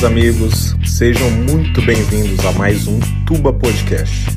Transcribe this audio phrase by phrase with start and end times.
[0.00, 4.30] Meus amigos, sejam muito bem-vindos a mais um Tuba Podcast.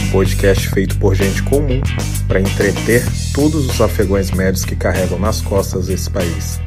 [0.00, 1.82] Um podcast feito por gente comum
[2.26, 3.04] para entreter
[3.34, 6.58] todos os afegões médios que carregam nas costas esse país.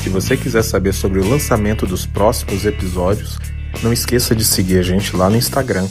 [0.00, 3.36] Se você quiser saber sobre o lançamento dos próximos episódios,
[3.82, 5.88] não esqueça de seguir a gente lá no Instagram,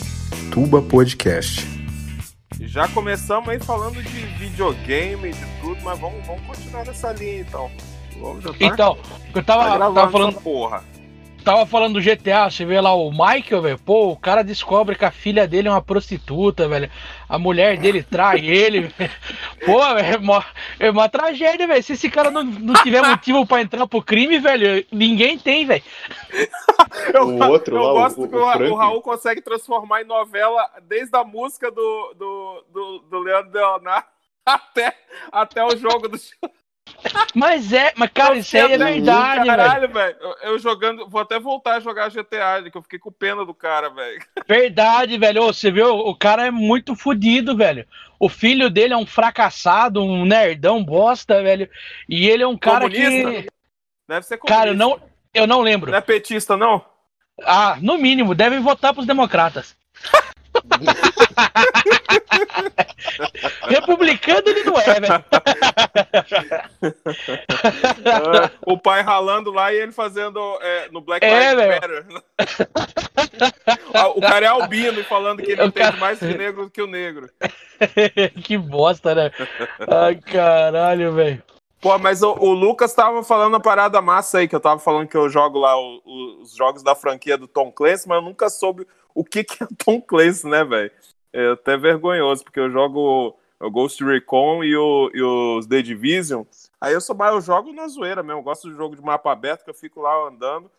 [0.49, 1.67] Tuba Podcast.
[2.61, 7.41] Já começamos aí falando de videogame e de tudo, mas vamos, vamos continuar nessa linha
[7.41, 7.69] então.
[8.21, 8.97] Vamos, já tá- Então,
[9.35, 10.96] eu tava, tá tava falando essa porra.
[11.47, 15.05] Tava falando do GTA, você vê lá o Michael, velho, pô, o cara descobre que
[15.05, 16.91] a filha dele é uma prostituta, velho.
[17.29, 19.11] A mulher dele trai ele, velho.
[19.65, 20.45] Pô, velho, é uma,
[20.77, 21.81] é uma tragédia, velho.
[21.81, 25.83] Se esse cara não, não tiver motivo pra entrar pro crime, velho, ninguém tem, velho.
[27.13, 30.05] Eu, O outro eu lá, gosto o- que o o, o Raul consegue transformar em
[30.05, 34.07] novela desde a música do, do, do, do Leandro Leonardo
[34.45, 34.93] até,
[35.31, 36.17] até o jogo do
[37.35, 39.45] Mas é, mas cara, isso aí é verdade, velho.
[39.45, 40.17] Caralho, velho.
[40.19, 43.53] Eu, eu jogando, vou até voltar a jogar GTA, que eu fiquei com pena do
[43.53, 44.19] cara, velho.
[44.47, 45.43] Verdade, velho.
[45.43, 45.95] Ô, Você viu?
[45.95, 47.85] O cara é muito fodido, velho.
[48.19, 51.69] O filho dele é um fracassado, um nerdão bosta, velho.
[52.09, 53.31] E ele é um cara Comunista?
[53.31, 53.47] que.
[54.07, 54.45] Deve ser comunista.
[54.47, 54.99] Cara, eu não,
[55.33, 55.91] eu não lembro.
[55.91, 56.83] Não é petista, não?
[57.43, 59.76] Ah, no mínimo, devem votar pros democratas.
[63.67, 65.23] Republicano ele não é, velho.
[68.05, 71.67] Ah, o pai ralando lá e ele fazendo é, no Black É, Lives.
[71.75, 72.05] Matter.
[74.15, 76.71] O cara é albino e falando que ele O entende cara- mais de negro do
[76.71, 77.29] que o negro.
[78.43, 79.31] que bosta, né?
[79.87, 81.43] Ai, caralho, velho.
[81.79, 85.07] Pô, mas o, o Lucas tava falando uma parada massa aí, que eu tava falando
[85.07, 88.23] que eu jogo lá o- o- os jogos da franquia do Tom Clancy, mas eu
[88.23, 88.87] nunca soube
[89.19, 90.91] o que, que é Tom Clancy, né, velho?
[91.33, 96.43] É até vergonhoso, porque eu jogo o Ghost Recon e, o, e os The Division.
[96.79, 98.39] Aí eu sou mais, eu jogo na zoeira mesmo.
[98.39, 100.69] Eu gosto de jogo de mapa aberto, que eu fico lá andando.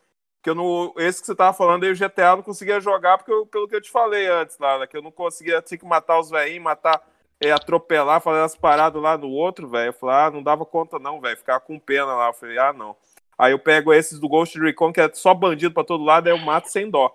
[0.42, 3.18] Que eu não, esse que você tava falando aí, o GTA, eu não conseguia jogar,
[3.18, 5.76] porque eu- pelo que eu te falei antes lá, né, que eu não conseguia, tinha
[5.76, 7.02] que matar os velhinhos, matar,
[7.40, 9.88] é, atropelar, fazer as paradas lá no outro, velho.
[9.88, 12.28] Eu falei, ah, não dava conta não, velho, ficava com pena lá.
[12.28, 12.96] Eu falei, ah, não.
[13.36, 16.32] Aí eu pego esses do Ghost Recon, que é só bandido pra todo lado, aí
[16.32, 17.12] eu mato sem dó.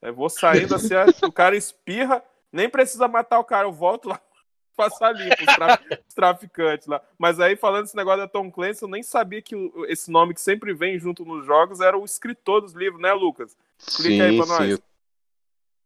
[0.00, 2.22] Aí eu vou saindo assim, aí o cara espirra,
[2.52, 4.20] nem precisa matar o cara, eu volto lá
[4.76, 7.02] passar limpo os, tra- os traficantes lá.
[7.18, 10.34] Mas aí, falando esse negócio da Tom Clancy, eu nem sabia que o- esse nome
[10.34, 13.56] que sempre vem junto nos jogos era o escritor dos livros, né, Lucas?
[13.78, 14.74] Explica aí Sim, pra nós.
[14.76, 14.82] sim.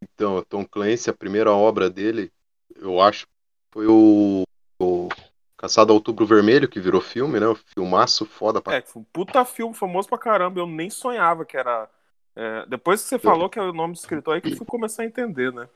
[0.02, 2.30] Então, o Tom Clancy, a primeira obra dele,
[2.76, 3.26] eu acho,
[3.70, 4.42] foi o,
[4.80, 5.08] o
[5.56, 7.46] Caçado Outubro Vermelho, que virou filme, né?
[7.46, 11.44] O filmaço foda pra É, foi um puta filme famoso pra caramba, eu nem sonhava
[11.44, 11.88] que era.
[12.34, 14.66] É, depois que você falou que é o nome do escritor, aí que eu fui
[14.66, 15.68] começar a entender, né?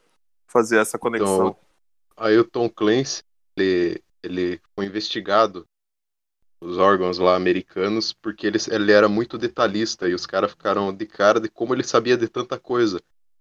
[0.47, 1.49] Fazer essa conexão.
[1.49, 1.67] Então,
[2.17, 3.22] Aí o Tom Clancy,
[3.56, 5.69] ele, ele foi investigado
[6.61, 11.06] os órgãos lá americanos porque ele, ele era muito detalhista e os caras ficaram de
[11.06, 12.99] cara de como ele sabia de tanta coisa.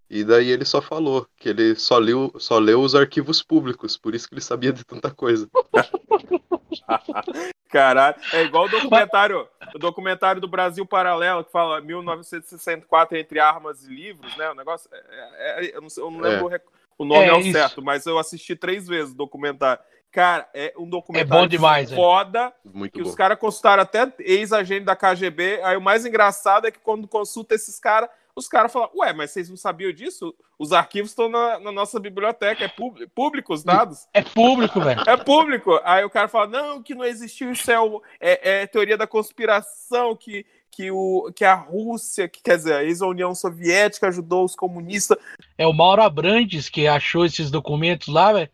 [0.10, 4.14] E daí ele só falou que ele só leu, só leu os arquivos públicos, por
[4.14, 5.50] isso que ele sabia de tanta coisa.
[7.70, 13.84] Caralho, é igual o documentário, o documentário do Brasil Paralelo, que fala 1964 entre armas
[13.86, 14.50] e livros, né?
[14.52, 14.90] O negócio.
[14.94, 16.64] é- é- é- eu, não, sei- eu não lembro o rec-
[16.98, 17.52] o nome É ao isso.
[17.52, 19.84] certo, mas eu assisti três vezes o documentário.
[20.12, 23.10] Cara, é um documentário É bom demais, foda, Muito que bom.
[23.10, 25.60] os caras consultaram até ex-agente da KGB.
[25.62, 29.32] Aí o mais engraçado é que quando consulta esses caras, os caras falam, ué, mas
[29.32, 30.36] vocês não sabiam disso?
[30.60, 34.08] Os arquivos estão na, na nossa biblioteca, é público, público os dados.
[34.14, 35.02] É público, velho.
[35.08, 35.80] É público.
[35.84, 39.08] Aí o cara fala, não, que não existiu, isso é, o- é- é teoria da
[39.08, 44.56] conspiração, que, que, o, que a Rússia, que, quer dizer, a ex-União Soviética ajudou os
[44.56, 45.18] comunistas.
[45.58, 48.50] É o Mauro Abrantes que achou esses documentos lá, velho.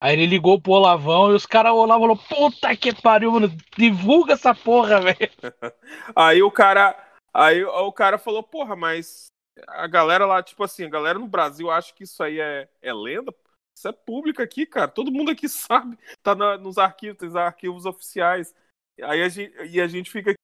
[0.00, 2.16] Aí ele ligou pro Olavão e os caras, o Olavo falou,
[2.50, 5.16] puta que pariu, mano, divulga essa porra, velho.
[6.14, 6.94] Aí o cara,
[7.36, 9.26] aí o cara falou, porra, mas
[9.68, 12.92] a galera lá, tipo assim, a galera no Brasil acha que isso aí é, é
[12.92, 13.34] lenda.
[13.76, 14.88] Isso é público aqui, cara.
[14.88, 15.98] Todo mundo aqui sabe.
[16.22, 18.54] Tá na- nos arquivos, tem arquivos oficiais.
[19.02, 20.34] Aí a gente, e a gente fica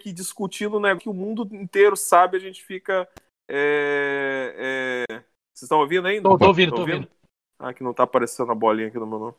[0.00, 0.96] aqui discutindo, né?
[0.96, 3.08] Que o mundo inteiro sabe, a gente fica.
[3.48, 5.14] é, é,
[5.52, 6.28] Vocês estão ouvindo ainda?
[6.28, 7.10] Tô, tô ouvindo, tô ouvindo.
[7.58, 9.34] Ah, que não tá aparecendo a bolinha aqui no meu nome.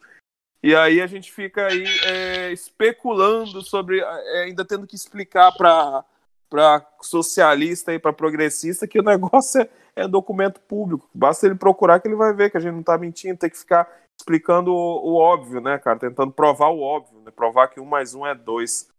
[0.62, 6.04] E aí a gente fica aí é, especulando sobre, é, ainda tendo que explicar para
[6.50, 11.10] para socialista e para progressista que o negócio é, é documento público.
[11.14, 13.58] Basta ele procurar que ele vai ver que a gente não tá mentindo, tem que
[13.58, 16.00] ficar explicando o, o óbvio, né, cara?
[16.00, 17.32] Tentando provar o óbvio, né?
[17.32, 18.90] Provar que um mais um é dois.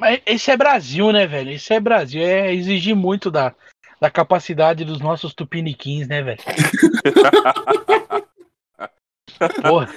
[0.00, 1.52] Mas esse é Brasil, né, velho?
[1.52, 2.22] Esse é Brasil.
[2.22, 3.54] É exigir muito da,
[4.00, 6.38] da capacidade dos nossos tupiniquins, né, velho?
[9.62, 9.88] Porra.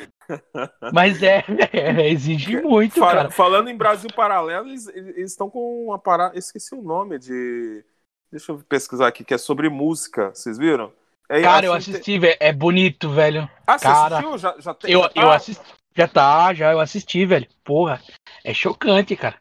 [0.94, 1.44] Mas é,
[1.74, 3.32] é exigir muito, Fala- cara.
[3.32, 4.88] falando em Brasil Paralelo, eles
[5.18, 6.38] estão com uma parada.
[6.38, 7.84] Esqueci o nome de.
[8.32, 10.30] Deixa eu pesquisar aqui, que é sobre música.
[10.34, 10.92] Vocês viram?
[11.30, 12.38] É, Cara, eu assisti, velho.
[12.40, 13.50] É bonito, velho.
[13.66, 14.38] Ah, você cara, assistiu?
[14.38, 15.22] Já, já tem, Eu, tá?
[15.22, 15.64] eu assisti.
[15.96, 17.48] Já tá, já eu assisti, velho.
[17.64, 18.02] Porra.
[18.44, 19.36] É chocante, cara.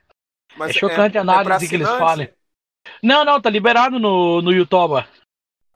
[0.57, 2.29] Mas é chocante a pra análise que eles falam.
[3.03, 5.05] Não, não, tá liberado no, no YouTube.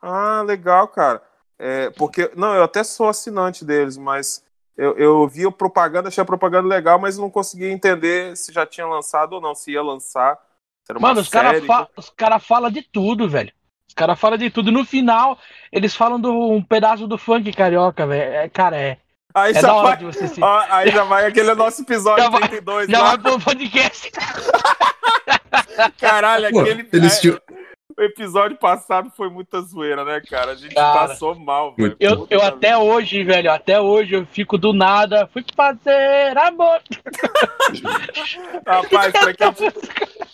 [0.03, 1.23] Ah, legal, cara.
[1.59, 4.44] É, porque, não, eu até sou assinante deles, mas
[4.77, 8.67] eu, eu vi a propaganda, achei a propaganda legal, mas não conseguia entender se já
[8.67, 10.37] tinha lançado ou não, se ia lançar.
[10.85, 13.53] se era uma Mano, os caras fa os cara falam de tudo, velho.
[13.89, 14.73] Os caras falam de tudo.
[14.73, 15.39] No final,
[15.71, 18.35] eles falam de um pedaço do funk carioca, velho.
[18.35, 18.99] É, cara, é.
[19.33, 20.39] Aí É já vai, se.
[20.43, 23.09] ó, aí já vai aquele nosso episódio Já vai- 32 Já lá.
[23.11, 24.11] vai pro podcast.
[26.01, 26.89] Caralho, Pô, aquele.
[26.93, 27.39] eles é, tinham-
[27.97, 30.53] O episódio passado foi muita zoeira, né, cara?
[30.53, 31.97] A gente Cara, passou mal, velho.
[32.01, 35.29] Eu, eu até hoje, velho, até hoje eu fico do nada.
[35.33, 36.83] Fui fazer amor.
[38.67, 39.73] Rapaz, pra quem,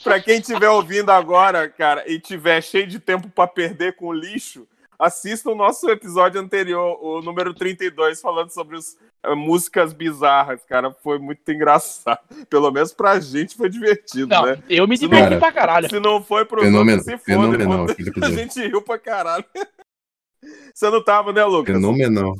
[0.03, 4.12] pra quem tiver ouvindo agora, cara, e tiver cheio de tempo pra perder com o
[4.12, 4.67] lixo,
[4.99, 8.97] assista o nosso episódio anterior, o número 32, falando sobre os,
[9.37, 10.90] músicas bizarras, cara.
[11.02, 12.20] Foi muito engraçado.
[12.49, 14.62] Pelo menos pra gente foi divertido, Não, né?
[14.69, 15.88] eu me diverti pra caralho.
[15.88, 17.56] Se não foi pro Fenomenal, outros, se foda.
[17.58, 17.87] fenomenal
[18.22, 19.44] A gente riu pra caralho.
[20.75, 21.75] Você não tava, né, Lucas?
[21.75, 22.34] Fenomenal.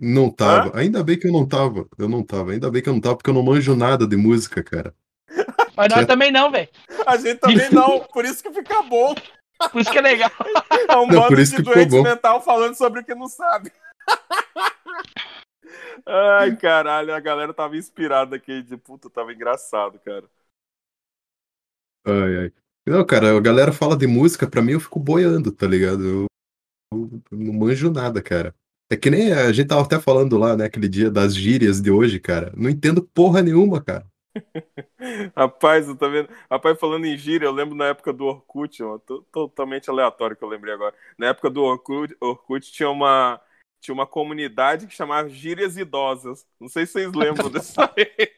[0.00, 0.78] Não tava.
[0.78, 1.86] Ainda bem que eu não tava.
[1.98, 2.52] Eu não tava.
[2.52, 4.94] Ainda bem que eu não tava, porque eu não manjo nada de música, cara.
[5.76, 6.68] Mas nós também não, velho.
[7.06, 9.14] A gente também não, por isso que fica bom.
[9.70, 10.30] Por isso que é legal.
[10.88, 13.72] É um Não, bando por isso de doente mental falando sobre o que não sabe.
[16.06, 20.28] Ai, caralho, a galera tava inspirada aqui de puta, tava engraçado, cara.
[22.06, 22.52] Ai, ai.
[22.86, 26.02] Não, cara, a galera fala de música, pra mim eu fico boiando, tá ligado?
[26.04, 26.26] Eu,
[27.32, 28.54] eu não manjo nada, cara.
[28.90, 31.90] É que nem a gente tava até falando lá, né, aquele dia das gírias de
[31.90, 32.52] hoje, cara.
[32.56, 34.06] Não entendo porra nenhuma, cara.
[35.36, 36.28] Rapaz, eu tô vendo.
[36.50, 40.42] Rapaz, falando em gíria, eu lembro na época do Orkut, ó, to- totalmente aleatório que
[40.44, 40.94] eu lembrei agora.
[41.18, 43.40] Na época do Orkut, Orkut tinha uma
[43.82, 46.46] tinha uma comunidade que chamava Gírias Idosas.
[46.60, 48.30] Não sei se vocês lembram disso aí.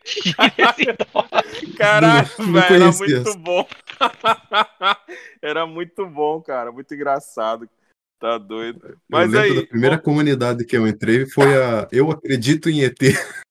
[1.77, 3.69] Caralho, Não- não velho, era muito bom.
[5.43, 7.69] era muito bom, cara, muito engraçado.
[8.19, 8.99] Tá doido.
[9.07, 12.99] Mas aí, da primeira bom, comunidade que eu entrei foi a Eu Acredito em ET.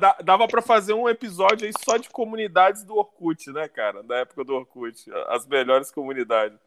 [0.00, 4.02] dá- dava pra fazer um episódio aí só de comunidades do Orkut, né, cara?
[4.02, 5.04] Da época do Orkut.
[5.28, 6.58] As melhores comunidades.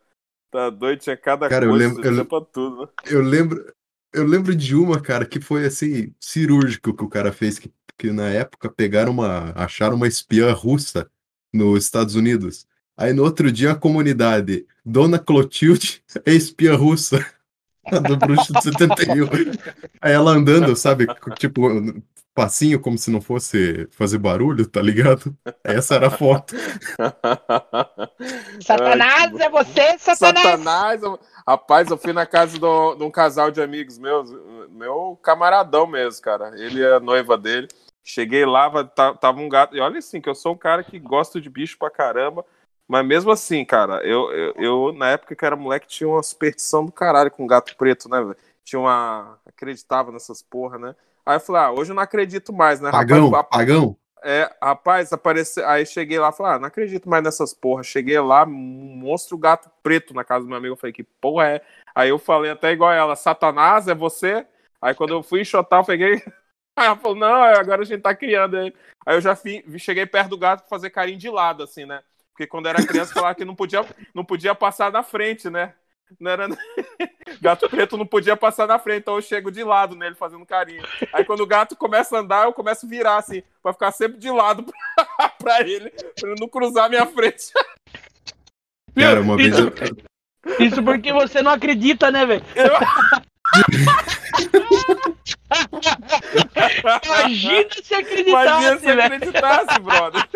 [0.51, 2.91] Tá doido, tinha cada Cara, eu coisa, lembro- eu tinha lem- pra tudo, né?
[3.09, 3.73] Eu lembro,
[4.13, 8.11] eu lembro de uma, cara, que foi assim, cirúrgico que o cara fez, que, que
[8.11, 11.09] na época pegaram uma, acharam uma espiã russa
[11.53, 12.67] nos Estados Unidos.
[12.95, 17.25] Aí no outro dia a comunidade, Dona Clotilde é espiã russa,
[17.92, 19.28] a do Bruxo de 71.
[20.01, 21.07] Aí ela andando, sabe,
[21.38, 21.62] tipo,
[22.34, 25.36] passinho como se não fosse fazer barulho, tá ligado?
[25.63, 26.56] Essa era a foto.
[28.61, 30.44] Satanás, Ai, é você, Satanás!
[30.44, 31.04] Satanás!
[31.04, 34.30] eu- Rapaz, eu fui na casa do- de um casal de amigos meus,
[34.69, 36.52] meu camaradão mesmo, cara.
[36.59, 37.69] Ele é a noiva dele.
[38.04, 39.76] Cheguei lá, va- tava um gato.
[39.76, 42.45] E olha assim, que eu sou um cara que gosta de bicho pra caramba.
[42.87, 46.85] Mas mesmo assim, cara, eu, eu, eu, na época que era moleque tinha uma superstição
[46.85, 48.37] do caralho com gato preto, né, velho?
[48.63, 49.39] Tinha uma.
[49.45, 50.95] Acreditava nessas porra, né?
[51.25, 52.89] Aí eu falei, ah, hoje eu não acredito mais, né?
[52.89, 53.97] Pagão, Rapaz, pagão.
[54.23, 55.67] é, rapaz, apareceu.
[55.67, 57.83] Aí cheguei lá e falei, ah, não acredito mais nessas porra.
[57.83, 60.73] Cheguei lá, monstro gato preto na casa do meu amigo.
[60.73, 61.61] Eu falei, que porra é?
[61.95, 64.45] Aí eu falei até igual ela, Satanás, é você?
[64.81, 66.13] Aí quando eu fui enxotar, eu peguei.
[66.75, 68.73] Aí ela falou, não, agora a gente tá criando aí.
[69.06, 72.01] Aí eu já fi- cheguei perto do gato pra fazer carinho de lado, assim, né?
[72.37, 75.73] Porque quando era criança, falava que não podia, não podia passar na frente, né?
[76.19, 76.47] Não era...
[77.41, 80.83] Gato preto não podia passar na frente, então eu chego de lado nele fazendo carinho.
[81.11, 84.19] Aí quando o gato começa a andar, eu começo a virar assim, pra ficar sempre
[84.19, 87.51] de lado pra, pra ele, pra ele não cruzar a minha frente.
[88.95, 89.73] Cara, uma vez eu,
[90.59, 92.44] Isso porque você não acredita, né, velho?
[97.03, 97.94] Imagina se
[98.27, 99.01] Imagina acreditasse, se velho.
[99.01, 100.29] acreditasse, brother.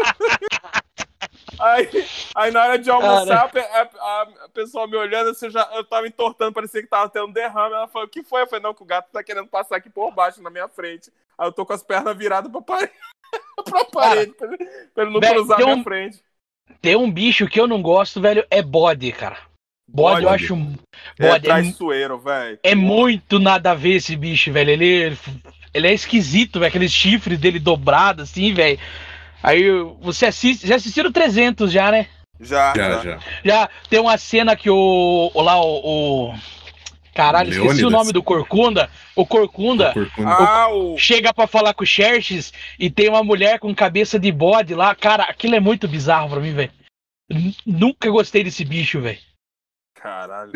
[1.60, 1.89] Aí,
[2.36, 5.84] aí na hora de almoçar, a, a- a pessoa me olhando, assim, eu, já, eu
[5.84, 7.74] tava entortando, parecia que tava tendo um derrame.
[7.75, 8.41] Ela falou, o que foi?
[8.41, 11.12] Eu falei, não, que o gato tá querendo passar aqui por baixo, na minha frente.
[11.38, 12.91] Aí eu tô com as pernas viradas pra parede,
[13.65, 14.58] pra, parede pra, ele,
[14.93, 16.24] pra ele não velho, cruzar a minha um- frente.
[16.81, 19.38] Tem um bicho que eu não gosto, velho, é bode, cara.
[19.88, 20.53] Bode, eu acho.
[20.53, 20.75] um-
[21.20, 22.60] É Bode, é, traiçoeiro, velho.
[22.63, 24.70] é muito nada a ver esse bicho, velho.
[24.72, 25.17] Ele,
[25.74, 26.70] ele é esquisito, velho.
[26.70, 28.79] Aqueles chifres dele dobrados, assim, velho.
[29.44, 29.64] Aí
[30.02, 30.68] você assiste.
[30.68, 32.08] Já assistiram 300 já, né?
[32.40, 33.20] Já, já, já.
[33.44, 33.70] já.
[33.90, 35.32] Tem uma cena que o.
[35.34, 36.30] o lá, o.
[36.30, 36.34] o-
[37.14, 37.92] caralho, esqueci o Leônidas.
[37.92, 38.90] nome do Corcunda.
[39.16, 39.94] O Corcunda.
[39.94, 40.30] Corcunda.
[40.30, 40.98] Ah, o...
[40.98, 44.96] Chega pra falar com o Xerxes e tem uma mulher com cabeça de bode lá.
[44.96, 46.72] Cara, aquilo é muito bizarro pra mim, velho.
[47.66, 49.20] Nunca gostei desse bicho, velho.
[49.96, 50.52] Caralho.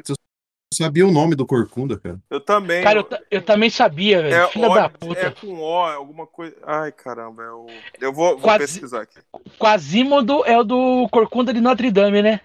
[0.73, 2.19] Eu sabia o nome do Corcunda, cara.
[2.29, 2.83] Eu também.
[2.83, 4.33] Cara, eu, eu também sabia, velho.
[4.35, 5.31] é, Filha da é puta.
[5.39, 6.55] com O, é alguma coisa.
[6.63, 7.43] Ai, caramba.
[7.43, 7.67] É o...
[8.01, 9.19] Eu vou, vou Quase- pesquisar aqui.
[9.59, 12.41] Quasimodo é o do Corcunda de Notre Dame, né?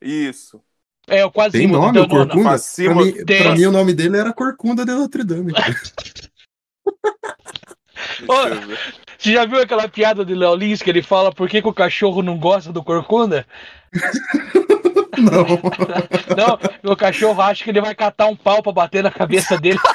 [0.00, 0.62] Isso.
[1.08, 1.52] É, o Quasimodo.
[1.58, 2.34] Tem nome então, o não, não.
[2.34, 2.58] Corcunda?
[2.84, 3.42] Pra mim, Tem.
[3.42, 5.52] pra mim o nome dele era Corcunda de Notre Dame.
[8.28, 8.32] Ô.
[8.46, 8.78] eu.
[9.18, 11.74] Você já viu aquela piada de Léo Lins que ele fala por que, que o
[11.74, 13.44] cachorro não gosta do Corcunda?
[15.20, 15.44] Não.
[16.82, 19.78] Não, o cachorro acha que ele vai catar um pau pra bater na cabeça dele.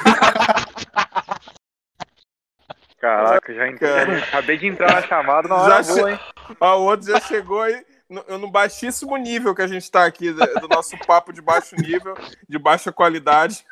[3.00, 3.90] Caraca, já entrei.
[3.90, 4.18] Cara.
[4.18, 6.18] Acabei de entrar na chamada na hora Já boa, hein?
[6.60, 10.32] Ó, o outro já chegou aí no, no baixíssimo nível que a gente tá aqui,
[10.32, 12.16] do nosso papo de baixo nível,
[12.48, 13.62] de baixa qualidade.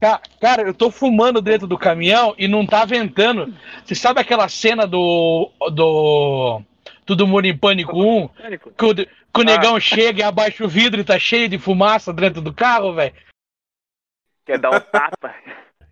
[0.00, 3.52] Ca- Cara, eu tô fumando dentro do caminhão e não tá ventando.
[3.84, 5.50] Você sabe aquela cena do.
[5.72, 6.62] do.
[7.06, 8.28] Todo mundo em pânico 1?
[8.28, 8.70] Pânico.
[8.72, 12.12] Que o, que o negão chega e abaixa o vidro e tá cheio de fumaça
[12.12, 13.14] dentro do carro, velho?
[14.46, 15.34] Quer dar um tapa?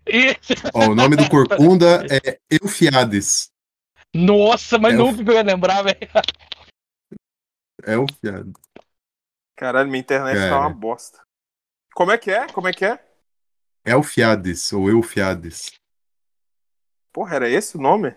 [0.07, 0.53] Isso.
[0.73, 3.49] Ó, o nome do Corcunda é Eufiades.
[4.13, 5.97] Nossa, mas É, nunca eu ia lembrar, velho.
[7.85, 8.53] Eufiades.
[9.55, 10.59] Caralho, minha internet tá Cara.
[10.61, 11.19] uma bosta.
[11.93, 12.47] Como é que é?
[12.47, 12.99] Como é que é?
[13.85, 15.71] Elfiades, ou Eufiades.
[17.11, 18.15] Porra, era esse o nome?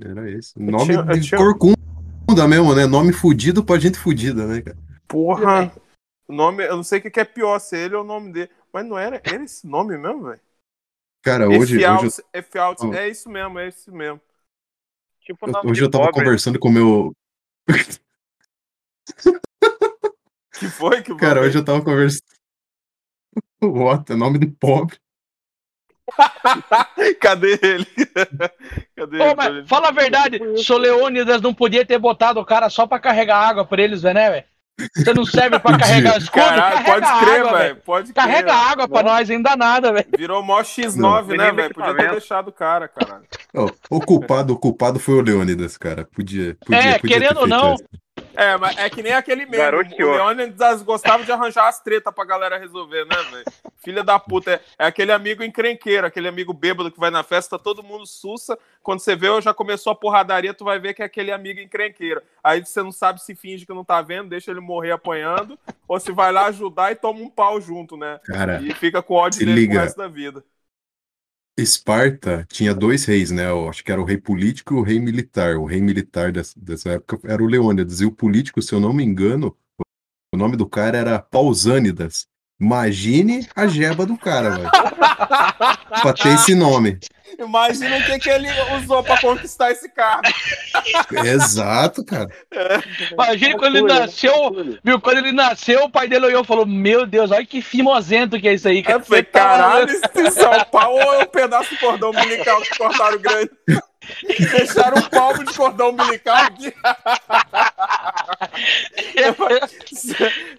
[0.00, 0.58] Era esse.
[0.58, 1.76] Eu Nome tinha- de tinha- Corcunda
[2.48, 2.86] mesmo, né?
[2.86, 4.76] Nome fudido pra gente fudida, né, cara?
[5.06, 5.72] Porra.
[6.26, 8.32] O nome, eu não sei o que que é pior, se ele ou o nome
[8.32, 8.50] dele.
[8.72, 10.40] Mas não era, era esse nome mesmo, velho?
[11.22, 12.94] Cara, hoje, hoje, eu, Efialt, Efialt, Oh.
[12.94, 14.20] é isso mesmo, é isso mesmo.
[15.20, 16.24] Tipo nome hoje eu tava pobre.
[16.24, 17.16] conversando com o meu.
[20.52, 22.22] Que foi que Cara, hoje eu tava conversando.
[23.62, 24.12] What?
[24.12, 24.98] É nome de pobre.
[27.20, 27.86] Cadê ele?
[28.96, 29.66] Cadê Ô, ele?
[29.66, 33.82] fala a verdade, Soleônidas não podia ter botado o cara só pra carregar água pra
[33.82, 34.44] eles, né, velho?
[34.96, 36.44] Você não serve pra carregar escudo?
[36.44, 37.76] Caralho, carrega pode crer, velho.
[37.76, 38.14] Pode crer.
[38.14, 40.06] Carrega água pra nós, ainda nada, velho.
[40.18, 41.36] Virou mó X9, Não.
[41.36, 41.74] né, velho?
[41.74, 43.24] Podia ter deixado o cara, caralho.
[43.54, 46.04] Ó, o culpado, o culpado foi o Leônidas, cara.
[46.12, 47.84] Podia, podia, É, podia querendo ou não, essa.
[48.36, 49.64] É, mas é que nem aquele mesmo.
[49.64, 50.10] Garoteou.
[50.12, 53.44] O Leônidas gostava de arranjar as tretas pra galera resolver, né, velho?
[53.78, 54.52] Filha da puta.
[54.52, 58.58] É, é aquele amigo encrenqueiro, aquele amigo bêbado que vai na festa, todo mundo sussa.
[58.82, 62.22] Quando você vê, já começou a porradaria, tu vai ver que é aquele amigo encrenqueiro.
[62.42, 65.98] Aí você não sabe se finge que não tá vendo, deixa ele morrer apanhando, ou
[66.00, 68.20] se vai lá ajudar e toma um pau junto, né?
[68.24, 69.74] Cara, E fica com ódio dele liga.
[69.74, 70.44] pro resto da vida.
[71.56, 73.48] Esparta tinha dois reis, né?
[73.48, 75.56] Eu acho que era o rei político e o rei militar.
[75.56, 78.00] O rei militar dessa, dessa época era o Leônidas.
[78.00, 79.56] E o político, se eu não me engano,
[80.34, 82.26] o nome do cara era Pausânidas.
[82.60, 84.70] Imagine a jeba do cara, velho.
[86.02, 86.98] pra ter esse nome.
[87.38, 90.22] Imagina o que, que ele usou pra conquistar esse cargo.
[91.24, 92.28] Exato, cara.
[93.12, 95.00] imagina quando ele nasceu, viu?
[95.00, 98.48] Quando ele nasceu, o pai dele olhou e falou: Meu Deus, olha que fimosento que
[98.48, 99.00] é isso aí, Eu cara.
[99.00, 102.78] falei, Você tá caralho, maluco?" esse São Paulo é um pedaço de cordão umbilical que
[102.78, 103.50] cortaram grande.
[104.52, 106.74] Deixaram um palmo de cordão umbilical aqui.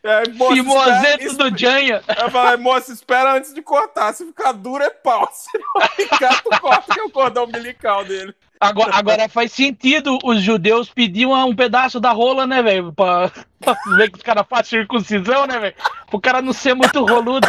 [0.03, 2.03] É, Fimosento espera- do Janha.
[2.17, 4.13] Eu falei, moça, espera antes de cortar.
[4.13, 5.29] Se ficar duro é pau.
[5.33, 8.33] Se não ficar, tu corta que é o cordão umbilical dele.
[8.59, 12.93] Agora, agora faz sentido os judeus pediam um pedaço da rola, né, velho?
[12.93, 15.75] Pra, pra ver que os caras fazem circuncisão, né, velho?
[16.09, 17.47] Pro cara não ser muito roludo.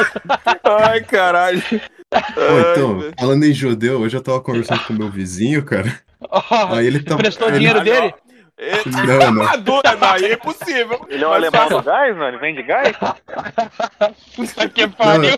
[0.64, 1.62] Ai, caralho.
[2.12, 5.98] Ai, então, falando em judeu, hoje eu tava conversando com meu vizinho, cara.
[6.30, 7.18] Ó, Aí ele tava.
[7.18, 8.12] Prestou ele- dinheiro dele?
[8.58, 9.42] Ele- Não, não.
[9.46, 11.06] Ah, duro, não, aí é impossível.
[11.10, 12.28] Ele é um alemão faz- do gás, mano?
[12.28, 12.96] Ele vende gás?
[14.34, 15.36] Puta que pariu.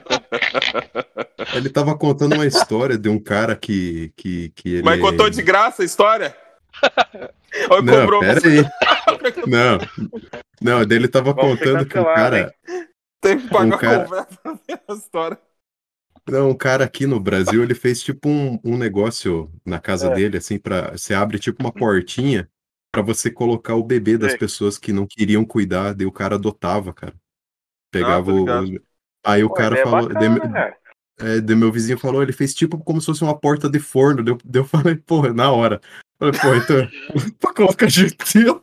[1.54, 4.12] Ele tava contando uma história de um cara que.
[4.16, 4.82] que, que ele...
[4.82, 6.34] Mas contou de graça a história?
[7.70, 8.48] Ou Não, cobrou pera você?
[8.60, 8.64] aí.
[9.46, 9.78] Não.
[10.60, 12.54] Não, dele tava Vamos contando que o cancelados, cara.
[13.20, 14.28] Tem que pagar Um cara-
[14.88, 15.38] a história.
[16.30, 20.14] Não, um cara aqui no Brasil, ele fez tipo um, um negócio na casa É.
[20.14, 22.46] dele, assim, para Você abre tipo uma portinha
[22.92, 26.92] pra você colocar o bebê das pessoas que não queriam cuidar, daí o cara adotava,
[26.92, 27.14] cara.
[27.92, 28.78] Pegava tô o.
[29.25, 30.09] Aí o Pô, cara ideia falou.
[30.09, 30.76] bacana, daí- cara.
[31.21, 34.23] É, daí meu vizinho falou, ele fez tipo como se fosse uma porta de forno.
[34.23, 35.80] Daí eu, daí eu falei, porra, na hora.
[36.21, 36.88] Eu falei, pô, então,
[37.40, 38.62] pra colocar gentil,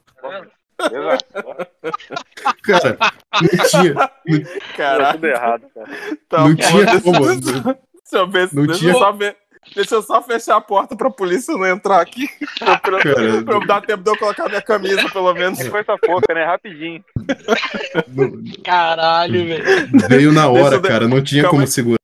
[2.64, 2.98] cara,
[3.42, 5.14] não tinha, Caralho.
[5.14, 5.88] tudo errado, cara.
[6.30, 7.20] Tá, não tinha como.
[8.06, 8.50] Deixa eu ver.
[8.54, 9.36] Não tinha- só ver.
[9.74, 12.28] Deixa eu só fechar a porta pra polícia não entrar aqui.
[12.60, 15.60] pra, pra- pra eu dar tempo de eu colocar minha camisa, pelo menos.
[15.60, 16.44] É coisa pouca, né?
[16.46, 17.04] Rapidinho.
[18.64, 19.64] Caralho, velho.
[20.10, 21.08] veio na hora, cara.
[21.08, 21.68] Não tinha Calma como aí.
[21.68, 21.98] segurar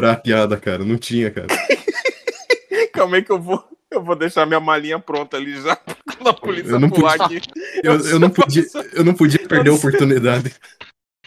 [0.00, 0.84] a piada, cara.
[0.84, 1.46] Não tinha, cara.
[2.92, 3.62] Calma aí que eu vou.
[3.90, 5.76] Eu vou deixar minha malinha pronta ali já.
[5.76, 7.48] Quando a polícia Eu não pular podia- aqui.
[7.82, 10.52] Eu, eu não podia, eu não podia perder a oportunidade.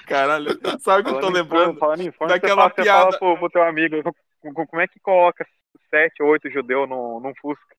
[0.06, 1.77] Caralho, sabe o que eu tô lembrando?
[1.79, 3.06] Falando em daquela você fala, piada.
[3.12, 5.46] Você fala pro, pro teu amigo, co- co- como é que coloca
[5.89, 7.75] sete, oito judeu num, num Fusca?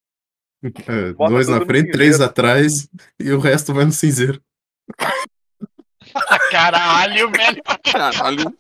[0.64, 1.92] É, dois na frente, cinzeiro.
[1.92, 2.88] três atrás
[3.18, 4.40] e o resto vai no cinzeiro.
[6.50, 7.62] Caralho, velho.
[7.92, 8.56] Caralho,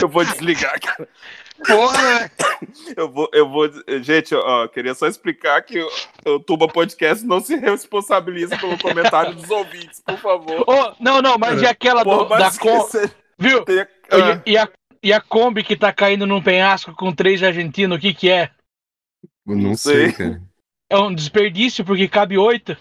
[0.00, 1.08] eu vou desligar, cara.
[1.66, 2.30] Porra.
[2.96, 3.70] Eu vou, eu vou.
[4.02, 5.88] Gente, ó, queria só explicar que o,
[6.26, 10.64] o Tuba Podcast não se responsabiliza pelo comentário dos ouvintes, por favor.
[10.66, 12.88] Ô, não, não, mas e aquela do, Por mais da com...
[13.38, 13.64] Viu?
[14.10, 14.68] ah, E, e a,
[15.02, 18.50] e a Kombi que tá caindo num penhasco com três argentinos, o que que é?
[19.50, 20.12] Eu não Não sei, sei.
[20.12, 20.42] cara.
[20.88, 22.76] É um desperdício porque cabe oito.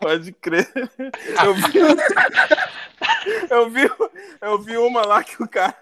[0.00, 0.68] Pode crer.
[1.44, 1.78] Eu vi,
[3.50, 3.90] eu vi,
[4.40, 5.74] eu vi uma lá que o cara.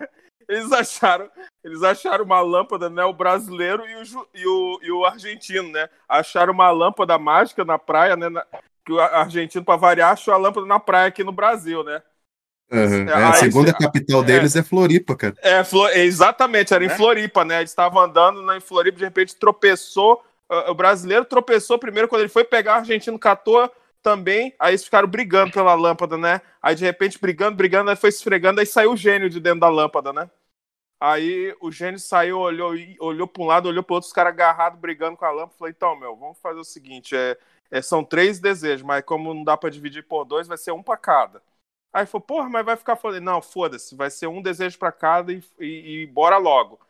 [0.48, 1.30] Eles acharam,
[1.64, 3.04] eles acharam uma lâmpada, né?
[3.04, 5.88] O brasileiro e o, ju- e o, e o argentino, né?
[6.08, 8.28] Acharam uma lâmpada mágica na praia, né?
[8.28, 8.44] na-
[8.84, 12.02] que o argentino, para variar, achou a lâmpada na praia aqui no Brasil, né?
[12.72, 13.08] Aham.
[13.08, 15.34] É, Ah, a segunda capital deles é Floripa, cara.
[15.42, 16.96] É, Flo- exatamente, era em Né?
[16.96, 17.58] Floripa, né?
[17.58, 20.22] Eles estavam andando né, em Floripa, de repente tropeçou.
[20.68, 23.70] O brasileiro tropeçou primeiro quando ele foi pegar, o argentino catou
[24.02, 24.52] também.
[24.58, 26.40] Aí eles ficaram brigando pela lâmpada, né?
[26.60, 29.68] Aí de repente brigando, brigando, aí foi esfregando, aí saiu o gênio de dentro da
[29.68, 30.28] lâmpada, né?
[31.00, 34.32] Aí o gênio saiu, olhou, e- olhou para um lado, olhou para outro, os caras
[34.32, 35.54] agarrados brigando com a lâmpada.
[35.58, 37.36] Falei, então, meu, vamos fazer o seguinte: é,
[37.70, 40.82] é, são três desejos, mas como não dá para dividir por dois, vai ser um
[40.82, 41.42] para cada.
[41.92, 43.22] Aí falou, porra, mas vai ficar falando.
[43.24, 46.80] Não, foda-se, vai ser um desejo para cada e, e, e bora logo.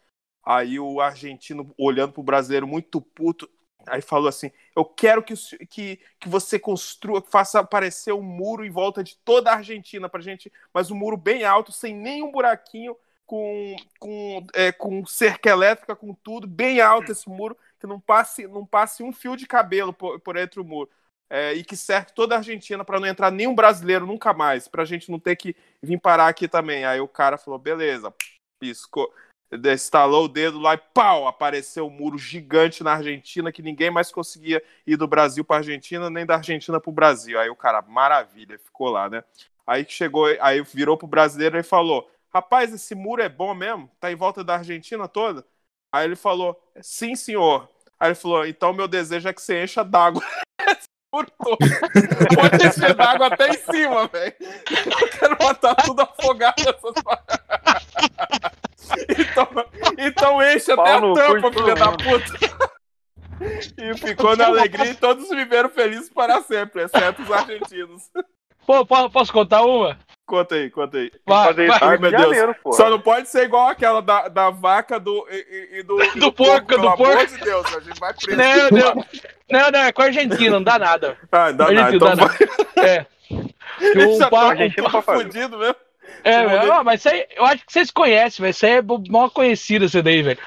[0.45, 3.49] Aí o argentino, olhando pro brasileiro muito puto,
[3.87, 5.35] aí falou assim: Eu quero que,
[5.67, 10.09] que, que você construa, que faça aparecer um muro em volta de toda a Argentina
[10.09, 15.51] pra gente, mas um muro bem alto, sem nenhum buraquinho, com, com, é, com cerca
[15.51, 19.47] elétrica, com tudo, bem alto esse muro, que não passe, não passe um fio de
[19.47, 20.91] cabelo por, por entre o muro.
[21.33, 24.85] É, e que cerque toda a Argentina para não entrar nenhum brasileiro nunca mais, pra
[24.85, 26.85] gente não ter que vir parar aqui também.
[26.85, 28.13] Aí o cara falou: beleza,
[28.59, 29.09] piscou,
[29.53, 31.29] estalou o dedo lá e pau!
[31.29, 36.11] Apareceu um muro gigante na Argentina que ninguém mais conseguia ir do Brasil para Argentina,
[36.11, 37.39] nem da Argentina para o Brasil.
[37.39, 39.23] Aí o cara, maravilha, ficou lá, né?
[39.65, 43.89] Aí que chegou, aí virou pro brasileiro e falou: Rapaz, esse muro é bom mesmo?
[44.01, 45.47] Tá em volta da Argentina toda?
[45.93, 47.69] Aí ele falou: Sim, senhor.
[48.01, 50.23] Aí ele falou: Então meu desejo é que você encha d'água.
[51.11, 51.59] todo.
[52.35, 54.35] Pode encher d'água até em cima, velho.
[54.41, 57.41] Eu quero matar tudo afogado nessas paradas.
[59.09, 59.47] Então,
[59.99, 62.71] então enche até a tampa, filha da puta.
[63.79, 68.03] E ficou na alegria e todos viveram felizes para sempre, exceto os argentinos.
[68.67, 69.97] Pô, po- posso contar uma?
[70.31, 71.11] Conta aí, conta aí.
[71.27, 71.79] Vai, vai.
[71.81, 72.23] Ai, meu Deus.
[72.23, 72.57] Janeiro.
[72.71, 76.31] Só não pode ser igual aquela da, da vaca do, e, e- do, e Do
[76.33, 77.27] porco, pelo do amor porco.
[77.27, 78.39] de Deus, a gente vai preso.
[78.39, 79.05] Não, não.
[79.51, 81.19] Não, não, é com a Argentina, não dá nada.
[81.33, 81.97] Ah, dá A nada.
[81.97, 82.37] Então dá vai.
[82.77, 83.07] É.
[83.77, 85.75] Que um Já pa- tá, um não fudido mesmo.
[86.23, 88.51] É, velho, ah, mas isso aí, eu acho que vocês conhecem, velho.
[88.53, 90.39] Isso aí é mal conhecido, isso daí, velho.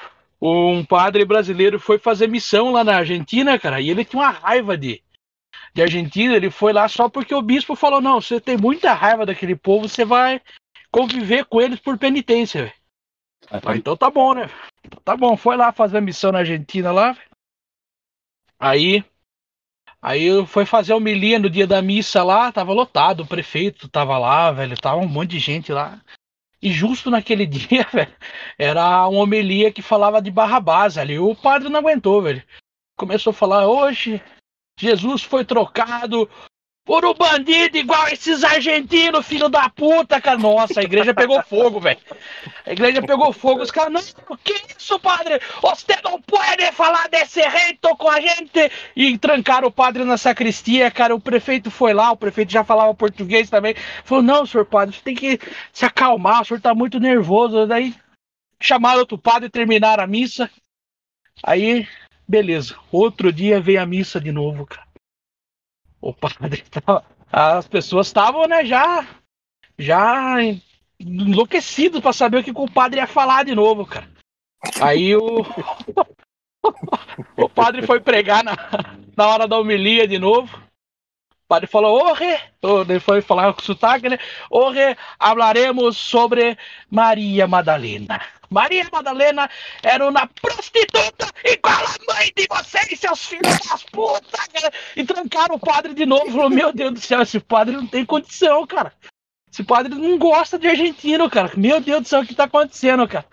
[0.41, 4.77] Um padre brasileiro foi fazer missão lá na Argentina, cara, e ele tinha uma raiva
[4.77, 5.01] de,
[5.73, 6.35] de Argentina.
[6.35, 9.89] Ele foi lá só porque o bispo falou: não, você tem muita raiva daquele povo,
[9.89, 10.41] você vai
[10.91, 12.73] conviver com eles por penitência.
[13.49, 14.49] Ah, então tá bom, né?
[15.03, 17.17] Tá bom, foi lá fazer a missão na Argentina lá.
[18.59, 19.03] Aí.
[20.01, 24.17] Aí foi fazer a homilia no dia da missa lá, tava lotado, o prefeito tava
[24.17, 26.01] lá, velho, tava um monte de gente lá.
[26.61, 28.13] E justo naquele dia, velho,
[28.57, 31.17] era uma homilia que falava de Barrabás ali.
[31.17, 32.43] O padre não aguentou, velho.
[32.97, 34.21] Começou a falar, hoje
[34.77, 36.29] Jesus foi trocado
[36.85, 40.37] por um bandido igual esses argentinos, filho da puta, cara.
[40.37, 41.99] Nossa, a igreja pegou fogo, velho.
[42.65, 43.61] A igreja pegou fogo.
[43.61, 45.39] Os caras, não, que isso, padre?
[45.61, 48.71] Você não pode falar desse jeito com a gente.
[48.95, 51.15] E trancaram o padre na sacristia, cara.
[51.15, 53.75] O prefeito foi lá, o prefeito já falava português também.
[54.03, 55.39] Falou, não, senhor padre, você tem que
[55.71, 57.65] se acalmar, o senhor tá muito nervoso.
[57.65, 57.95] Daí
[58.61, 60.49] chamaram outro padre e terminaram a missa.
[61.41, 61.87] Aí,
[62.27, 62.75] beleza.
[62.91, 64.87] Outro dia veio a missa de novo, cara.
[66.01, 66.63] O padre.
[67.31, 69.07] As pessoas estavam, né, já.
[69.77, 70.35] Já
[70.99, 74.07] enlouquecidos pra saber o que o padre ia falar de novo, cara.
[74.81, 75.45] Aí o.
[77.37, 78.55] o padre foi pregar na,
[79.15, 80.57] na hora da homilia de novo.
[81.43, 82.39] O padre falou, orre,
[82.87, 84.17] ele foi falar com sotaque, né?
[84.49, 86.57] Orre, hablaremos sobre
[86.89, 88.21] Maria Madalena.
[88.53, 89.49] Maria Madalena
[89.81, 94.71] era uma prostituta igual a mãe de vocês, seus filhos das putas.
[94.95, 96.31] E trancaram o padre de novo.
[96.31, 98.93] Falou, meu Deus do céu, esse padre não tem condição, cara.
[99.51, 101.51] Esse padre não gosta de argentino, cara.
[101.57, 103.25] Meu Deus do céu, o que tá acontecendo, cara?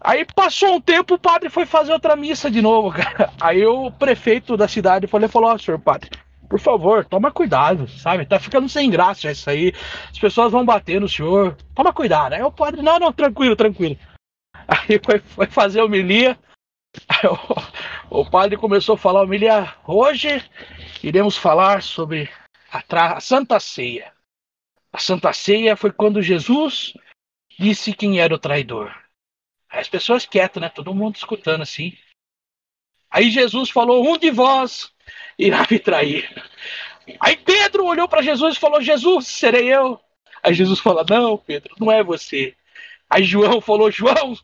[0.00, 3.32] Aí passou um tempo, o padre foi fazer outra missa de novo, cara.
[3.40, 6.10] Aí o prefeito da cidade falou, falou, ó, senhor padre,
[6.48, 8.26] por favor, toma cuidado, sabe?
[8.26, 9.72] Tá ficando sem graça isso aí.
[10.10, 11.56] As pessoas vão bater no senhor.
[11.74, 12.34] Toma cuidado.
[12.34, 13.96] Aí o padre, não, não, tranquilo, tranquilo.
[14.68, 16.38] Aí foi, foi fazer homilia.
[17.08, 17.28] Aí
[18.10, 19.74] o, o padre começou a falar homilia.
[19.86, 20.42] Hoje
[21.02, 22.30] iremos falar sobre
[22.70, 24.12] a, a Santa Ceia.
[24.92, 26.94] A Santa Ceia foi quando Jesus
[27.58, 28.94] disse quem era o traidor.
[29.68, 30.68] As pessoas quietas, né?
[30.68, 31.96] Todo mundo escutando assim.
[33.10, 34.92] Aí Jesus falou: Um de vós
[35.38, 36.28] irá me trair.
[37.20, 40.00] Aí Pedro olhou para Jesus e falou: Jesus, serei eu.
[40.42, 42.56] Aí Jesus falou: Não, Pedro, não é você.
[43.08, 44.36] Aí João falou: João,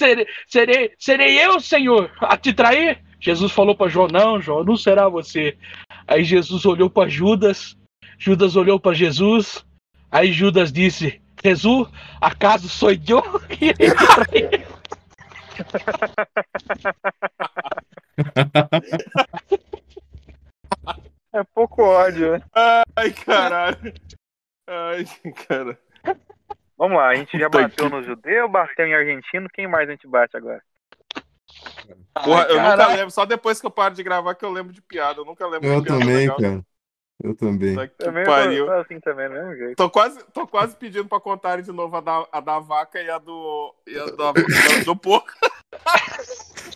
[0.00, 3.02] serei, serei, serei eu, Senhor, a te trair?
[3.20, 5.58] Jesus falou para João: Não, João, não será você.
[6.08, 7.76] Aí Jesus olhou para Judas.
[8.18, 9.64] Judas olhou para Jesus.
[10.10, 11.88] Aí Judas disse: Jesus,
[12.20, 14.66] acaso sou eu que trair?
[21.32, 22.42] É pouco ódio, né?
[22.96, 23.94] Ai, caralho.
[24.66, 25.04] Ai,
[25.46, 25.78] cara.
[26.80, 29.92] Vamos lá, a gente já bateu que- no judeu, bateu em argentino, quem mais a
[29.92, 30.62] gente bate agora?
[32.24, 33.10] Porra, eu nunca lembro.
[33.10, 35.20] Só depois que eu paro de gravar que eu lembro de piada.
[35.20, 36.36] Eu nunca lembro Eu de piada também, legal.
[36.38, 36.60] cara.
[37.22, 37.76] Eu também.
[37.76, 38.64] Que Também pariu.
[38.64, 39.76] tô, tô assim também, mesmo jeito.
[39.76, 43.10] Tô quase, tô quase pedindo pra contarem de novo a da, a da vaca e
[43.10, 43.74] a do.
[43.86, 45.28] E a da, do, do porco.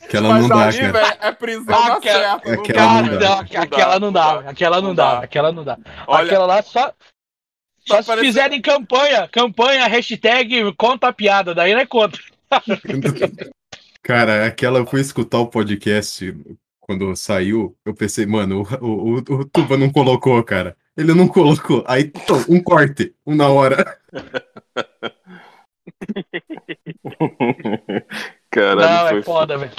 [0.05, 0.93] Aquela Mas não dá, ali, cara.
[0.93, 2.53] velho, é prisão Aquela- certa.
[2.55, 3.41] não aquela dá, não dá.
[3.63, 5.79] Aquela não dá, aquela não dá, aquela não dá.
[6.07, 6.93] Olha, Aquela lá só.
[7.87, 12.19] Só se parecendo- fizerem campanha, campanha, hashtag conta a piada, daí não é conta.
[14.03, 16.35] Cara, aquela eu fui escutar o podcast
[16.81, 20.77] quando saiu, eu pensei, mano, o, o, o, Tuba não colocou, cara.
[20.95, 21.83] Ele não colocou.
[21.89, 22.13] Aí,
[22.49, 23.99] um corte, um na hora.
[28.51, 29.73] Caralho, não, foi é foda, velho.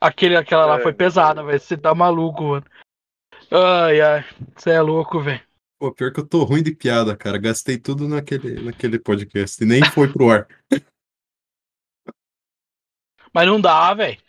[0.00, 1.58] Aquele, aquela lá É, foi pesada, velho.
[1.58, 2.64] Você tá maluco, mano.
[3.50, 4.24] Ai, ai.
[4.56, 5.42] Você é louco, velho.
[5.80, 7.38] Pô, pior que eu tô ruim de piada, cara.
[7.38, 10.46] Gastei tudo naquele, naquele podcast e nem foi pro ar.
[13.32, 14.20] Mas não dá, velho.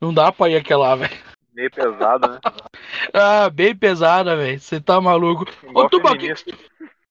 [0.00, 1.12] Não dá pra ir aquela, velho.
[1.52, 2.38] Meio pesado, né?
[3.12, 4.60] Ah, bem pesada, velho.
[4.60, 5.46] Você tá maluco.
[5.64, 6.32] Igual Tuba, que-.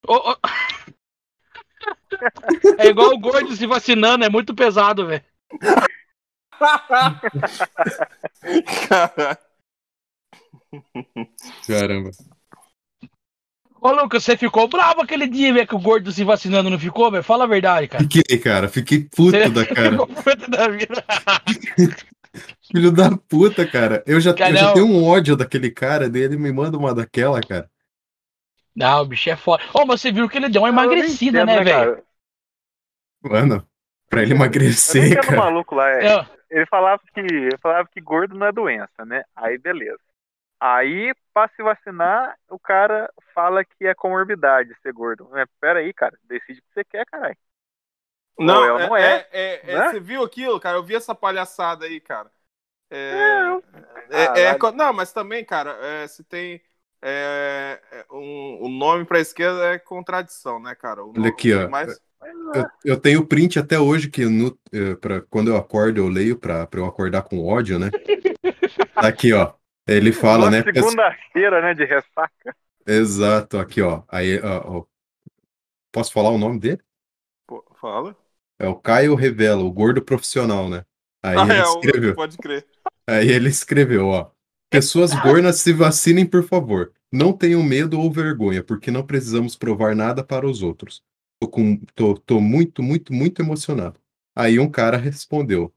[0.07, 0.37] Ô, ô.
[2.79, 5.21] É igual o gordo se vacinando, é muito pesado, velho.
[11.67, 12.11] Caramba.
[13.79, 17.11] Ô, Lucas, você ficou bravo aquele dia, velho, que o gordo se vacinando não ficou,
[17.11, 17.23] velho?
[17.23, 18.03] Fala a verdade, cara.
[18.03, 18.67] Fiquei, cara.
[18.67, 19.91] Fiquei puto da cara.
[19.91, 21.03] Ficou puto da vida.
[22.71, 24.03] Filho da puta, cara.
[24.05, 24.73] Eu já, Cara, eu já não.
[24.73, 27.69] tenho um ódio daquele cara dele, me manda uma daquela, cara.
[28.75, 29.63] Não, o bicho é foda.
[29.73, 31.95] Ô, mas você viu que ele deu uma Eu emagrecida, entendo, né, velho?
[31.95, 32.03] cara?
[33.23, 33.67] Mano,
[34.09, 35.37] pra ele Eu emagrecer, o cara.
[35.37, 35.89] maluco lá.
[35.89, 39.23] é- Eu- Ele falava que ele falava que gordo não é doença, né?
[39.35, 39.99] Aí beleza.
[40.59, 45.27] Aí, pra se vacinar, o cara fala que é comorbidade ser gordo.
[45.31, 46.17] Mas pera aí, cara.
[46.23, 47.37] Decide o que você quer, caralho.
[48.39, 49.27] Não, é, não é.
[49.31, 49.89] é, é- Né?
[49.91, 50.77] Você viu aquilo, cara?
[50.77, 52.31] Eu vi essa palhaçada aí, cara.
[52.89, 53.59] É,
[54.11, 56.61] É, é- é não, mas também, cara, é, se tem
[57.01, 61.03] é, é, um, o nome pra esquerda é contradição, né, cara?
[61.03, 61.69] O Olha aqui, ó.
[61.69, 62.01] Mas,
[62.55, 66.37] Eu, eu tenho print até hoje que no, eh, pra, quando eu acordo eu leio
[66.37, 67.91] pra, pra eu acordar com ódio, né?
[68.95, 69.53] Tá aqui, ó.
[69.87, 70.63] Ele fala, Uma né?
[70.63, 72.55] segunda-feira, né, de ressaca.
[72.87, 74.03] Exato, aqui, ó.
[74.09, 74.85] Aí, ó, ó.
[75.91, 76.81] Posso falar o nome dele?
[77.45, 78.15] pô, fala.
[78.59, 80.83] É o Caio Revela, o gordo profissional, né?
[81.23, 82.15] Aí Ah, ele é, o- escreveu.
[82.15, 82.67] pode crer.
[83.07, 84.31] Aí ele escreveu, ó.
[84.69, 86.93] Pessoas gordas se vacinem, por favor.
[87.11, 91.03] Não tenham medo ou vergonha, porque não precisamos provar nada para os outros.
[91.41, 93.99] Tô, com, tô, tô muito, muito, muito emocionado.
[94.35, 95.73] Aí um cara respondeu.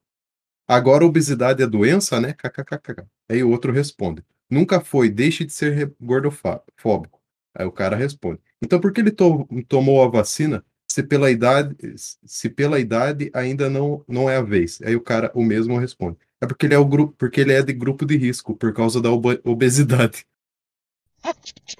[0.72, 2.32] Agora obesidade é doença, né?
[2.32, 3.04] KKKK.
[3.28, 4.22] Aí o outro responde.
[4.48, 7.20] Nunca foi, deixe de ser gordofóbico.
[7.56, 8.38] Aí o cara responde.
[8.62, 13.68] Então por que ele to- tomou a vacina se pela idade, se pela idade ainda
[13.68, 14.80] não, não é a vez?
[14.82, 16.18] Aí o cara o mesmo responde.
[16.40, 19.00] É porque ele é o grupo, porque ele é de grupo de risco por causa
[19.00, 20.24] da obe- obesidade.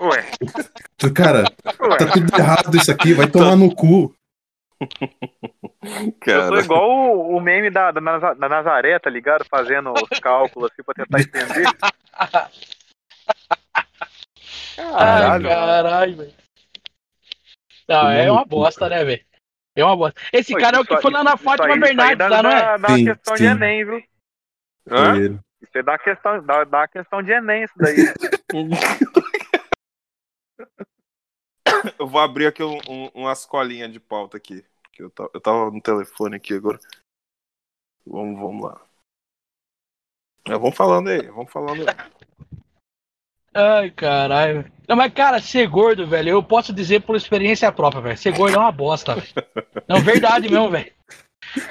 [0.00, 0.30] Ué,
[1.14, 1.44] Cara,
[1.80, 1.96] ué.
[1.96, 4.14] tá tudo errado isso aqui, vai tomar no cu.
[5.82, 9.44] Eu Cara, sou igual o, o meme da, da, da Nazaré, tá ligado?
[9.48, 11.66] Fazendo os cálculos assim pra tentar entender.
[14.78, 15.48] Ai, Caralho.
[15.48, 16.34] caralho, velho.
[17.88, 19.24] Não, é uma bosta, né, velho?
[19.76, 20.20] É uma bosta.
[20.32, 22.50] Esse Pô, cara é o que foi lá na Fátima aí- Bernardes, dá, lá, não
[22.50, 22.60] é?
[22.60, 23.46] dá, dá Sim, uma questão de sim.
[23.48, 24.02] Enem, viu?
[24.90, 25.16] Hã?
[25.60, 27.96] Isso aí dá uma questão, dá, dá questão de Enem, isso daí.
[31.98, 34.64] Eu vou abrir aqui um, um, umas colinhas de pauta aqui.
[35.00, 36.78] Que eu, tava, no telefone aqui agora.
[38.06, 38.80] Vamos, vamos lá.
[40.46, 41.96] É, vamos falando aí, vamos falando aí.
[43.54, 44.70] Ai, caralho.
[44.86, 48.18] Não, mas, cara, ser gordo, velho, eu posso dizer por experiência própria, velho.
[48.18, 49.32] Ser gordo é uma bosta, velho.
[49.88, 50.92] Não, verdade mesmo, velho.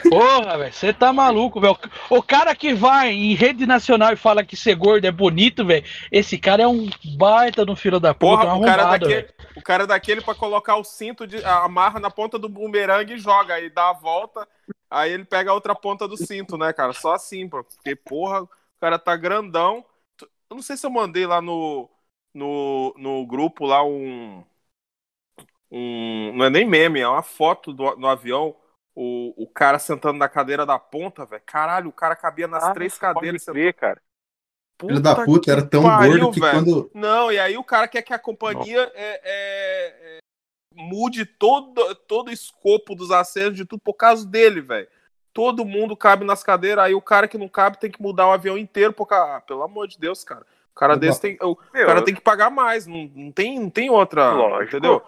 [0.10, 1.78] Porra, velho, você tá maluco, velho.
[2.10, 5.86] O cara que vai em rede nacional e fala que ser gordo é bonito, velho,
[6.12, 9.62] esse cara é um baita no filho da puta, Porra, um o cara, daquele, o
[9.62, 13.56] cara daquele pra colocar o cinto, de, amarra na ponta do bumerangue e joga.
[13.56, 14.48] Aí dá a volta,
[14.90, 16.94] aí ele pega a outra ponta do cinto, né, cara?
[16.94, 17.64] Só assim, pô.
[17.64, 19.86] Porque, porra, o cara tá grandão.
[20.50, 21.90] Eu não sei se eu mandei lá no,
[22.34, 24.44] no, no grupo lá um,
[25.72, 26.34] um.
[26.36, 28.56] Não é nem meme, é uma foto do, no avião.
[29.02, 31.42] O, o cara sentando na cadeira da ponta, velho.
[31.46, 33.46] Caralho, o cara cabia nas Ah, três pode cadeiras.
[33.46, 34.02] crer, cara.
[34.82, 36.54] Filho da puta, que era tão pariu, gordo que velho.
[36.54, 36.92] quando.
[36.94, 40.18] Não, e aí o cara quer que a companhia é, é, é,
[40.76, 44.88] mude todo, todo o escopo dos assentos de tudo por causa dele, velho.
[45.32, 48.34] Todo mundo cabe nas cadeiras, aí o cara que não cabe tem que mudar o
[48.34, 50.46] avião inteiro, porque, ah, pelo amor de Deus, cara.
[50.72, 51.00] O cara Opa.
[51.00, 51.38] desse tem.
[51.42, 54.32] O Meu, cara tem que pagar mais, não, não, tem, não tem outra.
[54.32, 54.76] Lógico.
[54.76, 55.02] Entendeu?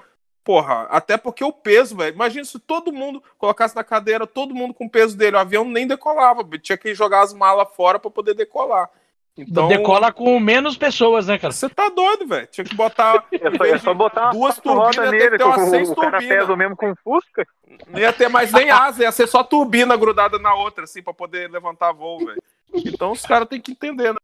[0.44, 2.16] Porra, até porque o peso, velho.
[2.16, 5.36] Imagina se todo mundo colocasse na cadeira, todo mundo com o peso dele.
[5.36, 8.90] O avião nem decolava, tinha que jogar as malas fora pra poder decolar.
[9.38, 11.54] Então, Decola com menos pessoas, né, cara?
[11.54, 12.48] você tá doido, velho.
[12.48, 13.26] Tinha que botar.
[13.32, 16.12] É só, é só botar duas turbinas, que nele, ter umas o, seis o cara
[16.12, 16.38] turbinas.
[16.38, 17.48] pesa o mesmo com Fusca.
[17.88, 21.14] Não ia ter mais nem asa, ia ser só turbina grudada na outra, assim, pra
[21.14, 22.42] poder levantar voo, velho.
[22.74, 24.20] Então os caras têm que entender, né,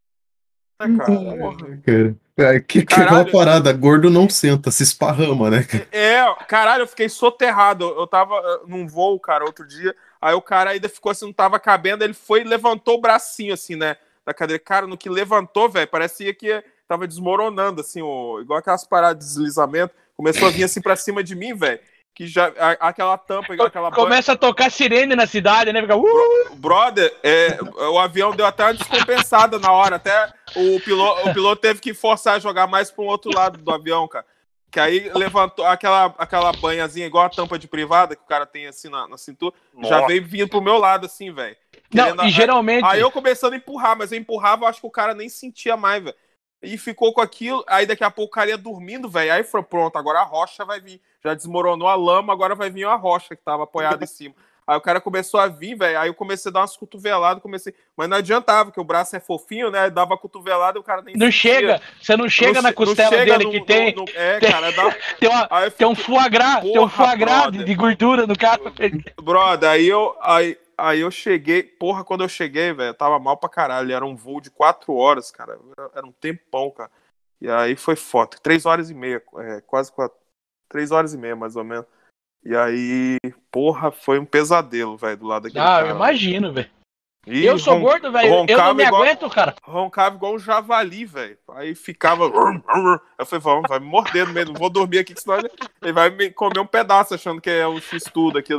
[0.77, 1.05] cara?
[1.05, 1.79] Porra.
[1.85, 3.21] Cara, é, que, que Caralho.
[3.21, 5.65] aquela parada, gordo não senta, se esparrama, né?
[5.91, 7.83] É, caralho, eu fiquei soterrado.
[7.83, 9.95] Eu tava eh, num voo, cara, outro dia.
[10.21, 12.03] Aí o cara ainda ficou assim, não tava cabendo.
[12.03, 13.97] Ele foi e levantou o bracinho, assim, né?
[14.23, 14.61] Da cadeira.
[14.63, 19.33] Cara, no que levantou, velho, parecia que tava desmoronando, assim, o, igual aquelas paradas de
[19.33, 19.95] deslizamento.
[20.15, 21.79] Começou a vir assim pra cima de mim, velho.
[22.17, 22.47] Que já.
[22.57, 25.79] a- aquela tampa, igual aquela Começa a tocar sirene na cidade, né?
[25.81, 26.55] Fica, uh!
[26.55, 27.59] Brother, é,
[27.91, 29.97] o avião deu até uma descompensada na hora.
[29.97, 33.59] Até o piloto, o piloto teve que forçar a jogar mais para um outro lado
[33.59, 34.25] do avião, cara.
[34.71, 38.65] Que aí levantou aquela, aquela banhazinha igual a tampa de privada que o cara tem
[38.65, 39.53] assim na, na cintura.
[39.83, 40.07] Já Nossa.
[40.07, 41.55] veio vindo pro meu lado, assim, velho.
[41.93, 42.83] Não, e geralmente.
[42.83, 45.77] Aí eu começando a empurrar, mas eu empurrava, eu acho que o cara nem sentia
[45.77, 46.15] mais, velho.
[46.73, 49.33] E ficou com aquilo, aí daqui a pouco o cara ia dormindo, velho.
[49.33, 51.01] Aí foi pronto, agora a rocha vai vir.
[51.23, 54.35] Já desmoronou a lama, agora vai vir a rocha que tava apoiada em cima.
[54.65, 55.97] Aí o cara começou a vir, velho.
[55.97, 57.73] Aí eu comecei a dar umas cotoveladas, comecei.
[57.95, 59.89] Mas não adiantava, porque o braço é fofinho, né?
[59.89, 61.51] Dava cotovelada e o cara nem Não sentia.
[61.53, 64.39] chega, você não chega Não na costela chega dele no- que no- tem, no- é,
[64.39, 64.93] tem- cara, dá.
[65.17, 68.27] tem, uma, eu tem um fiquei- foie gras, tem um foie gras de, de gordura
[68.27, 68.59] no cara.
[69.21, 73.49] Brother, aí eu, aí, aí eu cheguei, porra, quando eu cheguei, velho, tava mal pra
[73.49, 73.91] caralho.
[73.91, 75.59] Era um voo de quatro horas, cara.
[75.93, 76.91] Era um tempão, cara.
[77.41, 78.39] E aí foi foto.
[78.41, 80.17] Três horas e meia, é, quase quatro.
[80.69, 81.85] Três horas e meia, mais ou menos.
[82.43, 83.17] E aí,
[83.51, 85.87] porra, foi um pesadelo, velho, do lado daquele Ah, cara.
[85.89, 86.69] eu imagino, velho.
[87.27, 88.45] E Eu sou ron- gordo, velho.
[88.47, 89.53] Eu não me igual- aguento, cara.
[89.63, 91.37] Roncava igual um javali, velho.
[91.55, 92.23] Aí ficava.
[92.23, 94.47] Eu falei, vamos, vai me morder no meio.
[94.47, 95.49] Não vou dormir aqui, que senão ele,
[95.81, 98.53] ele vai me comer um pedaço, achando que é um X-tudo aqui.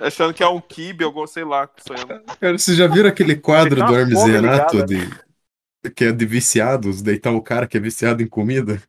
[0.00, 1.68] Achando que é um kibe, algum, sei lá.
[1.86, 2.22] sonhando.
[2.40, 5.08] Cara, vocês já viram aquele quadro do Hermes Renato de,
[5.94, 8.80] que é de viciados, deitar o cara que é viciado em comida?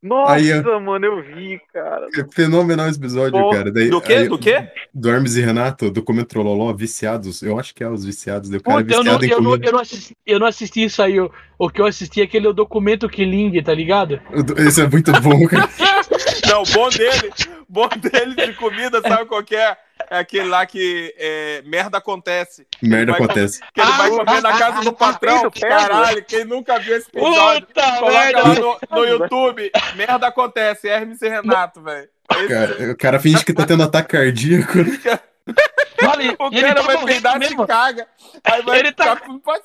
[0.00, 2.06] Nossa, Aí, mano, eu vi, cara.
[2.16, 3.72] É fenomenal esse episódio, Pô, cara.
[3.72, 4.12] Daí, Do quê?
[4.12, 4.68] aí- Do quê?
[4.94, 7.42] Do Hermes e Renato, do Comendo Trololó, viciados.
[7.42, 8.48] Eu acho que é os viciados.
[8.60, 9.66] cara é Puta, eu não, viciado em eu, não, comida.
[9.66, 11.18] eu, não assisti, eu não assisti isso aí.
[11.20, 14.20] O, o que eu assisti é aquele documento Killing, tá ligado?
[14.58, 15.68] Esse é muito bom, cara.
[16.48, 17.32] Não, o bom dele,
[17.68, 19.76] bom dele de comida, sabe qual que é?
[20.10, 22.66] É aquele lá que é, merda acontece.
[22.80, 23.60] Merda vai acontece.
[23.74, 25.50] Que ele vai Ah, comer na casa do patrão.
[25.50, 27.66] Pedro, Caralho, quem nunca viu esse episódio?
[27.66, 28.42] Puta Coloca merda!
[28.42, 29.70] lá no, no YouTube.
[29.96, 30.88] Merda acontece.
[30.88, 32.08] Hermes e Renato, velho.
[32.32, 34.72] Esse- Cara, o cara finge que tá tendo ataque cardíaco.
[36.08, 37.66] Olha, e O ele cara tá vai peidar e mesmo.
[37.66, 38.06] caga.
[38.44, 39.16] Aí vai Ele tá-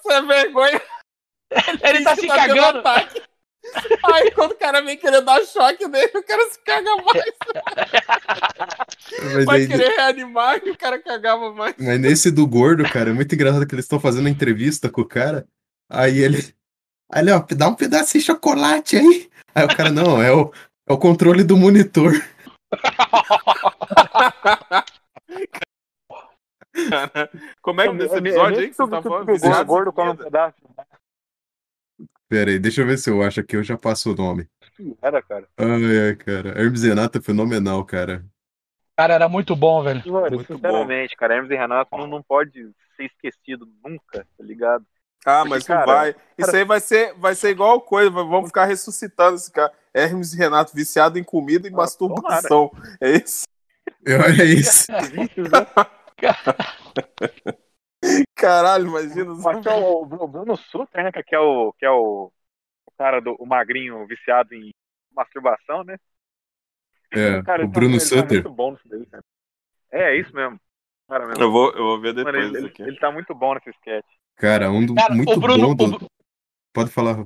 [0.08, 0.82] ser vergonha.
[1.84, 2.80] Ele tá finge se tendo cagando.
[2.80, 3.22] ataque.
[4.14, 7.34] Aí quando o cara vem querer dar choque nele, o cara se caga mais.
[9.36, 11.76] Mas, Vai aí- querer reanimar e o cara cagava mais.
[11.80, 15.08] mas nesse do gordo, cara, é muito engraçado que eles estão fazendo entrevista com o
[15.08, 15.48] cara.
[15.90, 16.54] Aí ele.
[17.12, 19.30] Aí ele, ó, dá um pedaço de chocolate aí.
[19.56, 20.52] Aí o cara, não, é o,
[20.90, 22.12] é o controle do monitor.
[27.62, 29.30] Como é que nesse episódio aí que você tá falando?
[29.32, 30.56] O gordo come um pedaço.
[32.34, 34.50] Pera aí, deixa eu ver se eu acho aqui, eu já passo o nome.
[35.04, 35.48] Era, cara.
[35.56, 36.60] Ai, ai, cara.
[36.60, 38.26] Hermes e Renato é fenomenal, cara.
[38.98, 40.02] Cara, era muito bom, velho.
[40.12, 44.84] Mano, Muito sinceramente, cara, Hermes e Renato não, não pode ser esquecido nunca, tá ligado?
[45.24, 46.16] Ah, mas não Cara, vai.
[46.36, 48.10] Isso aí vai ser, vai ser igual coisa.
[48.10, 49.72] Vamos ficar ressuscitando esse cara.
[49.94, 52.72] Hermes e Renato viciado em comida e Ah, masturbação.
[53.00, 53.44] É isso?
[54.10, 54.88] Olha isso.
[58.36, 59.34] Caralho, imagina.
[59.36, 61.12] Mas que é o, o Bruno Sutter, né?
[61.12, 62.32] Que é o, que é o,
[62.86, 64.72] o cara do o magrinho viciado em
[65.16, 65.98] masturbação, né?
[67.12, 68.44] É, Cara, o ele tá- Bruno ele tá Sutter.
[68.44, 69.24] muito bom nisso daí, cara.
[69.92, 70.60] É, é isso mesmo.
[71.08, 71.44] Cara, mesmo.
[71.44, 72.82] Eu vou, eu vou ver Mano, depois ele, isso ele, aqui.
[72.82, 74.06] ele tá muito bom nesse sketch.
[74.36, 75.76] Cara, um do, Cara, muito o Bruno.
[75.76, 76.08] bom do...
[76.74, 77.26] Pode falar.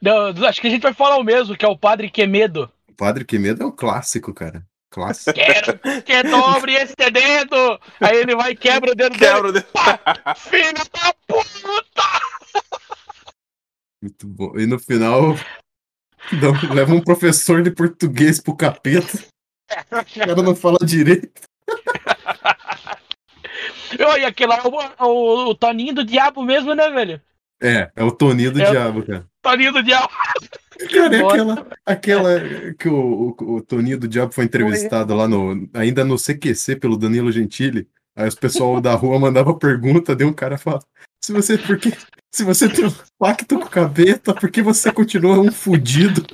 [0.00, 2.72] Não, acho que a gente vai falar o mesmo, que é o Padre Quemedo.
[2.88, 4.64] O Padre Quemedo é um clássico, cara.
[4.90, 5.32] Clássico.
[5.34, 7.78] Quero que dobre este dedo!
[8.00, 9.32] Aí ele vai e quebra o dedo dele.
[9.32, 9.66] Quebra o dedo.
[10.36, 12.02] Filho da puta!
[14.02, 14.58] Muito bom.
[14.58, 15.34] E no final,
[16.32, 19.18] dá- leva um professor de português pro capeta.
[19.92, 21.42] O cara não fala direito.
[24.04, 27.20] Olha, aquele lá é o, o, o Toninho do Diabo mesmo, né, velho?
[27.62, 29.26] É, é o Toninho do É Diabo, cara.
[29.42, 30.08] Toninho do Diabo.
[30.88, 32.40] Cara, é aquela, aquela
[32.78, 35.68] que o, o, o Toninho do Diabo foi entrevistado lá no.
[35.74, 37.88] Ainda no CQC pelo Danilo Gentili.
[38.16, 40.80] Aí os pessoal da rua mandava pergunta, daí um cara fala:
[41.20, 41.92] se você, por que,
[42.32, 46.26] se você tem um pacto com o capeta, por que você continua um fudido?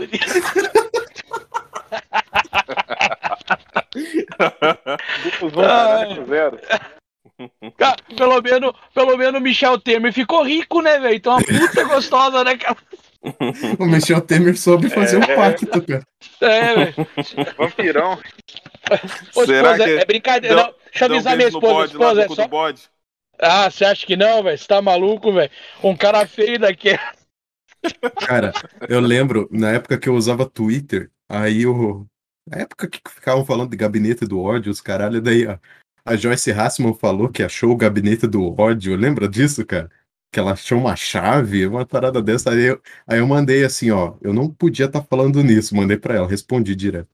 [5.57, 6.59] Né, com zero.
[7.77, 11.15] Cara, pelo menos, pelo menos o Michel Temer ficou rico, né, velho?
[11.15, 12.77] Então uma puta gostosa, né, cara?
[13.79, 15.35] O Michel Temer soube fazer um É.
[15.37, 16.03] pacto, cara.
[16.41, 16.95] É, velho.
[17.59, 18.19] Vampirão.
[19.35, 20.55] Ô, Será esposa, que é brincadeira.
[20.57, 21.67] deu- Não, deixa eu um avisar minha esposa.
[21.75, 22.49] bode Esposa, é só...
[22.49, 22.83] bode.
[23.39, 24.57] Ah, você acha que não, velho?
[24.57, 25.51] Você tá maluco, velho?
[25.83, 26.99] Um cara feio daqui.
[28.27, 28.53] Cara,
[28.89, 32.07] eu lembro, na época que eu usava Twitter, aí eu.
[32.49, 35.59] Na época que ficavam falando de gabinete do ódio, os caralho, daí a,
[36.05, 38.97] a Joyce Hassman falou que achou o gabinete do ódio.
[38.97, 39.91] Lembra disso, cara?
[40.33, 42.51] Que ela achou uma chave, uma parada dessa.
[42.51, 44.15] Aí eu, aí eu mandei assim, ó.
[44.21, 47.09] Eu não podia estar falando nisso, mandei pra ela, respondi direto.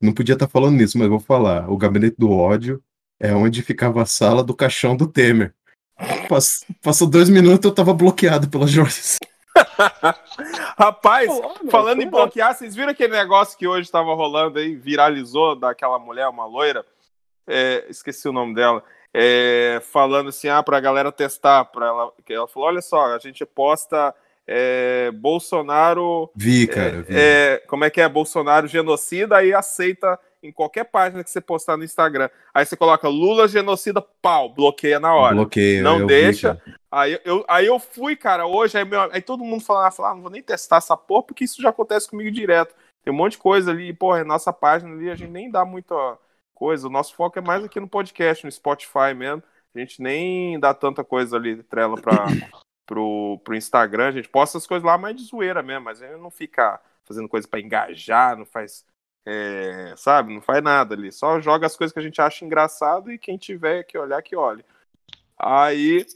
[0.00, 1.70] Não podia estar falando nisso, mas vou falar.
[1.70, 2.82] O gabinete do ódio
[3.20, 5.54] é onde ficava a sala do caixão do Temer.
[6.28, 9.18] Pass- Passou dois minutos, eu tava bloqueado pela Joyce.
[10.76, 15.54] Rapaz, olha, falando em bloquear, vocês viram aquele negócio que hoje estava rolando aí, viralizou
[15.58, 16.84] daquela mulher, uma loira?
[17.46, 18.82] É, esqueci o nome dela.
[19.16, 21.64] É, falando assim, ah, pra galera testar.
[21.66, 24.12] Pra ela, que ela falou: olha só, a gente posta
[24.46, 26.30] é, Bolsonaro.
[26.34, 27.14] Vi, cara, vi.
[27.16, 28.08] é, como é que é?
[28.08, 32.28] Bolsonaro genocida, aí aceita em qualquer página que você postar no Instagram.
[32.52, 35.36] Aí você coloca Lula genocida, pau, bloqueia na hora.
[35.36, 35.82] Bloqueia.
[35.82, 36.56] Não vi, deixa.
[36.56, 36.76] cara.
[36.92, 40.16] Aí eu, aí eu fui, cara, hoje, aí, meu- aí todo mundo falava, falava, ah,
[40.16, 42.74] não vou nem testar essa porra, porque isso já acontece comigo direto.
[43.02, 45.64] Tem um monte de coisa ali, porra, é nossa página ali, a gente nem dá
[45.64, 45.94] muita
[46.54, 46.86] coisa.
[46.86, 49.42] O nosso foco é mais aqui no podcast, no Spotify mesmo.
[49.74, 52.26] A gente nem dá tanta coisa ali, trela pra,
[52.86, 54.08] pro, pro Instagram.
[54.08, 56.80] A gente posta as coisas lá mais de zoeira mesmo, mas a gente não fica
[57.04, 58.84] fazendo coisa pra engajar, não faz.
[59.26, 61.10] é, sabe, não faz nada ali.
[61.12, 64.36] Só joga as coisas que a gente acha engraçado e quem tiver que olhar, que
[64.36, 64.64] olhe.
[65.38, 66.06] Aí.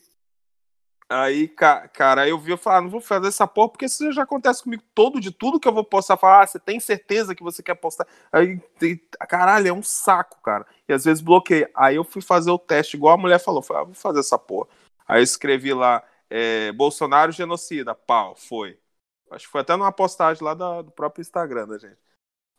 [1.11, 4.13] Aí, ca- cara, eu vi, eu falei, ah, não vou fazer essa porra, porque isso
[4.13, 7.35] já acontece comigo todo, de tudo que eu vou postar, falar, ah, você tem certeza
[7.35, 8.07] que você quer postar?
[8.31, 10.67] Aí, tem- caralho, é um saco, cara.
[10.87, 11.71] E às vezes bloqueia.
[11.75, 14.39] Aí eu fui fazer o teste, igual a mulher falou, falei, ah, vou fazer essa
[14.39, 14.69] porra.
[15.07, 18.79] Aí escrevi lá, é, Bolsonaro genocida, pau, foi.
[19.31, 21.97] Acho que foi até numa postagem lá da- do próprio Instagram da gente.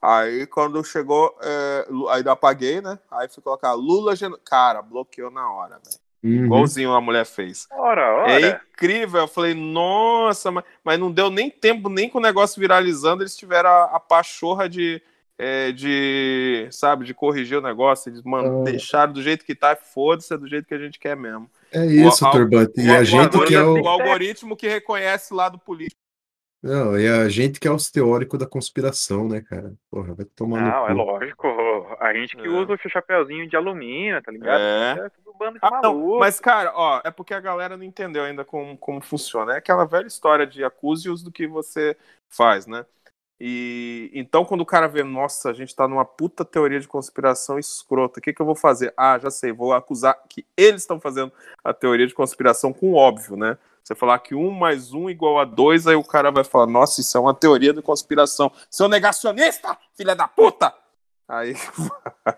[0.02, 3.00] Aí quando chegou, é, aí eu apaguei, né?
[3.12, 4.44] Aí fui colocar Lula genocida.
[4.50, 6.00] Cara, bloqueou na hora, velho.
[6.24, 6.46] Uhum.
[6.46, 7.66] Igualzinho a mulher fez.
[7.72, 8.62] Ora, É ora.
[8.74, 9.22] incrível.
[9.22, 13.36] Eu falei, nossa, mas, mas não deu nem tempo, nem com o negócio viralizando, eles
[13.38, 15.02] tiveram a, a pachorra de,
[15.38, 18.10] é, de, sabe, de corrigir o negócio.
[18.10, 18.64] Eles man- Ah.
[18.64, 21.50] deixaram do jeito que tá, foda-se, é do jeito que a gente quer mesmo.
[21.72, 22.74] É isso, O- Turbante.
[22.78, 23.68] E o, a gente que é o.
[23.68, 26.00] algoritmo- o algoritmo que reconhece lá do político.
[26.62, 29.74] Não, e a gente que é os teóricos da conspiração, né, cara?
[29.90, 31.12] Porra, vai tomar Não, é no cu.
[31.12, 31.48] lógico.
[32.02, 32.50] A gente que É.
[32.50, 34.60] usa o chapeuzinho de alumínio, tá ligado?
[34.60, 35.06] É.
[35.06, 36.20] É tudo bando de Ah, não, maluco.
[36.20, 39.54] mas, cara, ó, é porque a galera não entendeu ainda como, como funciona.
[39.54, 41.96] É aquela velha história de acuse-os do que você
[42.28, 42.86] faz, né?
[43.40, 47.58] E então, quando o cara vê, nossa, a gente tá numa puta teoria de conspiração
[47.58, 48.94] escrota, o que, que eu vou fazer?
[48.98, 51.32] Ah, já sei, vou acusar que eles estão fazendo
[51.64, 53.58] a teoria de conspiração com o óbvio, né?
[53.90, 57.02] Você falar que um mais um igual a dois, aí o cara vai falar, nossa,
[57.02, 58.52] isso é uma teoria de conspiração.
[58.70, 60.72] Seu negacionista, filha da puta!
[61.28, 61.56] Aí.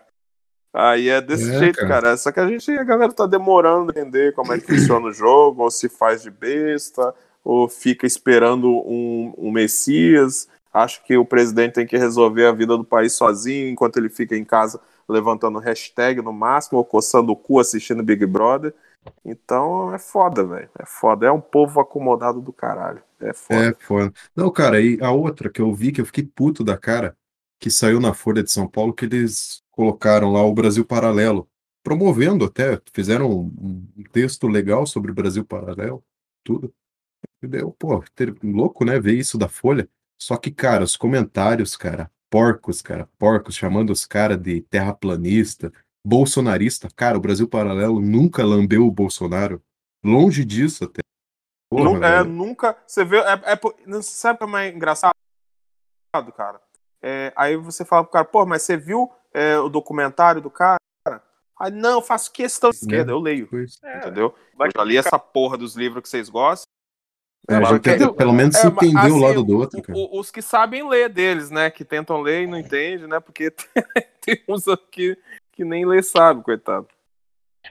[0.72, 1.88] Aí é desse É, jeito, cara.
[1.88, 2.16] cara.
[2.16, 5.12] Só que a gente, a galera tá demorando a entender como é que funciona o
[5.12, 10.48] jogo, ou se faz de besta, ou fica esperando um, um Messias.
[10.72, 14.34] Acho que o presidente tem que resolver a vida do país sozinho, enquanto ele fica
[14.34, 18.72] em casa levantando hashtag no máximo, ou coçando o cu assistindo Big Brother.
[19.24, 20.70] Então é foda, velho.
[20.78, 21.26] É foda.
[21.26, 23.02] É um povo acomodado do caralho.
[23.20, 23.64] É foda.
[23.64, 24.12] É, foda.
[24.34, 27.16] Não, cara, e a outra que eu vi, que eu fiquei puto da cara,
[27.58, 31.48] que saiu na Folha de São Paulo, que eles colocaram lá o Brasil Paralelo.
[31.82, 36.04] promovendo até, fizeram um, texto legal sobre o Brasil Paralelo,
[36.44, 36.72] tudo.
[37.42, 39.88] E deu, pô, ter, louco, né, ver isso da Folha.
[40.20, 45.72] Só que, cara, os comentários, cara, porcos, cara, porcos, chamando os caras de terraplanista,
[46.04, 46.88] bolsonarista.
[46.94, 49.62] Cara, o Brasil Paralelo nunca lambeu o Bolsonaro.
[50.04, 51.00] Longe disso até.
[51.70, 52.76] Porra, é, nunca.
[52.86, 53.18] Você vê.
[53.18, 55.14] É, é, sabe como é engraçado,
[56.36, 56.60] cara?
[57.00, 60.76] É, aí você fala pro cara, pô, mas você viu é, o documentário do cara?
[61.58, 63.48] Aí, não, eu faço questão de esquerda, eu leio.
[63.84, 64.34] É, Entendeu?
[64.56, 66.66] vai Eu já li essa porra dos livros que vocês gostam.
[67.48, 69.98] É, já tenta, pelo menos É, entender o assim, lado do outro, o- cara.
[69.98, 71.70] o- os que sabem ler deles, né?
[71.70, 73.18] Que tentam ler e não entendem, né?
[73.18, 73.50] Porque
[74.20, 75.16] tem uns aqui
[75.52, 76.86] que nem ler sabe, coitado.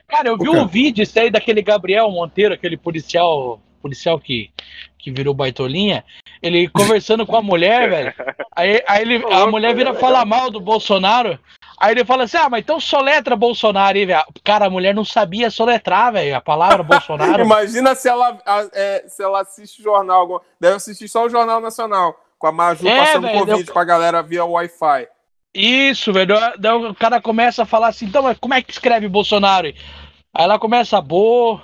[0.08, 4.50] Cara, eu vi um vídeo isso aí daquele Gabriel Monteiro, aquele policial, policial que,
[4.98, 6.04] que virou baitolinha,
[6.40, 8.14] ele conversando com a mulher, velho.
[8.56, 11.38] Aí, aí ele, a mulher vira falar mal do Bolsonaro.
[11.78, 14.24] Aí ele fala assim: Ah, mas então soletra Bolsonaro aí, velho.
[14.44, 17.42] Cara, a mulher não sabia soletrar, velho, a palavra Bolsonaro.
[17.44, 21.60] Imagina se ela, a- é, se ela assiste jornal, algum- deve assistir só o Jornal
[21.60, 25.08] Nacional, com a Maju É, passando velho, Covid eu- pra galera via Wi-Fi.
[25.54, 26.34] Isso, velho.
[26.58, 29.68] Daí o cara começa a falar assim, então, mas como é que escreve Bolsonaro?
[29.68, 31.60] Aí ela começa Bo,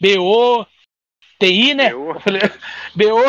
[0.00, 0.64] B-O,
[1.38, 1.90] T-I, né?
[2.96, 3.22] B-O.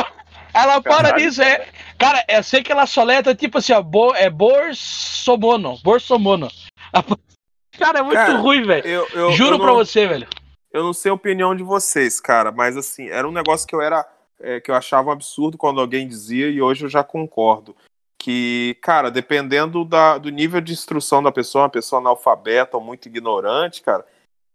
[0.54, 1.24] Ela para Caralho.
[1.24, 1.68] nisso, é.
[1.97, 6.47] Cara, eu sei que ela soleta tipo assim, ó, bo, é Borsomono, Borsomono.
[7.78, 8.86] Cara, é muito Cara, ruim, velho.
[8.86, 10.28] Eu, Juro eu pra não, você, velho.
[10.72, 13.82] Eu não sei a opinião de vocês, cara, mas assim, era um negócio que eu
[13.82, 14.06] era.
[14.41, 17.76] é, que eu achava um absurdo quando alguém dizia, e hoje eu já concordo.
[18.22, 23.08] Que, cara, dependendo da- do nível de instrução da pessoa, uma pessoa analfabeta ou muito
[23.08, 24.06] ignorante, cara,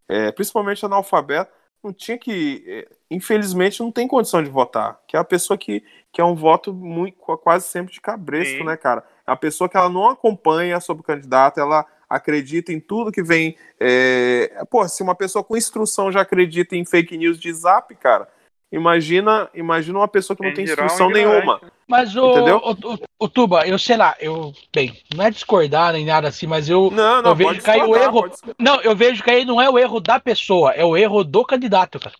[0.07, 1.51] é, principalmente analfabeta,
[1.83, 2.63] não tinha que.
[2.67, 5.01] é, infelizmente, não tem condição de votar.
[5.09, 8.65] Que é a pessoa que, que é um voto muito, quase sempre de cabresto, Sim.
[8.65, 9.03] né, cara?
[9.27, 13.23] É a pessoa que ela não acompanha sobre o candidato, ela acredita em tudo que
[13.23, 13.57] vem.
[13.81, 14.63] É...
[14.71, 18.29] Pô, se uma pessoa com instrução já acredita em fake news de zap, cara,
[18.75, 21.61] imagina, imagina uma pessoa que não Em tem geral, instrução nenhuma.
[21.87, 22.61] Mas o, Entendeu?
[22.65, 24.53] o, o, o Tuba, eu sei lá, eu.
[24.75, 26.91] Bem, não é discordar nem nada assim, mas eu.
[26.91, 28.31] Não, não, Eu vejo pode que aí o erro-.
[28.59, 31.45] Não, eu vejo que aí não é o erro da pessoa, é o erro do
[31.45, 32.15] candidato, cara.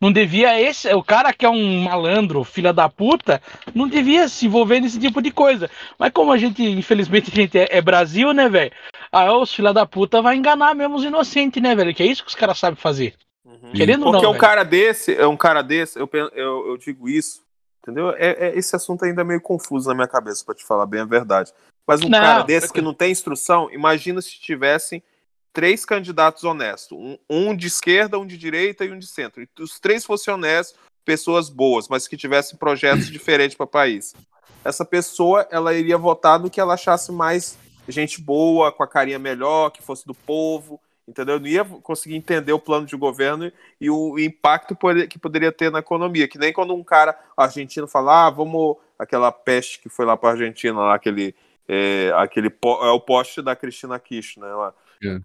[0.00, 3.42] Não devia esse, o cara que é um malandro, filha da puta,
[3.74, 5.68] não devia se envolver nesse tipo de coisa.
[5.98, 8.70] Mas como a gente, infelizmente, a gente é, é Brasil, né, velho?
[9.10, 11.92] Aí os filha da puta vai enganar mesmo os inocentes, né, velho?
[11.92, 13.16] Que é isso que os caras sabem fazer.
[13.48, 13.72] Uhum.
[13.72, 14.40] Querendo Porque não, um velho.
[14.40, 17.42] cara desse, é um cara desse, eu, eu, eu digo isso,
[17.82, 18.10] entendeu?
[18.10, 21.00] É, é- esse assunto ainda é meio confuso na minha cabeça, pra te falar bem
[21.00, 21.52] a verdade.
[21.86, 25.02] Mas um Não, cara desse que não tem instrução, imagina se tivessem
[25.50, 26.92] três candidatos honestos.
[26.98, 29.42] Um, um de esquerda, um de direita e um de centro.
[29.42, 34.14] E os três fossem honestos, pessoas boas, mas que tivessem projetos diferentes para o país.
[34.62, 37.56] Essa pessoa, ela iria votar no que ela achasse mais
[37.88, 40.78] gente boa, com a carinha melhor, que fosse do povo,
[41.08, 41.40] entendeu?
[41.40, 43.50] Não ia conseguir entender o plano de governo
[43.80, 44.76] e o impacto
[45.08, 46.28] que poderia ter na economia.
[46.28, 48.76] Que nem quando um cara argentino fala, ah, vamos.
[48.98, 51.34] Aquela peste que foi lá para Argentina, lá, aquele.
[51.68, 54.74] É, aquele po- é o poste da Cristina Kirchner lá.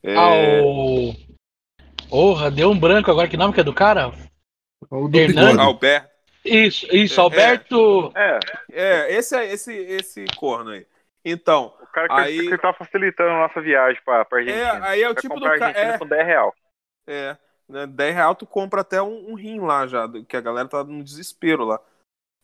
[0.03, 1.13] É, Ah, o.
[2.09, 4.11] Porra, deu um branco agora, que nome que é do cara?
[4.91, 5.59] O do bigode.
[5.59, 6.09] Alberto.
[6.45, 8.11] Isso, isso, É, Alberto.
[8.15, 8.39] É,
[8.71, 10.85] É, esse é esse, esse corno aí.
[11.25, 14.87] Então, o cara que, Aí- que tá facilitando a nossa viagem pra, pra é, Argentina.
[14.87, 15.65] aí é o Vai tipo do cara.
[15.67, 16.53] Argentina É, com 10 real.
[17.07, 17.37] é,
[17.69, 20.83] né, 10 real tu compra até um, um rim lá já, que a galera tá
[20.83, 21.79] no desespero lá.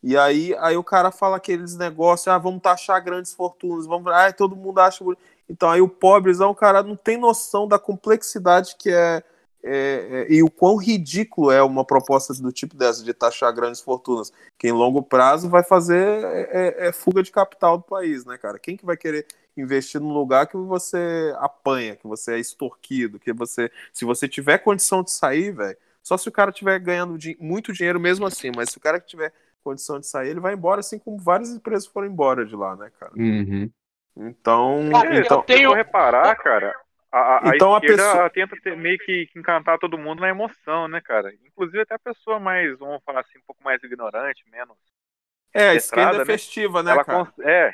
[0.01, 4.31] E aí, aí o cara fala aqueles negócios, ah, vamos taxar grandes fortunas, vamos, ah,
[4.31, 5.03] todo mundo acha.
[5.49, 9.21] Então aí o pobrezão, o cara não tem noção da complexidade que é,
[9.63, 13.81] é, é, e o quão ridículo é uma proposta do tipo dessa de taxar grandes
[13.81, 18.25] fortunas, que em longo prazo vai fazer é, é- é fuga de capital do país,
[18.25, 18.57] né, cara?
[18.59, 19.25] Quem que vai querer
[19.57, 24.59] investir num lugar que você apanha, que você é extorquido, que você, se você tiver
[24.59, 28.51] condição de sair, velho, só se o cara tiver ganhando di- muito dinheiro mesmo assim,
[28.55, 31.49] mas se o cara que tiver condição de sair, ele vai embora, assim como várias
[31.49, 33.11] empresas foram embora de lá, né, cara?
[33.15, 33.69] Uhum.
[34.15, 36.73] Então, Cara, É, então, eu tenho- reparar, cara,
[37.11, 41.01] a, a, Então a pessoa- tenta ter- meio que, encantar todo mundo na emoção, né,
[41.01, 41.33] cara?
[41.45, 44.77] Inclusive até a pessoa mais, vamos falar assim, um pouco mais ignorante, menos.
[45.53, 46.25] é, a esquerda é né?
[46.25, 47.33] festiva, né, ela, cara?
[47.43, 47.73] é,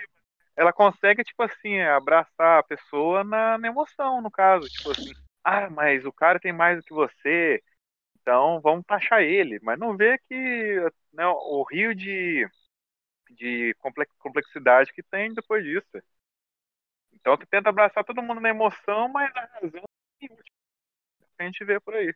[0.55, 4.69] ela consegue, tipo assim, abraçar a pessoa na, na emoção, no caso.
[4.69, 5.13] Tipo assim,
[5.43, 7.63] ah, mas o cara tem mais do que você,
[8.21, 9.59] então vamos taxar ele.
[9.63, 10.35] Mas não vê que
[11.13, 12.47] né, o rio de,
[13.31, 15.87] de comple- complexidade que tem depois disso.
[17.25, 19.81] Então tu tenta abraçar todo mundo na emoção, mas a razão
[20.21, 20.27] é.
[21.39, 22.13] A gente vê por aí.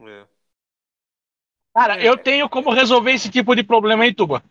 [0.00, 0.26] É.
[1.72, 4.42] Cara, eu tenho como resolver esse tipo de problema aí, Tuba.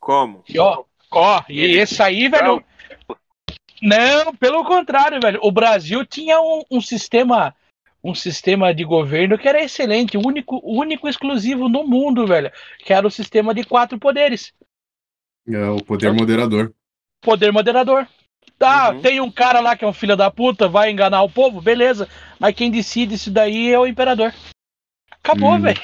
[0.00, 0.42] Como?
[0.48, 2.64] E ó, ó, e esse aí, velho.
[3.80, 5.38] Não, pelo contrário, velho.
[5.40, 7.54] O Brasil tinha um, um sistema
[8.02, 13.06] um sistema de governo que era excelente, único, único exclusivo no mundo, velho, que era
[13.06, 14.52] o sistema de quatro poderes.
[15.46, 16.74] É o poder moderador.
[17.26, 18.06] Poder moderador.
[18.56, 19.00] Tá, Uhum.
[19.02, 22.08] tem um cara lá que é um filho da puta, vai enganar o povo, beleza.
[22.38, 24.32] Mas quem decide isso daí é o imperador.
[25.10, 25.60] Acabou, Hum.
[25.62, 25.80] velho.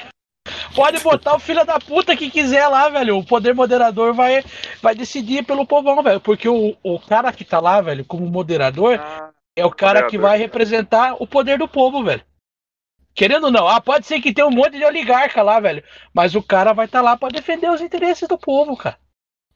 [0.73, 3.17] Pode botar o filho da puta que quiser lá, velho.
[3.17, 4.41] O poder moderador vai,
[4.81, 6.21] vai decidir pelo povão, velho.
[6.21, 10.17] Porque o, o cara que tá lá, velho, como moderador, Ah, é o cara que
[10.17, 10.21] Moderador.
[10.29, 12.23] vai representar o poder do povo, velho.
[13.13, 15.83] Querendo ou não, ah, pode ser que tenha um monte de oligarca lá, velho.
[16.13, 18.97] Mas o cara vai estar lá pra defender os interesses do povo, cara.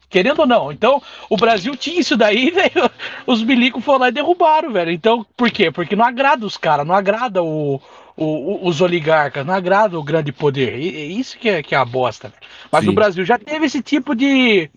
[0.09, 0.71] Querendo ou não.
[0.71, 2.89] Então, o Brasil tinha isso daí, velho.
[3.25, 4.91] Os milicos foram lá e derrubaram, velho.
[4.91, 5.69] Então, por quê?
[5.71, 7.81] Porque não agrada os caras, não agrada o,
[8.15, 10.79] o- os oligarcas, não agrada o grande poder.
[10.79, 12.29] E, e isso que é, que é a bosta.
[12.29, 12.41] velho.
[12.71, 12.89] Mas Sim.
[12.89, 14.69] o Brasil já teve esse tipo de.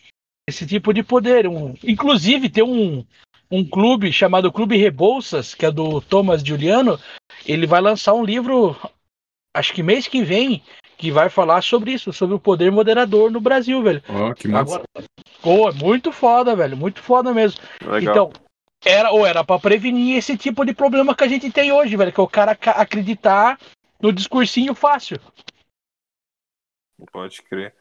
[0.49, 1.47] Esse tipo de poder.
[1.47, 3.05] Um, inclusive, tem um,
[3.51, 6.99] um clube chamado Clube Rebouças, que é do Thomas Giuliano.
[7.47, 8.77] Ele vai lançar um livro,
[9.57, 10.61] acho que mês que vem,
[11.01, 14.03] que vai falar sobre isso, sobre o poder moderador no Brasil, velho.
[14.07, 14.75] Ó, que massa.
[14.75, 14.85] Agora,
[15.41, 17.59] pô, é muito foda, velho, muito foda mesmo.
[17.83, 18.31] Legal.
[18.31, 18.43] Então,
[18.85, 22.13] era ou era pra prevenir esse tipo de problema que a gente tem hoje, velho,
[22.13, 23.59] que é o cara ca- acreditar
[23.99, 25.19] no discursinho fácil.
[27.11, 27.75] Pode crer.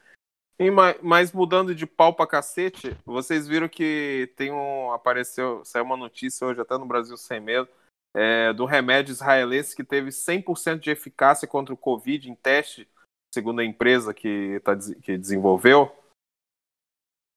[0.58, 4.92] E, ma- mas mudando de pau pra cacete, vocês viram que tem um.
[4.92, 7.68] Apareceu, saiu uma notícia hoje, até no Brasil Sem Medo,
[8.16, 12.88] é, do remédio israelense que teve 100% de eficácia contra o Covid em teste,
[13.32, 15.94] segundo a empresa que, tá, que desenvolveu.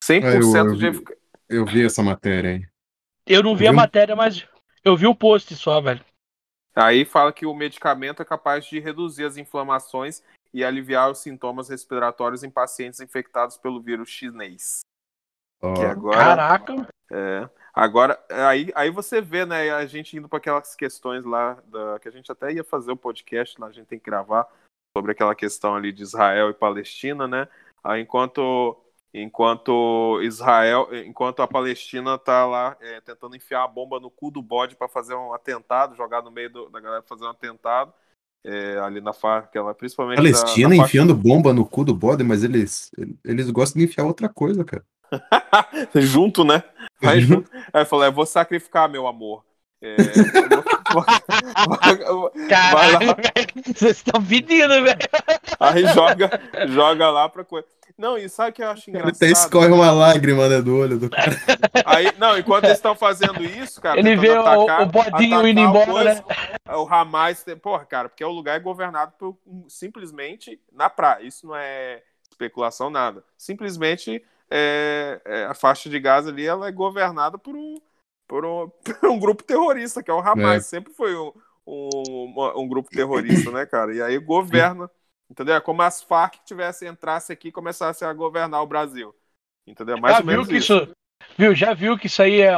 [0.04, 0.88] 100% Ah, eu- eu de vi.
[0.88, 1.22] eficácia.
[1.50, 2.68] Eu vi essa matéria aí.
[3.26, 3.78] Eu não vi a Viu?
[3.78, 4.48] matéria, mas
[4.84, 6.04] eu vi o post só, velho.
[6.76, 10.24] Aí fala que o medicamento é capaz de reduzir as inflamações
[10.54, 14.82] e aliviar os sintomas respiratórios em pacientes infectados pelo vírus chinês.
[15.62, 16.18] Ó, Que agora.
[16.18, 16.88] Caraca.
[17.12, 17.48] É.
[17.74, 22.08] Agora, aí, aí você vê, né, a gente indo para aquelas questões lá, da, que
[22.08, 24.48] a gente até ia fazer o podcast, lá a gente tem que gravar,
[24.96, 27.48] sobre aquela questão ali de Israel e Palestina, né?
[27.84, 28.78] Aí, enquanto,
[29.14, 34.41] enquanto Israel, enquanto a Palestina tá lá é, tentando enfiar a bomba no cu do
[34.41, 37.91] bode para fazer um atentado, jogar no meio do- da galera fazer um atentado,
[38.46, 40.18] é, ali na faixa, aquela, principalmente.
[40.18, 42.91] Palestina da enfiando bomba no cu do bode, mas eles,
[43.26, 44.86] eles gostam de enfiar outra coisa, cara.
[45.96, 46.64] junto, né?
[47.02, 47.50] Vai junto.
[47.74, 49.44] Aí falou, é, vou sacrificar, meu amor.
[49.84, 49.95] É,
[52.49, 53.75] Caralho, velho.
[53.75, 54.97] Vocês estão pedindo, velho.
[55.59, 56.29] Aí joga,
[56.69, 57.67] joga lá pra coisa.
[57.97, 59.29] Não, e sabe o que eu acho Até engraçado?
[59.31, 61.31] escorre uma lágrima né, do olho do cara.
[61.86, 65.47] Aí, não, enquanto eles estão fazendo isso, cara, Ele vê o- atacar- o bodinho atacar
[65.47, 66.23] indo o embora, coisa, né?
[66.75, 71.23] O Hamas, tem- porra, cara, porque o lugar é governado por, simplesmente na praia.
[71.23, 73.23] Isso não é especulação, nada.
[73.38, 77.75] Simplesmente é, é, a faixa de Gaza ali, ela é governada por um,
[78.34, 78.67] por um,
[78.99, 80.55] por um grupo terrorista, que é o Hamas.
[80.55, 80.59] É.
[80.61, 81.31] Sempre foi um,
[81.67, 83.93] um, um grupo terrorista, né, cara?
[83.93, 84.89] E aí governa,
[85.29, 85.53] entendeu?
[85.53, 89.13] É como as Farc tivessem entrasse aqui e começassem a governar o Brasil.
[89.67, 89.99] Entendeu?
[89.99, 90.73] Mais Já ou viu menos que isso.
[90.73, 90.91] isso.
[91.38, 92.53] Viu, já viu que isso aí é.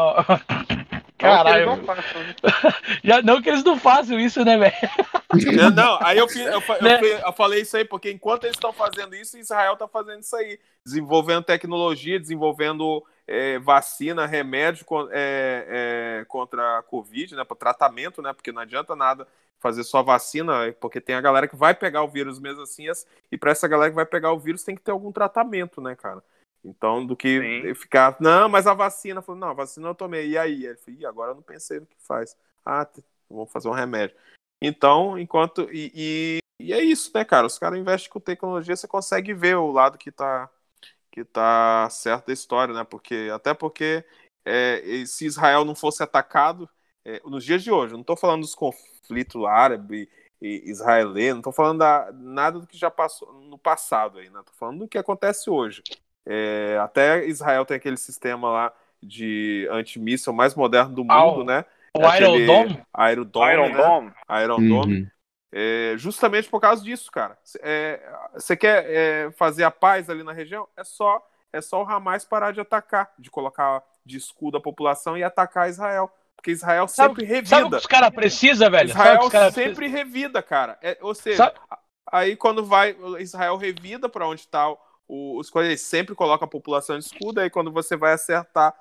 [1.19, 1.65] Caralho.
[1.65, 2.36] Não, que eles não façam, né?
[3.03, 4.76] Já, não que eles não façam isso, né, velho?
[5.57, 6.99] Não, não, aí eu, eu, eu Né?
[7.26, 10.59] eu falei isso aí, porque enquanto eles estão fazendo isso, Israel está fazendo isso aí.
[10.86, 17.43] Desenvolvendo tecnologia, desenvolvendo é, vacina, remédio é, é, contra a Covid, né?
[17.43, 18.34] Para tratamento, né?
[18.34, 19.28] Porque não adianta nada
[19.59, 23.07] fazer só vacina, porque tem a galera que vai pegar o vírus mesmo assim, as-
[23.32, 25.95] e para essa galera que vai pegar o vírus tem que ter algum tratamento, né,
[25.95, 26.21] cara?
[26.63, 27.76] Então, do que Sim.
[27.76, 30.65] ficar, não, mas a vacina, falou, não, a vacina eu tomei, e aí?
[30.65, 32.36] Ele falou, Ih, agora eu não pensei no que faz.
[32.65, 32.88] Ah,
[33.30, 34.15] vamos fazer um remédio.
[34.61, 35.69] Então, enquanto.
[35.71, 37.45] E, e, e é isso, né, cara?
[37.45, 40.49] Os caras investem com tecnologia, você consegue ver o lado que tá,
[41.16, 42.84] que tá certo da história, né?
[42.84, 44.03] Porque, até porque
[44.45, 46.70] é, se Israel não fosse atacado,
[47.05, 50.09] é, nos dias de hoje, não tô falando dos conflitos árabe
[50.41, 54.41] e israelense, não tô falando da, nada do que já passou no passado aí, né?
[54.45, 55.84] Tô falando do que acontece hoje.
[56.26, 61.63] É, até Israel tem aquele sistema lá de antimíssil mais moderno do mundo, o- né?
[61.93, 62.84] O Iron Dome?
[63.11, 63.80] Iron Dome, Iron né?
[63.82, 64.13] Dome.
[64.43, 64.97] Iron Dome.
[64.97, 65.11] Uhum.
[65.58, 67.38] É, justamente por causa disso, cara.
[68.34, 70.68] Você quer é, fazer a paz ali na região?
[70.76, 75.18] É só, é só o Hamas parar de atacar, de colocar de escudo a população
[75.18, 76.12] e atacar Israel.
[76.36, 77.47] Porque Israel Sabe- sempre revida.
[77.47, 78.89] Sabe o que os caras precisam, velho?
[78.89, 80.78] Israel sempre revida, cara.
[80.82, 81.58] É, ou seja, Sabe-
[82.12, 84.70] aí quando vai, Israel revida para onde está
[85.08, 88.76] o, os coisas, eles sempre colocam a população de escudo, aí quando você vai acertar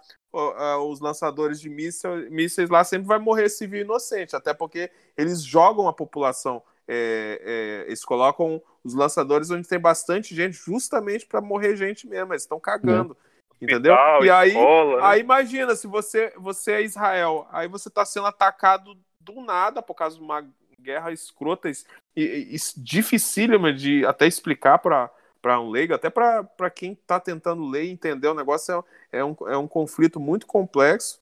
[0.89, 5.87] os lançadores de mísseis, mísseis lá, sempre vai morrer civil inocente, até porque eles jogam
[5.89, 11.77] a população, é, é, eles colocam os lançadores onde tem bastante gente, justamente para morrer
[11.77, 13.17] gente mesmo, eles estão cagando.
[13.61, 13.95] Entendeu?
[13.95, 15.03] Hospital, E aí, escola, né?
[15.07, 19.95] aí imagina, se você, você é Israel, aí você tá sendo atacado do nada por
[19.95, 20.47] causa de uma
[20.79, 21.75] guerra escrota e,
[22.15, 25.11] e, e dificílima de até explicar para
[25.45, 28.83] para um leigo, até para quem tá tentando ler e entender o negócio,
[29.13, 31.19] é, é, um, é um conflito muito complexo.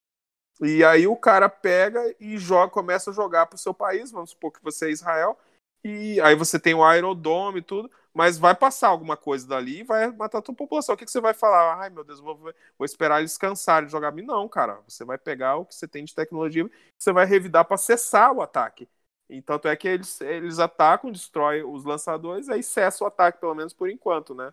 [0.60, 4.52] E aí o cara pega e joga, começa a jogar pro seu país, vamos supor
[4.52, 5.36] que você é Israel,
[5.82, 9.82] e aí você tem o Aerodome e tudo, mas vai passar alguma coisa dali e
[9.82, 10.94] vai matar a tua população.
[10.94, 11.80] O que, que você vai falar?
[11.80, 14.12] Ai, meu Deus, vou, vou esperar eles cansarem de jogar.
[14.12, 14.78] Não, cara.
[14.86, 18.40] Você vai pegar o que você tem de tecnologia você vai revidar para cessar o
[18.40, 18.88] ataque.
[19.32, 23.54] E tanto é que eles, eles atacam, destroem os lançadores, aí cessa o ataque, pelo
[23.54, 24.52] menos por enquanto, né?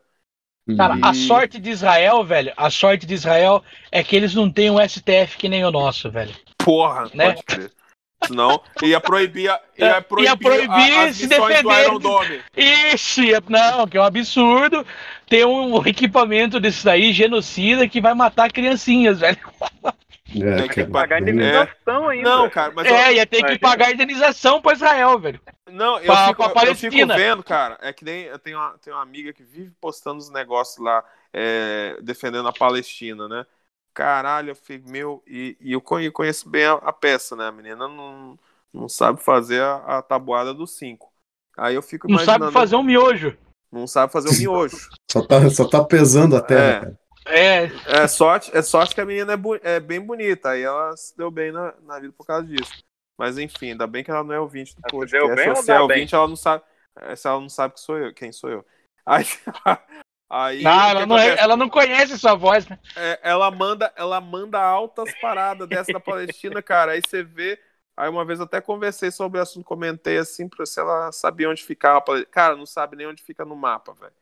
[0.77, 3.61] Cara, a E- sorte de Israel, velho, a sorte de Israel
[3.91, 6.33] é que eles não têm um STF que nem o nosso, velho.
[6.57, 7.25] Porra, Né?
[7.31, 7.71] pode crer.
[8.25, 11.83] Senão, ia proibir, a- ia Ia proibir, proibir a- as se do defender.
[11.83, 12.41] Iron Dome.
[12.55, 14.85] Ixi, não, que é um absurdo
[15.27, 19.37] ter um equipamento desse daí, genocida, que vai matar criancinhas, velho.
[20.35, 22.29] É, Tem que cara, Pagar bem- indenização ainda.
[22.29, 25.41] Não, cara, mas eu- é, ia ter que pagar indenização pra Israel, velho.
[25.71, 27.15] Não, eu, Pra- fico, pra eu- eu fico Palestina.
[27.15, 27.77] vendo, cara.
[27.81, 31.03] É que nem eu tenho uma, tenho uma amiga que vive postando os negócios lá,
[31.33, 33.45] é, defendendo a Palestina, né?
[33.93, 37.47] Caralho, eu fico, meu, e, e eu conhe- conheço bem a, a peça, né?
[37.47, 38.37] A menina não,
[38.73, 41.11] não sabe fazer a, a tabuada do 5.
[41.57, 42.45] Aí eu fico Não imaginando.
[42.45, 43.35] sabe fazer um miojo.
[43.71, 44.77] Não sabe fazer o miojo.
[45.11, 46.97] Só tá, só tá pesando a terra,
[47.29, 47.65] É.
[48.03, 50.51] É, sorte, é sorte que a menina é, bu- é bem bonita.
[50.51, 52.83] Aí ela se deu bem na, na vida por causa disso.
[53.17, 55.11] Mas enfim, ainda bem que ela não é ouvinte do podcast.
[55.11, 55.81] deu bem ou se é bem?
[55.81, 56.63] ouvinte, ela não sabe.
[56.97, 58.65] é, Se ela não sabe que sou eu, quem sou eu.
[59.05, 59.25] Aí,
[60.31, 62.77] aí não, ela, não, é- ela não conhece sua voz, né?
[62.95, 66.91] É, ela manda, ela manda altas paradas dessa da Palestina, cara.
[66.91, 67.59] Aí você vê.
[67.97, 71.49] Aí uma vez eu até conversei sobre o assunto, comentei assim, pra se ela sabia
[71.49, 72.23] onde ficava.
[72.27, 74.13] Cara, não sabe nem onde fica no mapa, velho.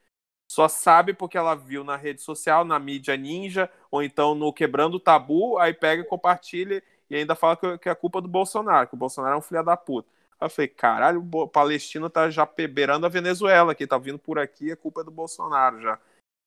[0.57, 4.97] Só sabe porque ela viu na rede social, na mídia ninja, ou então no Quebrando
[4.97, 6.81] o Tabu, aí pega e compartilha
[7.11, 9.77] e ainda fala que, é culpa do Bolsonaro, que o Bolsonaro é um filho da
[9.77, 10.09] puta.
[10.41, 12.43] Aí eu falei, caralho, o Palestina tá já
[12.73, 15.99] beirando a Venezuela, que tá vindo por aqui, é culpa do Bolsonaro já.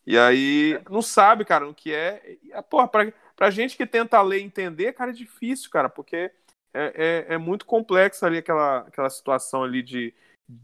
[0.04, 2.36] E aí, não sabe, cara, o que é.
[2.42, 5.88] E, ah, Porra, pra, pra gente que tenta ler e entender, cara, é difícil, cara,
[5.88, 6.32] porque
[6.74, 10.12] é, é, é muito complexo ali aquela, aquela situação ali de,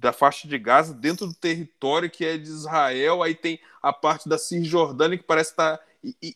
[0.01, 4.29] da faixa de Gaza dentro do território que é de Israel, aí tem a parte
[4.29, 5.79] da Cisjordânia que parece estar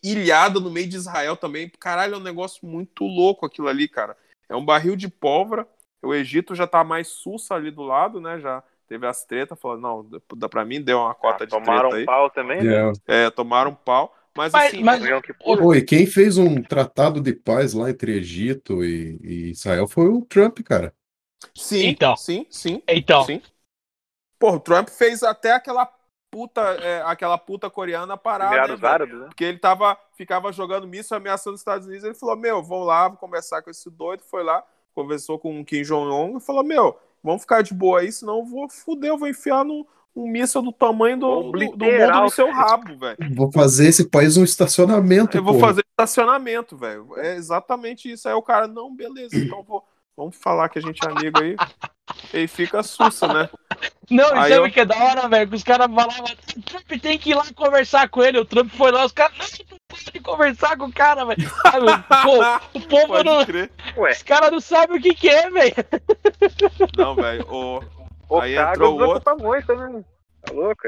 [0.03, 1.71] ilhada no meio de Israel também.
[1.81, 4.17] Caralho, é um negócio muito louco aquilo ali, cara.
[4.49, 5.67] É um barril de pólvora.
[6.03, 8.39] O Egito já tá mais sussa ali do lado, né?
[8.41, 11.91] Já teve as tretas, falando, não, dá pra mim, deu uma cota Ah, de tomaram
[11.91, 12.03] treta aí.
[12.03, 12.93] um pau também, né?
[13.07, 13.27] É.
[13.27, 14.17] É, tomaram um pau.
[14.37, 15.59] Mas, Mas- assim, mas- Yom Kippur.
[15.59, 20.07] Pô, e quem fez um tratado de paz lá entre Egito e, e Israel foi
[20.09, 20.95] o Trump, cara.
[21.55, 22.17] Sim, Então.
[22.17, 23.43] sim, sim, Então, sim.
[24.39, 25.87] Pô, o Trump fez até aquela
[26.31, 28.89] puta, é, aquela puta coreana parar, né?
[28.89, 29.27] Árabes, né?
[29.27, 32.05] Porque ele tava, ficava jogando míssil, ameaçando os Estados Unidos.
[32.05, 34.23] Ele falou: Meu, vou lá, vou conversar com esse doido.
[34.23, 34.65] Foi lá,
[34.95, 38.45] conversou com o Kim Jong-un e falou: Meu, vamos ficar de boa aí, senão eu
[38.45, 39.85] vou fuder, eu vou enfiar num,
[40.15, 43.19] um míssil do tamanho do, do, do mundo no seu rabo, velho.
[43.35, 47.19] Vou fazer esse país um estacionamento, Eu vou fazer estacionamento, velho.
[47.19, 48.29] É exatamente isso.
[48.29, 49.85] Aí o cara, não, beleza, então vou,
[50.21, 51.57] vamos falar que a gente é amigo aí.
[52.35, 53.49] E fica sussa, né?
[54.11, 55.49] não, e Aí sabe o eu- que é da hora, velho?
[55.49, 56.25] Que os caras falavam,
[56.57, 58.39] o Trump tem que ir lá conversar com ele.
[58.39, 61.39] O Trump foi lá, os caras, não, não pode conversar com o cara, velho.
[62.23, 63.45] Pô, o povo Pode não.
[63.47, 63.71] crer.
[63.97, 65.75] Ué, Os caras não sabem o que, que é, velho.
[66.97, 67.47] Não, velho.
[67.49, 67.81] o-
[68.29, 70.05] o Aí Cago entrou desocupa muito, né?
[70.45, 70.83] Tá louco?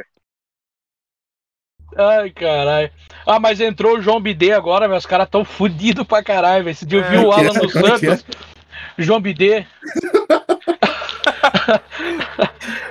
[1.96, 2.90] Ai, caralho.
[3.26, 4.98] Ah, mas entrou o João Bidê agora, velho.
[4.98, 6.72] Os caras tão fudidos pra caralho, velho.
[6.72, 7.56] Esse dia eu vi É, o Alan é?
[7.56, 8.24] é que Santos.
[8.98, 9.66] João Bidê.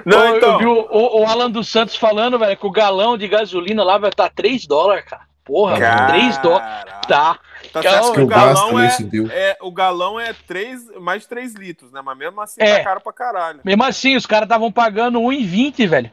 [0.06, 0.52] Não, eu, então.
[0.54, 3.84] eu vi o, o- o Alan dos Santos falando, velho, que o galão de gasolina
[3.84, 5.24] lá vai estar 3 dólares, cara.
[5.44, 6.14] Porra, Caralho.
[6.22, 6.86] 3 dólares.
[7.08, 7.40] Tá.
[7.72, 8.98] Tá Calma, certo que o gasto galão é,
[9.32, 9.58] é.
[9.62, 12.02] O galão é três, mais de 3 litros, né?
[12.04, 12.80] Mas mesmo assim É.
[12.80, 13.60] tá caro pra caralho.
[13.64, 16.12] Mesmo assim, os caras estavam pagando 1,20, velho.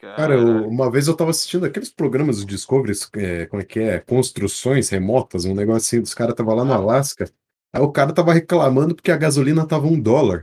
[0.00, 3.80] Cara, eu- uma vez eu tava assistindo aqueles programas do Discovery, é, como é que
[3.80, 3.98] é?
[4.00, 7.30] Construções remotas, um negócio assim, os caras tava lá no Alasca.
[7.74, 10.42] Aí o cara tava reclamando porque a gasolina tava um dólar.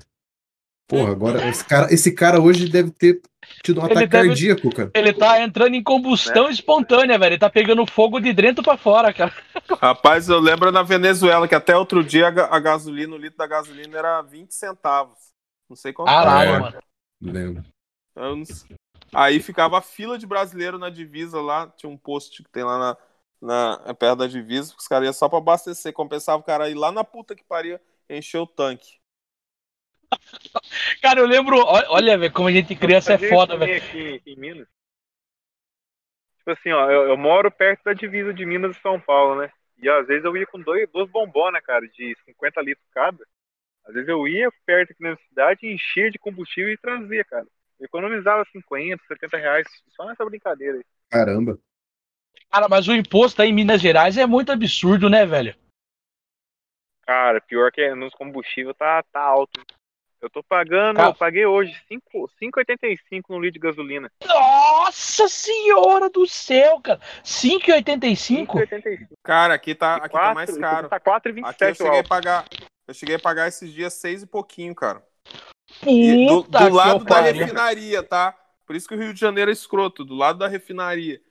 [0.88, 3.22] Porra, agora esse cara, esse cara hoje deve ter
[3.64, 4.90] tido um Ele ataque deve- cardíaco, cara.
[4.96, 7.34] Ele tá entrando em combustão espontânea, velho.
[7.34, 9.32] Ele tá pegando fogo de dentro pra fora, cara.
[9.80, 13.38] Rapaz, eu lembro na Venezuela que até outro dia a, ga- a gasolina, o litro
[13.38, 15.20] da gasolina era 20 centavos.
[15.70, 16.60] Não sei quanto Caralho, É.
[16.60, 16.78] mano.
[17.22, 17.64] Lembro.
[18.16, 18.76] Eu não sei.
[19.14, 22.80] Aí ficava a fila de brasileiro na divisa lá, tinha um posto que tem lá
[22.80, 22.98] na,
[23.42, 26.76] na é perto da divisa, os caras iam só pra abastecer, compensava o cara ir
[26.76, 27.80] lá na puta que pariu
[28.10, 29.00] encher o tanque.
[31.04, 31.58] Cara, eu lembro.
[31.58, 33.78] Olha, velho, como a gente criança é foda, velho.
[33.78, 34.68] Aqui em Minas.
[36.38, 39.40] Tipo tipo assim, ó, eu, eu moro perto da divisa de Minas e São Paulo,
[39.40, 39.52] né?
[39.78, 43.24] E às vezes eu ia com dois, duas bombonas, cara, de 50 litros cada.
[43.86, 47.46] Às vezes eu ia perto aqui na cidade, enchia de combustível e trazia, cara.
[47.80, 50.84] Eu economizava 50, 70 reais só nessa brincadeira aí.
[51.10, 51.58] Caramba.
[52.52, 55.56] Cara, mas o imposto aí em Minas Gerais é muito absurdo, né, velho?
[57.06, 59.62] Cara, pior que nos combustíveis tá, tá alto.
[60.22, 61.10] Eu tô pagando, Cara.
[61.10, 64.12] eu paguei hoje 5 5,85 no litro de gasolina.
[64.26, 67.00] Nossa senhora do céu, cara.
[67.24, 68.48] 5,85?
[68.48, 69.08] 5,85.
[69.24, 70.90] Cara, aqui tá, aqui tá mais quatro- caro.
[70.90, 72.46] Tá Aqui eu 4,27 cheguei a pagar.
[72.86, 75.02] Eu cheguei a pagar esses dias seis e pouquinho, cara.
[75.88, 77.34] E do, Puta do que lado da pariu.
[77.46, 78.36] refinaria, tá?
[78.66, 81.22] Por isso que o Rio de Janeiro é escroto, do lado da refinaria.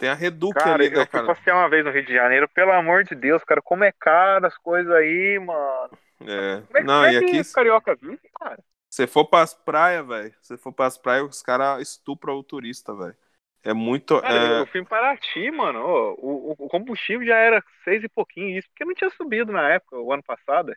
[0.00, 1.26] Tem a Reduc Cara, ali, eu né, fui cara?
[1.26, 4.46] passear uma vez no Rio de Janeiro, pelo amor de Deus, cara, como é caro
[4.46, 5.96] as coisas aí, mano.
[6.26, 6.62] É.
[6.66, 8.62] Como é, Não, é e aqui, carioca vive, cara?
[8.88, 13.16] se for pras praias, velho, se for pras praias, os caras estupram o turista, velho.
[13.62, 14.16] É muito.
[14.18, 15.80] Cara, é, eu fui em Paraty, mano.
[15.80, 16.14] ô,
[16.52, 19.98] o, o combustível já era seis e pouquinho, isso porque não tinha subido na época,
[19.98, 20.72] o ano passado.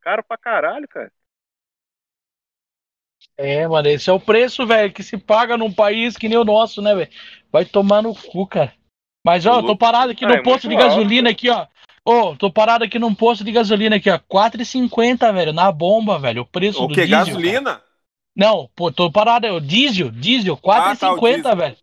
[0.00, 1.10] Caro pra caralho, cara.
[3.36, 6.44] É, mano, esse é o preço, velho, que se paga num país que nem o
[6.44, 7.10] nosso, né, velho?
[7.50, 8.72] Vai tomar no cu, cara.
[9.24, 11.66] Mas, ó, eu tô parado aqui Ah, no é posto de alto, gasolina aqui, ó.
[12.04, 14.18] Ô, tô parado aqui num posto de gasolina aqui, ó.
[14.18, 16.42] 4,50, velho, na bomba, velho.
[16.42, 17.06] O preço o do que?
[17.06, 17.18] diesel.
[17.18, 17.36] cara.
[17.36, 17.82] Gasolina?
[18.34, 21.76] Não, pô, tô parado, é o diesel, diesel, Ah, tá, o 4,50, velho.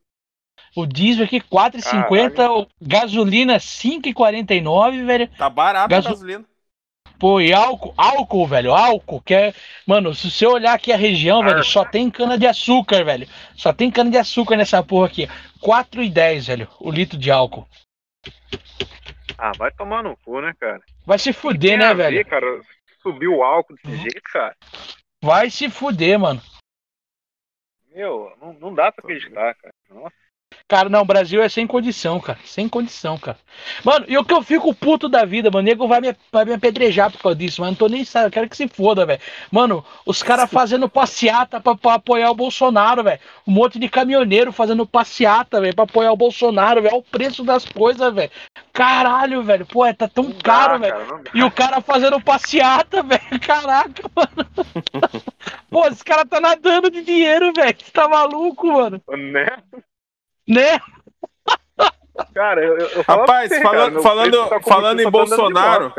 [0.75, 5.29] O diesel aqui, 4,50, o gasolina 5,49, velho.
[5.37, 6.45] Tá barato Gaso- a gasolina.
[7.19, 9.53] Pô, e álcool, álcool, velho, álcool, que é.
[9.85, 13.27] Mano, se você olhar aqui a região, velho, só tem cana de açúcar, velho.
[13.55, 15.27] Só tem cana de açúcar nessa porra aqui.
[15.61, 17.67] 4,10, velho, o litro de álcool.
[19.37, 20.81] Ah, vai tomar no cu, né, cara?
[21.05, 22.25] Vai se fuder, né, ver, velho?
[22.25, 22.61] cara,
[23.01, 24.55] subiu o álcool desse jeito, cara.
[25.21, 26.41] Vai se fuder, mano.
[27.93, 29.73] Meu, não, não dá pra acreditar, cara.
[29.89, 30.28] Nossa.
[30.69, 32.37] Cara, não, o Brasil é sem condição, cara.
[32.45, 33.39] Sem condição, cara.
[33.83, 36.45] Mano, e o que eu fico puto da vida, mano, o nego vai me, vai
[36.45, 39.03] me apedrejar por causa disso, mas não tô nem sabendo, eu quero que se foda,
[39.03, 39.19] velho.
[39.51, 43.19] Mano, os caras fazendo passeata pra, pra apoiar o Bolsonaro, velho.
[43.47, 46.93] Um monte de caminhoneiro fazendo passeata, velho, pra apoiar o Bolsonaro, velho.
[46.93, 48.29] Olha o preço das coisas, velho.
[48.71, 49.65] Caralho, velho.
[49.65, 50.93] Pô, é, tá tão Não dá, caro, velho.
[50.93, 51.23] cara.
[51.33, 53.39] E o cara fazendo passeata, velho.
[53.41, 54.49] Caraca, mano.
[55.67, 57.75] Pô, esse cara tá nadando de dinheiro, velho.
[57.75, 59.01] Você tá maluco, mano?
[59.09, 59.47] Né?
[60.49, 60.79] Né?
[62.33, 65.93] Cara, eu, eu, Rapaz, você, falando- cara, falando- tá falando em Bolsonaro.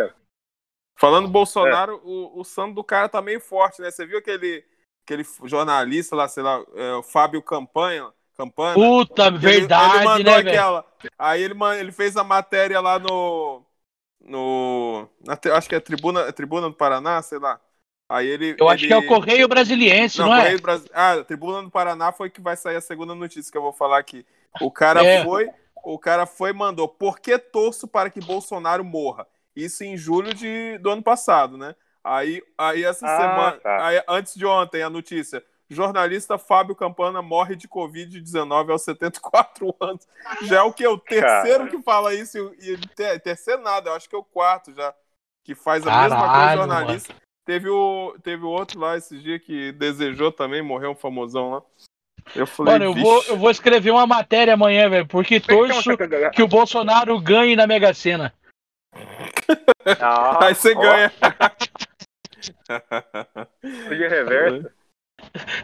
[0.99, 3.91] Falando em Bolsonaro, o, o santo do cara tá meio forte, né?
[3.91, 4.63] Você viu aquele,
[5.03, 8.13] aquele jornalista lá, sei lá, é, o Fábio Campanha?
[8.37, 8.75] Campana?
[8.75, 10.49] Puta, Ele- verdade, ele mandou né, velho?
[10.49, 10.85] aquela.
[11.19, 13.63] Aí ele, ele fez a matéria lá no.
[14.21, 17.61] no na acho que é Tribuna, é Tribuna do Paraná, sei lá.
[18.09, 18.57] Aí ele.
[18.59, 20.39] Eu acho ele- que é o Correio Brasiliense, não, é?
[20.39, 23.51] Correio do Brasil- Ah, a Tribuna do Paraná foi que vai sair a segunda notícia
[23.53, 24.25] que eu vou falar aqui.
[24.61, 25.23] O cara É.
[25.25, 25.51] foi,
[25.85, 30.33] o cara foi e mandou: "Por que torço para que Bolsonaro morra?" Isso em julho
[30.33, 31.75] de, do ano passado, né?
[32.03, 33.87] Aí, aí essa Ah, semana, tá.
[33.87, 40.07] aí, antes de ontem, a notícia: jornalista Fábio Campana morre de Covid-19 aos 74 anos.
[40.43, 40.87] Já é o que?
[40.87, 41.71] O terceiro Cara.
[41.71, 44.95] que fala isso, e, e te- terceiro nada, eu acho que é o quarto já,
[45.45, 47.15] que faz a mesma coisa Caralho, jornalista.
[47.45, 51.63] Teve o, teve o outro lá esses dias que desejou também, morreu um famosão lá.
[52.35, 55.91] Eu falei, Mano, eu vou, eu vou escrever uma matéria amanhã, velho, porque torço
[56.33, 58.33] que o Bolsonaro ganhe na Mega Sena.
[59.99, 61.11] Ah, Aí você ó, ganha.
[63.89, 64.73] De reversa.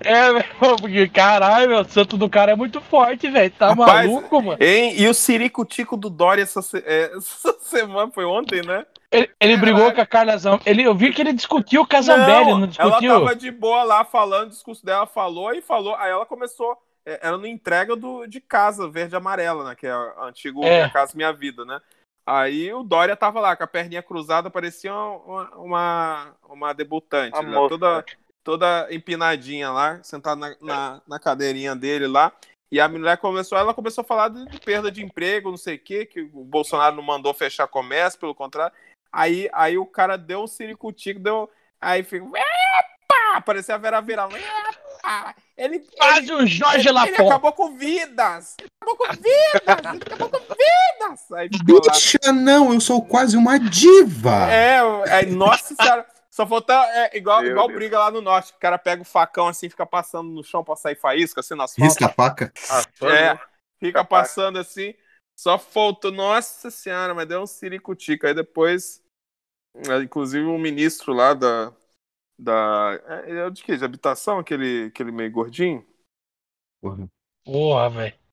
[0.01, 0.43] É,
[0.79, 3.51] porque caralho, meu, o santo do cara é muito forte, velho.
[3.51, 4.62] Tá Rapaz, maluco, mano?
[4.62, 4.95] Hein?
[4.97, 8.87] E o Ciricutico do Dória essa, se- é, essa semana, foi ontem, né?
[9.11, 10.61] Ele, ele brigou com a Carla Zam.
[10.67, 13.21] Ele, eu vi que ele discutiu o Casambelli, não, ela discutiu?
[13.21, 15.95] tava de boa lá falando, o discurso dela falou e falou.
[15.97, 16.77] Aí ela começou.
[17.05, 19.75] é, Ela não entrega do, de casa verde e amarela, né?
[19.75, 20.79] Que é a antigo É.
[20.79, 21.81] Minha Casa Minha Vida, né?
[22.29, 27.55] Aí o Dória tava lá com a perninha cruzada, parecia uma, uma, uma debutante, né?
[27.69, 28.05] toda,
[28.47, 32.31] toda empinadinha lá, sentada na, na, na cadeirinha dele lá.
[32.71, 35.75] E a mulher começou, ela começou a falar de, de perda de emprego, não sei
[35.75, 38.73] o quê, que o Bolsonaro não mandou fechar comércio, pelo contrário.
[39.13, 41.51] Aí, aí o cara deu um ciricutico, deu.
[41.81, 42.25] Aí fica.
[42.25, 43.41] Epa!
[43.45, 44.29] Parecia a Vera Vera.
[44.29, 45.35] Epa!
[45.57, 48.57] Ele, Quase o Jorge ele, ele acabou com vidas!
[48.81, 49.95] Acabou com vidas!
[49.95, 51.33] Ele acabou com vidas!
[51.33, 51.93] Aí ficou lá.
[51.93, 54.49] Bicha, não, eu sou quase uma diva.
[54.53, 54.79] É,
[55.09, 56.07] é, nossa senhora.
[56.37, 56.74] Só falta.
[56.74, 57.78] É, igual, Meu igual Deus.
[57.78, 58.53] briga lá no norte.
[58.53, 61.74] O cara pega o facão assim, fica passando no chão pra sair faísca, assim, nas
[61.74, 62.53] Risca a faca.
[63.05, 63.41] É,
[63.80, 64.93] fica passando assim.
[65.34, 66.12] Só faltou.
[66.12, 68.26] Nossa senhora, mas deu um ciricutico.
[68.26, 69.03] Aí depois.
[69.76, 71.72] é, Inclusive o ministro lá da.
[72.39, 73.01] Da.
[73.24, 73.74] É, é de quê?
[73.74, 74.39] De habitação?
[74.39, 75.87] Aquele, aquele meio gordinho?
[76.82, 77.09] Porra.
[77.47, 78.26] Porra, velho.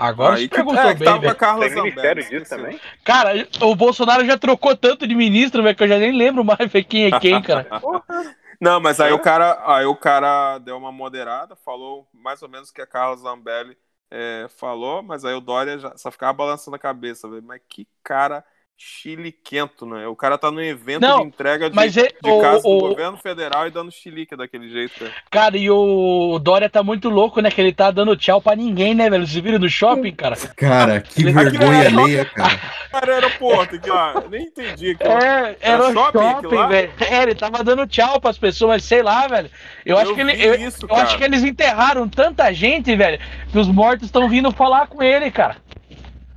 [0.00, 1.34] Agora Aí que, perguntou é, bem, tava.
[1.34, 2.80] Carla Tem ministério Zambelli, disso também?
[3.04, 6.72] Cara, o Bolsonaro já trocou tanto de ministro, velho, que eu já nem lembro mais
[6.88, 7.68] quem é quem, cara.
[8.58, 12.70] Não, mas aí o cara, aí o cara deu uma moderada, falou mais ou menos
[12.70, 13.76] o que a Carla Zambelli
[14.10, 17.42] é, falou, mas aí o Dória já, só ficava balançando a cabeça, velho.
[17.42, 18.42] Mas que cara
[18.82, 20.06] chiliquento, né?
[20.06, 22.78] O cara tá no evento Não, de entrega de, mas é- de o- casa o-
[22.80, 25.12] do governo federal e dando chilique daquele jeito, velho.
[25.30, 27.50] Cara, e o Dória tá muito louco, né?
[27.50, 29.26] Que ele tá dando tchau pra ninguém, né, velho?
[29.26, 30.34] Vocês viram no shopping, cara?
[30.56, 32.60] Cara, que Aquilo vergonha era- alheia, cara.
[32.90, 34.20] Cara, aeroporto, aqui, ó.
[34.28, 35.18] Nem entendi aqui, ó.
[35.18, 36.92] É, era o shopping shopping, aquilo velho.
[37.08, 39.48] É, ele tava dando tchau pras pessoas, sei lá, velho.
[39.86, 40.32] Eu, acho Eu que ele.
[40.44, 43.20] Eu, isso, eu acho que eles enterraram tanta gente, velho,
[43.52, 45.56] que os mortos estão vindo falar com ele, cara.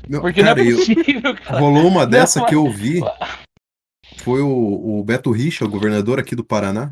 [0.08, 1.60] Não, Porque cara, não é eu- possível, cara.
[1.60, 3.00] rolou uma dessa Não, que eu vi.
[4.18, 6.92] Foi o, o Beto Richa, o governador aqui do Paraná.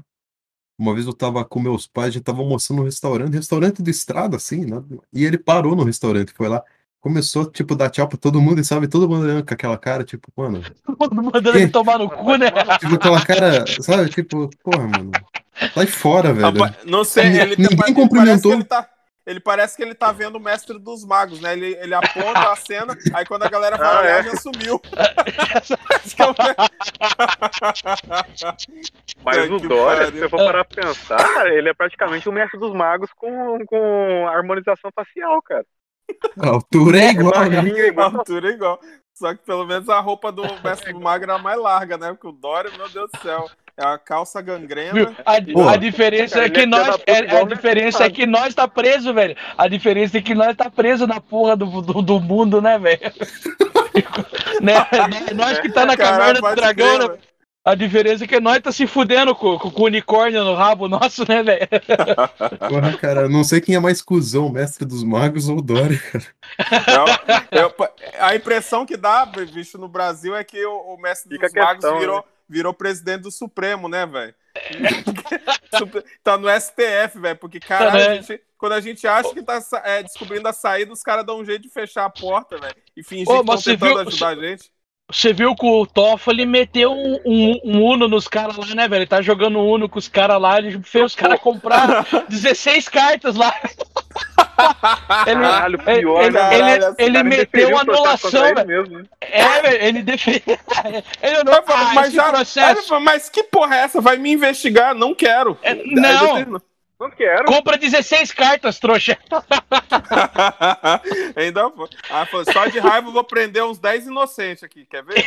[0.80, 3.92] Uma vez eu tava com meus pais, a gente tava almoçando no restaurante, restaurante de
[3.92, 4.82] estrada, assim, né?
[5.14, 6.64] E ele parou no restaurante, foi lá,
[7.00, 10.04] começou, tipo, dar tchau pra todo mundo, e sabe, todo mundo olhando com aquela cara,
[10.04, 10.62] tipo, mano,
[11.12, 12.48] Mandando ele tomar no cu, né?
[12.80, 15.12] tipo, aquela cara, sabe, tipo, porra, mano,
[15.76, 16.46] sai fora, velho.
[16.60, 18.52] Rapaz, não sei, Ninguém ele, tá- ele parece cumprimentou.
[18.52, 18.90] que ele tá.
[19.26, 21.54] Ele parece que ele tá vendo o mestre dos magos, né?
[21.54, 24.24] Ele, ele aponta a cena, aí quando a galera vai Ah, olhar, é?
[24.24, 24.80] já sumiu.
[26.16, 26.36] Que é o-
[29.24, 30.12] Mas Dória, pariu.
[30.18, 33.64] se eu for parar pra pensar, cara, ele é praticamente o mestre dos magos com,
[33.66, 35.66] com harmonização facial, cara.
[36.40, 37.62] A altura é igual, né?
[37.62, 38.82] baixinho, A altura é igual.
[39.22, 42.08] Só que pelo menos a roupa do mestre do mago era mais larga, né?
[42.10, 43.48] Porque o Dória, meu Deus do céu,
[43.78, 44.56] é a calça Viu?
[44.56, 45.16] gangrena.
[45.24, 46.98] A, a diferença Cara, é que é nós.
[47.06, 49.38] é- a diferença é Mestre que nós tá preso, velho.
[49.56, 53.00] A diferença é que nós tá preso na porra do, do, do mundo, né, velho?
[54.60, 54.88] né?
[55.36, 57.18] Nós que tá na caverna do dragão, crer, né?
[57.64, 60.88] A diferença é que nós tá se fudendo com, com, com o unicórnio no rabo
[60.88, 61.68] nosso, né, velho?
[62.68, 66.00] Porra, cara, não sei quem é mais cuzão, o mestre dos magos ou o Dória,
[66.00, 66.26] cara.
[66.88, 67.76] Não, eu-
[68.20, 71.74] a impressão que dá, bicho, no Brasil é que o, o mestre Fica dos magos
[71.82, 72.24] questão, virou, né?
[72.50, 74.34] virou presidente do Supremo, né, velho?
[76.24, 78.22] Tá no STF, velho, porque, caralho, Tá, a né?
[78.22, 81.46] gente- quando a gente acha que tá é, descobrindo a saída, os caras dão um
[81.46, 84.36] jeito de fechar a porta, velho, e fingir Ô, que estão tentando viu- ajudar a
[84.36, 84.72] gente.
[85.12, 89.00] Você viu que o Toffoli meteu um, um, um Uno nos caras lá, né, velho?
[89.02, 93.36] Ele tá jogando Uno com os caras lá, ele fez os caras comprar 16 cartas
[93.36, 93.54] lá.
[95.28, 96.40] ele, Caralho, pior, ele, né?
[96.40, 98.72] Caralho, ele- ele meteu uma anulação, contra velho.
[98.72, 99.06] ele mesmo, né?
[99.22, 100.58] É, velho, ele defendeu.
[101.22, 101.54] Ele não.
[101.68, 103.00] Ah, mas, já, processo.
[103.00, 104.02] Mas que porra é essa?
[104.02, 104.94] Vai me investigar?
[104.96, 105.58] Não quero.
[105.62, 106.62] É, Aí não.
[107.02, 107.46] Tenho- Não quero.
[107.46, 109.18] Compra 16 cartas, trouxa.
[111.36, 111.90] Ainda foi.
[112.10, 115.24] Ah, só de raiva eu vou prender uns 10 inocentes aqui, quer ver?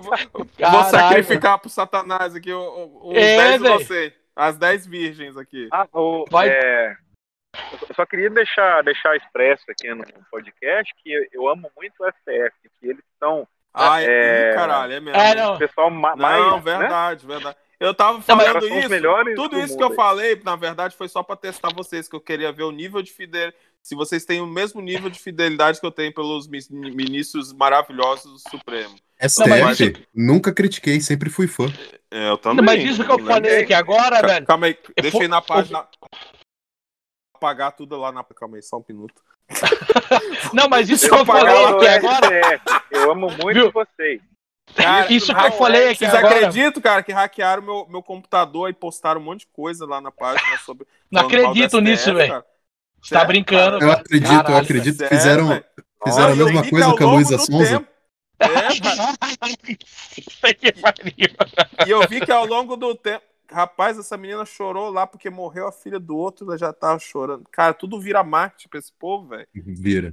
[0.00, 0.90] Vou Caralho.
[0.90, 3.74] sacrificar pro Satanás aqui os É, 10 velho.
[3.76, 4.18] inocentes.
[4.34, 5.68] As 10 virgens aqui.
[5.72, 6.50] Ah, o, Vai.
[6.50, 6.94] é,
[7.88, 12.06] eu só queria deixar, deixar expresso aqui no podcast que eu, eu amo muito o
[12.06, 15.18] STF, que eles são Ah, é, é- caralho, é mesmo.
[15.18, 15.54] É, Não, não.
[15.54, 16.64] o pessoal ma- mais.
[16.64, 16.78] né?
[16.78, 17.56] verdade, verdade.
[17.78, 18.88] Eu tava Não, mas- falando os isso.
[18.88, 19.94] melhores Tudo do isso que eu aí.
[19.94, 23.12] falei, na verdade, foi só pra testar vocês, que eu queria ver o nível de
[23.12, 23.54] fidelidade.
[23.82, 28.32] Se vocês têm o mesmo nível de fidelidade que eu tenho pelos mi- ministros maravilhosos
[28.42, 28.96] do Supremo.
[29.20, 31.66] mas STF, nunca critiquei, sempre fui fã.
[32.10, 32.64] É, eu também.
[32.64, 33.24] Mas isso que eu né?
[33.24, 34.46] falei aqui agora, Ca- velho.
[34.46, 35.86] Calma aí, deixa eu ir na Eu- página.
[37.34, 38.24] Apagar tudo lá na.
[38.24, 39.22] Calma aí, só um minuto.
[40.52, 42.58] Não, mas isso que eu falei aqui agora.
[42.58, 42.82] STF.
[42.90, 43.70] Eu amo muito Viu?
[43.70, 44.20] vocês.
[44.76, 46.36] Cara, Isso que eu falei aqui Vocês agora.
[46.36, 50.12] acreditam, cara, que hackearam meu, meu computador e postaram um monte de coisa lá na
[50.12, 50.86] página sobre.
[51.10, 52.44] Não acredito STF, nisso, velho.
[53.00, 53.84] Você tá brincando.
[53.84, 54.96] Eu acredito, eu Caralho, acredito.
[54.98, 55.62] sério, Fizeram,
[56.04, 57.78] fizeram a eu mesma vi que coisa ao com a longo Luísa do Sonza.
[57.78, 57.96] tempo-
[60.42, 60.74] É, que
[61.86, 63.24] e eu vi que ao longo do tempo.
[63.50, 67.44] Rapaz, essa menina chorou lá porque morreu a filha do outro, ela já tava chorando.
[67.52, 69.46] Cara, tudo vira marketing pra esse povo, velho.
[69.54, 70.12] Vira.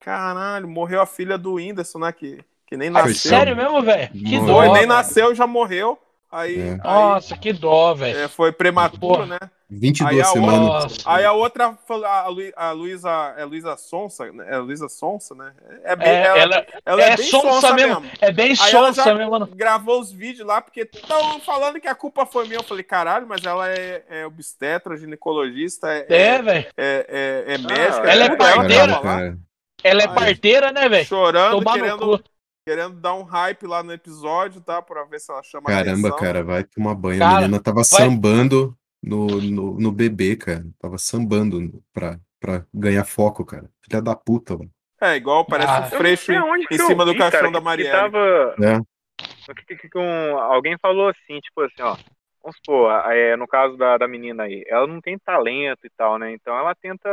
[0.00, 2.10] Caralho, morreu a filha do Whindersson, né?
[2.12, 3.30] Que, que nem Ah, nasceu.
[3.30, 4.10] sério mesmo, velho?
[4.10, 4.56] Que dó.
[4.58, 5.98] Foi, nem nasceu e já morreu.
[6.30, 6.70] Aí, É.
[6.72, 8.18] aí Nossa, que dó, velho.
[8.18, 9.26] é, foi prematuro, Porra.
[9.26, 9.38] né?
[9.70, 10.60] 22 Aí semanas.
[10.60, 10.96] Nossa.
[11.06, 14.44] Aí a outra falou, a, Lu, a Luísa, é Luísa Sonsa, né?
[14.48, 15.52] é Luísa Sonsa, né?
[15.84, 18.00] É bem, É, ela, ela ela é é bem sonsa sonsa, mesmo.
[18.00, 18.16] mesmo.
[18.20, 19.30] é bem Aí ela sonsa já mesmo.
[19.30, 19.46] mano.
[19.54, 22.58] gravou os vídeos lá, porque estão falando que a culpa foi minha.
[22.58, 26.66] Eu falei, caralho, mas ela é, é obstetra, ginecologista, é, É, é, velho.
[26.76, 28.10] é, é, é médica.
[28.10, 28.38] ela é tudo.
[28.38, 29.38] parteira.
[29.84, 31.04] Ela é parteira, né, velho?
[31.06, 32.24] Chorando, Tomar no querendo, cu.
[32.66, 34.80] Querendo dar um hype lá no episódio, tá?
[34.80, 36.16] Pra ver se ela chama Caramba, atenção.
[36.16, 37.18] cara, vai tomar banho.
[37.18, 40.64] Cara, a menina tava sambando no, no, no bebê, cara.
[40.78, 43.70] Tava sambando pra, pra ganhar foco, cara.
[43.82, 44.70] Filha da puta, mano.
[45.00, 45.80] É, igual parece Ah.
[45.80, 47.76] um freixo em, em eu cima do vi, caixão cara, da.
[47.76, 49.54] Que tava, É.
[49.66, 51.96] que, que, que, um- alguém falou assim, tipo assim, ó.
[52.42, 56.18] vamos supor, é, no caso da, da menina aí, ela não tem talento e tal,
[56.18, 56.32] né?
[56.32, 57.08] Então ela tenta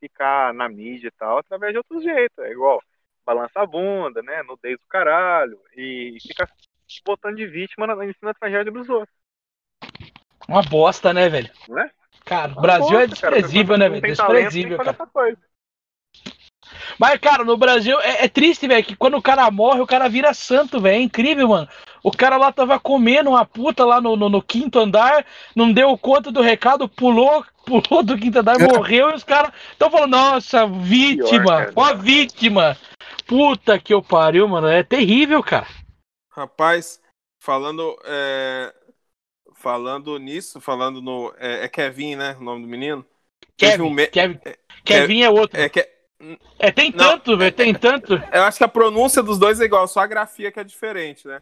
[0.00, 2.38] ficar na mídia e tal através de outros jeitos.
[2.44, 2.80] É igual
[3.28, 4.42] balança a bunda, né?
[4.42, 5.58] Nudez do caralho.
[5.76, 6.48] E fica
[7.04, 9.14] botando de vítima na, em cima da tragédia dos outros.
[10.48, 11.50] Uma bosta, né, velho?
[11.68, 11.90] Né?
[12.24, 13.36] Cara, o Brasil é bosta, cara.
[13.36, 14.16] desprezível, né, velho?
[14.16, 14.96] talento, tem que Desprezível, cara.
[16.98, 20.08] Mas, cara, no Brasil é, é triste, velho, que quando o cara morre, o cara
[20.08, 20.96] vira santo, velho.
[20.96, 21.68] É incrível, mano.
[22.02, 25.96] O cara lá tava comendo uma puta lá no, no, no quinto andar, não deu
[25.98, 30.66] conta do recado, pulou, pulou do quinto andar, morreu, e os caras tão falando, nossa,
[30.66, 32.76] vítima, ó, vítima.
[33.26, 34.68] Puta que eu pariu, mano.
[34.68, 35.66] É terrível, cara.
[36.30, 37.00] Rapaz,
[37.40, 37.96] falando.
[38.04, 38.72] é,
[39.58, 41.34] Falando nisso, falando no.
[41.36, 42.36] É, é Kevin, né?
[42.38, 43.04] O nome do menino?
[43.56, 44.38] Kevin, um me- Kevin,
[44.84, 45.60] Kevin é outro.
[45.60, 45.97] É que.
[46.58, 46.98] É, tem Não.
[46.98, 48.14] tanto, velho, tem tanto.
[48.32, 51.26] Eu acho que a pronúncia dos dois é igual, só a grafia que é diferente,
[51.28, 51.40] né?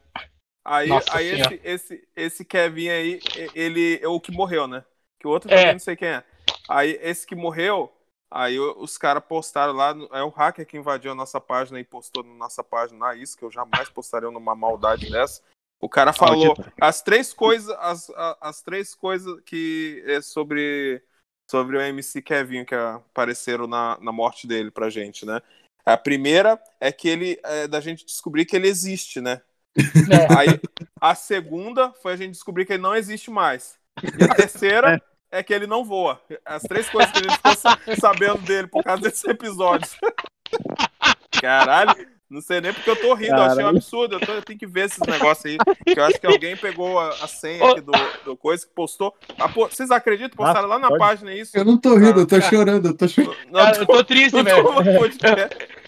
[0.64, 1.55] Aí, Nossa aí Senhora.
[1.55, 3.20] esse, esse, esse Kevin aí,
[3.55, 4.85] ele é o que morreu, né?
[5.18, 5.72] Que o outro É.
[5.72, 6.24] não sei quem é.
[6.68, 7.93] Aí esse que morreu,
[8.31, 12.24] aí os caras postaram lá, é o hacker que invadiu a nossa página e postou
[12.24, 15.41] na nossa página lá, isso que eu jamais postaria numa maldade dessa.
[15.81, 18.11] O cara falou as três coisas, as,
[18.41, 21.03] as três coisas que é sobre
[21.51, 25.40] sobre o MC Kevin que apareceram na, na morte dele pra gente, né?
[25.84, 29.40] A primeira é que ele é da gente descobrir que ele existe, né?
[29.76, 29.76] É.
[30.36, 30.61] Aí
[31.01, 33.78] a segunda foi a gente descobrir que ele não existe mais.
[34.03, 36.20] E a terceira é que ele não voa.
[36.44, 39.97] As três coisas que a gente ficou sa- sabendo dele por causa desses episódios.
[41.40, 44.16] Caralho, não sei nem porque eu tô rindo, eu achei um absurdo.
[44.16, 45.59] Eu, tô- eu tenho que ver esses negócios aí.
[45.95, 47.93] Que eu acho que alguém pegou a, a senha aqui do,
[48.24, 49.14] do coisa que postou.
[49.39, 50.37] Ah, pô, vocês acreditam?
[50.37, 50.99] Postaram lá na pode.
[50.99, 51.57] página isso.
[51.57, 53.07] Eu não tô rindo, eu tô chorando, eu tô.
[53.51, 54.66] Não, Cara, eu tô triste, velho.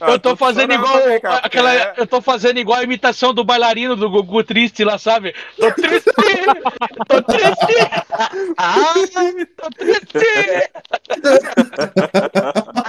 [0.00, 3.34] Ah, Eu tô fazendo igual também, cara, aquela, é- eu tô fazendo igual a imitação
[3.34, 5.34] do bailarino do Gugu triste lá, sabe?
[5.58, 6.04] Tô triste,
[7.08, 7.74] tô triste.
[8.56, 10.18] Ai, tô triste.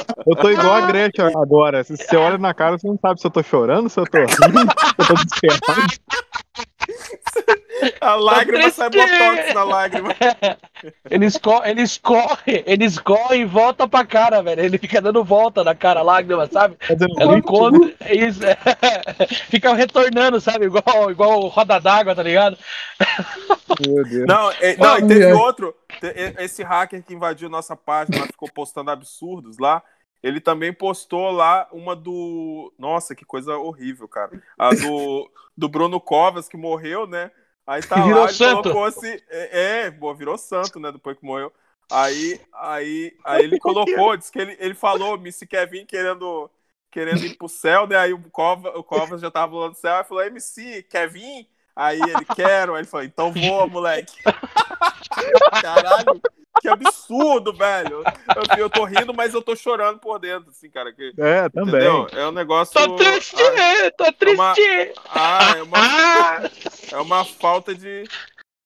[0.30, 1.84] Eu tô igual a Gretchen agora.
[1.84, 4.17] Se você olha na cara, você não sabe se eu tô chorando, se eu tô
[4.19, 4.45] rindo, se
[4.99, 5.99] eu tô desesperado.
[8.01, 8.75] A lágrima triste.
[8.75, 10.09] sai botox na lágrima.
[11.09, 14.61] Ele escorre, ele escorre, ele escorre e volta pra cara, velho.
[14.61, 16.77] Ele fica dando volta na cara, lágrima, sabe?
[16.80, 17.93] Fazendo Ela encontra.
[17.99, 18.41] É isso.
[18.45, 18.57] é.
[19.49, 20.65] Fica retornando, sabe?
[20.65, 22.57] Igual, igual roda d'água, tá ligado?
[23.86, 24.25] Meu Deus.
[24.25, 25.75] Não, é- não, e teve outro.
[26.38, 29.84] Esse hacker que invadiu nossa página, lá, ficou postando absurdos lá.
[30.22, 32.74] Ele também postou lá uma do.
[32.78, 34.41] Nossa, que coisa horrível, cara.
[34.57, 37.32] A do, do Bruno Covas, que morreu, né?
[37.65, 38.63] Aí tá virou lá, ele santo.
[38.63, 39.17] colocou assim.
[39.30, 40.91] É, é, pô, virou santo, né?
[40.91, 41.53] Depois que morreu.
[41.91, 46.49] Aí, aí, aí ele colocou, disse que ele, ele falou, MC Kevin querendo,
[46.91, 47.95] querendo ir pro céu, né?
[47.97, 51.47] Aí o Covas, o Covas já tava lá no céu, aí falou, MC, Kevin?
[51.76, 52.76] Aí ele, quero.
[52.76, 54.13] Aí ele falou, então voa, moleque.
[55.61, 56.22] Caralho,
[56.62, 58.04] que absurdo, velho.
[58.04, 60.91] Eu, eu tô rindo, mas eu tô chorando por dentro, assim, cara.
[60.93, 61.76] Que, É, também.
[61.76, 62.08] entendeu?
[62.12, 62.74] É um negócio.
[62.74, 64.93] Tô triste, Ah, tô uma- triste.
[65.10, 66.41] Ah, é uma, Ah,
[66.91, 68.04] é uma falta de.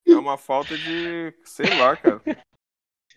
[0.08, 1.34] É uma falta de.
[1.44, 2.20] Sei lá, cara.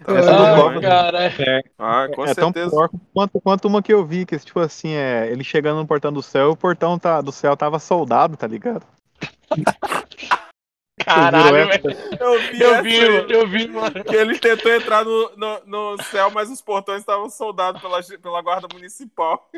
[0.05, 0.83] Tá Essa bom, do ah, Covas- hein?
[0.83, 1.65] cara.
[1.79, 2.71] Ah, com é tão certeza.
[2.71, 6.13] pior quanto, quanto uma que eu vi, que tipo assim, é, ele chegando no portão
[6.13, 8.87] do céu, o portão tá, do céu tava soldado, tá ligado?
[11.05, 11.97] Caralho, velho.
[12.19, 14.03] Eu vi, Eu vi, eu vi, mano.
[14.05, 18.41] que ele tentou entrar no, no, no céu, mas os portões estavam soldados pela, pela
[18.43, 19.49] guarda municipal.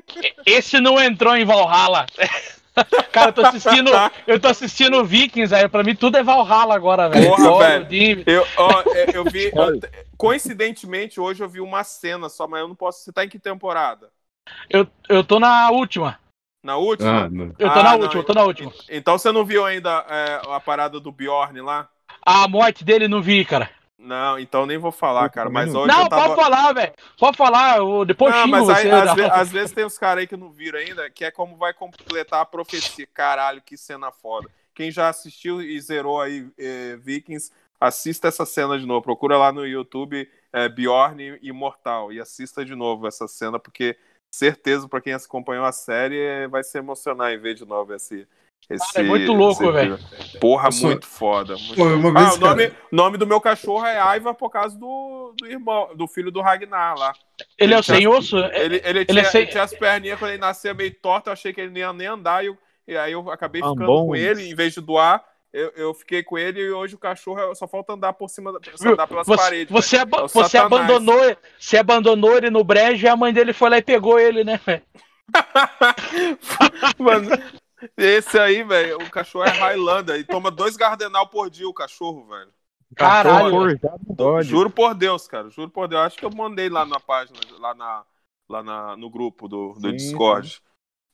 [0.45, 2.07] Esse não entrou em Valhalla.
[3.11, 3.91] Cara, eu tô assistindo,
[4.26, 7.34] eu tô assistindo Vikings, aí pra mim tudo é Valhalla agora, velho.
[7.34, 8.22] Porra, velho.
[8.26, 9.47] Eu, ó, é, eu vi.
[9.55, 9.80] eu-
[10.16, 13.03] coincidentemente, hoje eu vi uma cena só, mas eu não posso.
[13.03, 14.11] Você tá em que temporada?
[14.70, 16.18] Eu, eu tô na última.
[16.63, 17.25] Na última?
[17.25, 17.55] Ah, não.
[17.59, 18.73] Eu tô Ah, na não, última, eu tô na última.
[18.91, 21.89] Então você não viu ainda é, a parada do Bjorn lá?
[22.23, 23.71] A morte dele não vi, cara.
[23.99, 25.51] Não, então nem vou falar, Eu cara.
[25.51, 25.81] Mas não.
[25.81, 26.23] hoje não, eu tava.
[26.29, 26.93] pode falar, velho.
[27.19, 28.91] Pode falar, eu depois Não, mas aí, você.
[28.91, 29.15] às, não.
[29.15, 31.73] ve- às vezes tem uns caras aí que não viram ainda, que é como vai
[31.75, 33.07] completar a profecia.
[33.13, 34.49] Caralho, que cena foda.
[34.75, 37.51] Quem já assistiu e zerou aí eh, Vikings,
[37.81, 39.03] assista essa cena de novo.
[39.03, 43.97] Procura lá no YouTube eh, Bjorn Imortal e assista de novo essa cena, porque
[44.35, 48.26] certeza pra quem acompanhou a série eh, vai se emocionar em ver de novo esse.
[48.68, 49.99] esse é muito louco, velho.
[50.41, 51.57] Porra, sou- muito foda.
[51.57, 54.79] muito Pô, uma ah, o nome, cara, nome do meu cachorro é Aiva por causa
[54.79, 57.12] do, do irmão, do filho do Ragnar lá.
[57.57, 58.37] Ele é o sem osso?
[58.39, 61.29] Ele, ele, Ele tinha, é sem- ele tinha as perninhas quando ele nasceu meio torto,
[61.29, 63.83] eu achei que ele não ia nem andar, e, eu- e aí eu acabei ficando
[63.83, 64.07] Ambões.
[64.07, 67.55] com ele, em vez de doar, eu, eu fiquei com ele e hoje o cachorro
[67.55, 68.93] só falta andar por cima, da- só Viu?
[68.93, 69.73] andar pelas Você, paredes.
[69.73, 70.85] você, aba- É você Satanás.
[70.91, 74.45] abandonou, você abandonou ele no brejo e a mãe dele foi lá e pegou ele,
[74.45, 74.83] né, velho?
[76.99, 77.29] Mano,
[77.97, 82.27] esse aí, velho, o cachorro é Highlander e toma dois Gardenal por dia o cachorro,
[82.27, 82.51] velho.
[82.97, 83.79] Caralho.
[84.09, 84.49] Dodge.
[84.49, 85.51] Juro por Deus, cara.
[85.51, 86.03] Juro por Deus.
[86.07, 88.03] Acho que eu mandei lá na página, lá, na,
[88.49, 90.61] lá na, no grupo do, do Sim, Discord.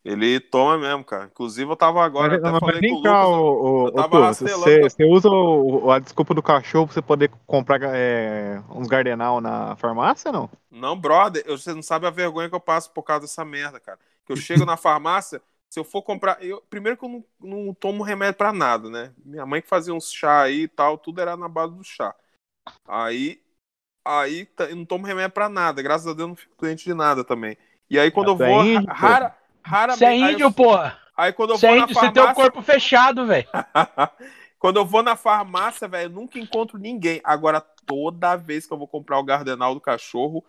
[0.05, 1.27] Ele toma mesmo, cara.
[1.27, 5.29] Inclusive, eu tava agora, Mas, até mas vem com o cá, eu rastelando você, usa
[5.31, 10.51] o- a desculpa do cachorro pra você poder comprar é, uns Gardenal na farmácia, não?
[10.71, 13.81] Não, brother, eu- você não sabe a vergonha que eu passo por causa dessa merda,
[13.81, 13.99] cara.
[14.27, 15.41] Que eu chego na farmácia,
[15.71, 16.43] se eu for comprar.
[16.45, 17.25] Eu, primeiro que eu não,
[17.67, 19.13] não tomo remédio pra nada, né?
[19.25, 22.15] Minha mãe que fazia uns chá aí e tal, tudo era na base do chá.
[22.87, 23.41] Aí.
[24.05, 26.85] Aí tá- eu não tomo remédio pra nada, graças a Deus eu não fico doente
[26.85, 27.57] de nada também.
[27.91, 28.65] E aí quando eu Você é vou.
[28.93, 29.99] rara, raramente.
[29.99, 30.99] Você é aí índio, eu- porra.
[31.17, 32.43] Aí quando eu Você vou é na índio, você tem o farmácia.
[32.43, 33.49] corpo fechado, velho.
[34.59, 37.21] Quando eu vou na farmácia, velho, eu nunca encontro ninguém.
[37.23, 40.43] Agora, toda vez que eu vou comprar o Gardenal do cachorro,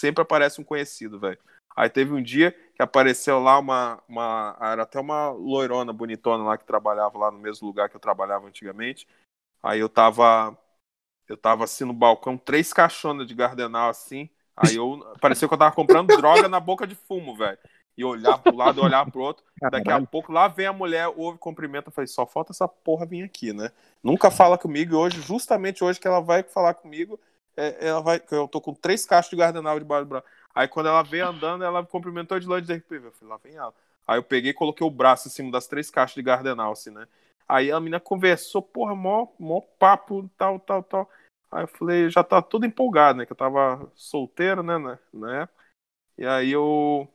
[0.00, 1.38] sempre aparece um conhecido, velho.
[1.76, 4.56] Aí teve um dia que apareceu lá uma, uma.
[4.60, 8.46] Era até uma loirona bonitona lá que trabalhava lá no mesmo lugar que eu trabalhava
[8.48, 9.06] antigamente.
[9.62, 10.56] Aí eu tava.
[11.28, 14.28] Eu tava assim no balcão, três caixonas de Gardenal assim.
[14.56, 14.98] Aí eu.
[15.20, 17.58] Pareceu que eu tava comprando droga na boca de fumo, velho.
[17.98, 19.44] E olhar pro lado, olhar pro outro.
[19.72, 21.90] Daqui a pouco lá vem a mulher, ouve, cumprimenta.
[21.90, 23.72] Falei, só falta essa porra vir aqui, né?
[24.00, 24.94] Nunca fala comigo.
[24.94, 27.18] E hoje, justamente hoje que ela vai falar comigo,
[27.56, 28.22] é, ela vai.
[28.30, 30.26] Eu tô com três caixas de Gardenal debaixo do braço.
[30.54, 33.08] Aí quando ela veio andando, ela me cumprimentou de longe de RPV.
[33.08, 33.74] Eu falei, lá vem ela.
[34.06, 36.90] Aí eu peguei e coloquei o braço em cima das três caixas de Gardenal, assim,
[36.90, 37.06] né?
[37.48, 41.10] Aí a menina conversou, porra, mó, mó papo, tal, tal, tal.
[41.50, 43.26] Aí eu falei, já tá tudo empolgado, né?
[43.26, 44.98] Que eu tava solteiro, né, né?
[45.12, 45.48] né?
[46.16, 47.08] E aí eu.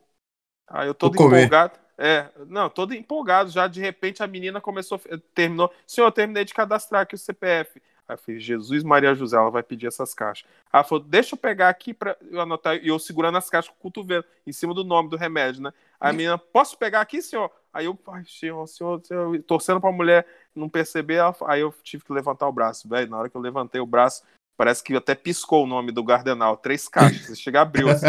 [0.68, 1.78] Aí eu todo empolgado.
[1.96, 3.50] É, não, todo empolgado.
[3.50, 5.00] Já de repente a menina começou,
[5.34, 5.72] terminou.
[5.86, 7.80] Senhor, eu terminei de cadastrar aqui o CPF.
[8.06, 10.46] Aí eu falei, Jesus Maria José, ela vai pedir essas caixas.
[10.72, 12.76] Aí ela falou, deixa eu pegar aqui pra eu anotar.
[12.76, 15.72] E eu segurando as caixas com o cotovelo, em cima do nome do remédio, né?
[16.00, 17.50] Aí a menina, posso pegar aqui, senhor?
[17.72, 22.04] Aí eu, ai, senhor, senhor, senhor, torcendo pra mulher não perceber, ela- aí eu tive
[22.04, 23.10] que levantar o braço, velho.
[23.10, 24.22] Na hora que eu levantei o braço,
[24.56, 27.26] parece que até piscou o nome do Gardenal, três caixas.
[27.26, 28.06] Você chega abriu assim.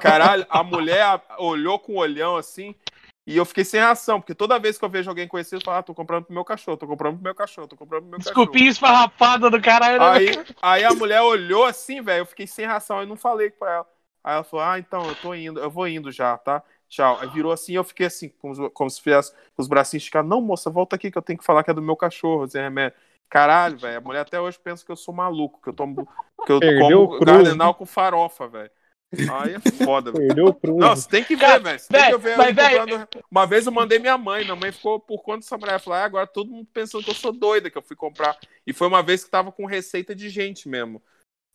[0.00, 2.74] Caralho, a mulher olhou com o olhão assim.
[3.26, 5.78] E eu fiquei sem reação, porque toda vez que eu vejo alguém conhecido, eu falo,
[5.78, 8.18] ah, tô comprando pro meu cachorro, tô comprando pro meu cachorro, tô comprando pro meu
[8.18, 8.34] cachorro.
[8.34, 10.00] Desculpinha esfarrapada do caralho.
[10.00, 13.50] né, Aí, aí a mulher olhou assim, velho, eu fiquei sem reação, aí não falei
[13.50, 13.86] pra ela.
[14.24, 16.62] Aí ela falou, ah, então, eu tô indo, eu vou indo já, tá?
[16.88, 17.18] Tchau.
[17.20, 20.28] Aí virou assim, eu fiquei assim, como, como se fizesse com os bracinhos esticados.
[20.28, 22.60] Não, moça, volta aqui que eu tenho que falar que é do meu cachorro, sem
[22.60, 22.98] remédio.
[23.30, 26.04] Caralho, velho, a mulher até hoje pensa que eu sou maluco, que eu tomo,
[26.44, 27.24] que eu Perdeu o como cruzo.
[27.24, 28.70] gardenal com farofa, velho.
[29.12, 30.26] Aí é foda, velho.
[30.26, 30.78] Perdeu o prumo.
[30.80, 31.78] Não, você tem que ver, velho.
[31.78, 32.36] Você tem que ver.
[32.36, 35.80] mas, comprando- Uma vez eu mandei minha mãe, minha mãe ficou por conta dessa mulher.
[35.80, 38.36] Falou, ah, agora todo mundo pensando que eu sou doida, que eu fui comprar.
[38.66, 41.00] E foi uma vez que tava com receita de gente mesmo.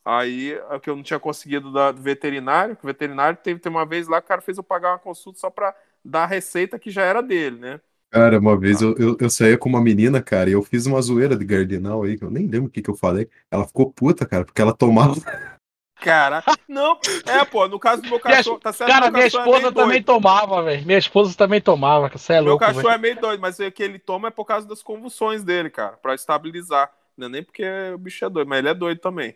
[0.04, 3.76] Aí, é que eu não tinha conseguido da- do veterinário, que o veterinário teve, teve
[3.76, 6.28] uma vez lá que o cara fez eu pagar uma consulta só pra dar a
[6.28, 7.82] receita que já era dele, né?
[8.16, 11.02] Cara, uma vez eu, eu, eu saía com uma menina, cara, e eu fiz uma
[11.02, 13.30] zoeira de Gardenal aí, que eu nem lembro o que, que eu falei.
[13.52, 15.16] Ela ficou puta, cara, porque ela tomava.
[15.98, 18.90] Cara, não, é, pô, no caso do meu Minha- cachorro, tá certo?
[18.92, 20.06] Cara, meu minha é esposa meio também doido.
[20.06, 20.86] tomava, velho.
[20.86, 22.96] Minha esposa também tomava, que você é Meu louco, cachorro velho.
[22.96, 25.98] é meio doido, mas o que ele toma é por causa das convulsões dele, cara,
[25.98, 26.94] pra estabilizar.
[27.18, 27.64] Não é nem porque
[27.94, 29.36] o bicho é doido, mas ele é doido também.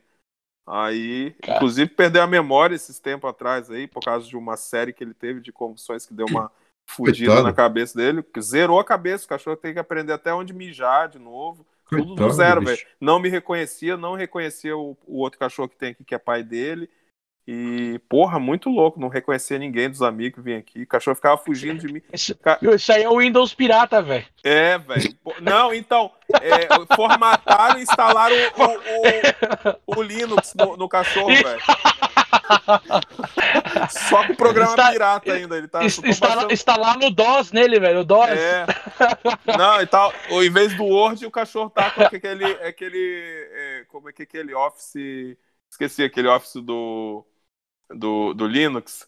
[0.68, 1.58] Aí, Cara.
[1.58, 5.14] inclusive, perdeu a memória esses tempos atrás aí, por causa de uma série que ele
[5.14, 6.52] teve de convulsões que deu uma
[6.90, 7.48] fudida Coitado.
[7.48, 9.26] na cabeça dele, que zerou a cabeça.
[9.26, 11.66] O cachorro tem que aprender até onde mijar de novo.
[11.90, 12.80] Tudo do Coitado, zero, velho.
[13.00, 16.44] Não me reconhecia, não reconhecia o, o outro cachorro que tem aqui, que é pai
[16.44, 16.90] dele.
[17.52, 20.84] E, porra, muito louco, não reconhecia ninguém dos amigos que vinham aqui.
[20.84, 22.02] O cachorro ficava fugindo de mim.
[22.14, 22.38] Isso,
[22.76, 24.26] isso aí é o Windows pirata, velho.
[24.44, 25.16] É, velho.
[25.42, 26.12] Não, então,
[26.42, 31.60] é, formataram e instalaram o, o- o Linux no, no cachorro, velho.
[33.90, 35.58] Só com o programa Está- pirata ainda.
[35.58, 38.00] Ele tá, tô Instalar, baixando- instalar no DOS nele, velho.
[38.02, 38.30] O DOS.
[38.30, 38.66] É.
[39.58, 40.14] Não, e tal.
[40.30, 42.46] Em vez do Word, o cachorro tá com aquele.
[42.46, 45.38] aquele é, como é que é aquele Office.
[45.70, 47.26] Esqueci aquele Office do.
[47.92, 49.08] Do, do Linux.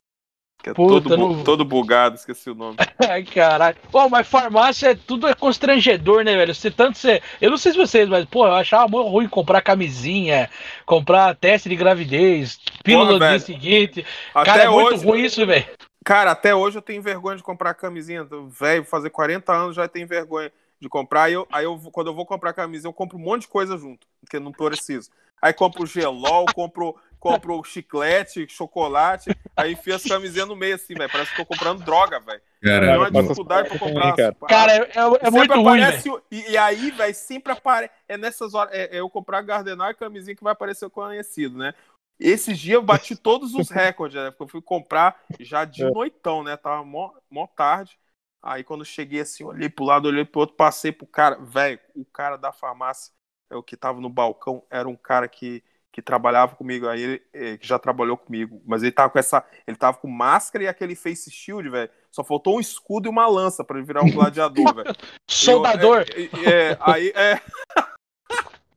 [0.62, 2.78] Que é Puta, todo, bu- não- todo bugado, esqueci o nome.
[3.10, 3.76] Ai, caralho.
[3.92, 6.54] Pô, mas farmácia é tudo é constrangedor, né, velho?
[6.54, 7.22] Você tanto você.
[7.40, 10.50] Eu não sei se vocês, mas, pô, eu achava muito ruim comprar camisinha,
[10.86, 14.06] comprar teste de gravidez, pílula Porra, no dia seguinte.
[14.36, 15.06] Até Cara, é muito hoje.
[15.06, 15.66] ruim isso, velho.
[16.06, 18.28] Cara, até hoje eu tenho vergonha de comprar camisinha.
[18.60, 21.24] Velho, fazer 40 anos já tenho vergonha de comprar.
[21.24, 23.78] Aí, eu, aí eu, quando eu vou comprar camisinha, eu compro um monte de coisa
[23.78, 25.10] junto, porque não preciso.
[25.42, 31.10] Aí compro gelol, compro, compro chiclete, chocolate, aí enfio as camisinhas no meio assim, velho.
[31.12, 32.42] Parece que tô comprando droga, velho.
[32.64, 34.16] Cara, uma passa dificuldade pra comprar.
[34.16, 34.36] cara.
[34.48, 37.94] Cara, é, é- é muito ruim, aparece o- e, e aí, velho, sempre aparece.
[38.08, 38.74] É nessas horas.
[38.74, 41.74] É, é eu comprar Gardenal e camisinha que vai aparecer o conhecido, né?
[42.20, 44.30] Esses dias eu bati todos os recordes, né?
[44.32, 45.92] Porque eu fui comprar já de É.
[45.92, 46.56] noitão, né?
[46.58, 47.98] Tava mó, mó tarde.
[48.42, 51.36] Aí quando cheguei assim, olhei pro lado, olhei pro outro, passei pro cara.
[51.40, 53.12] Velho, o cara da farmácia.
[53.50, 55.62] é o que tava no balcão, era um cara que,
[55.92, 59.46] que trabalhava comigo, aí ele eh, que já trabalhou comigo, mas ele tava com essa,
[59.68, 61.90] ele tava com máscara e aquele face shield, velho.
[62.10, 64.96] Só faltou um escudo e uma lança pra ele virar um gladiador, velho.
[65.30, 66.06] Soldador.
[66.16, 67.42] Eu- é, é, aí é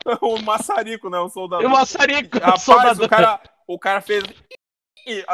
[0.20, 1.66] o maçarico, né, o soldador.
[1.66, 3.06] O maçarico, Rapaz, soldador.
[3.06, 4.24] o cara, o cara fez.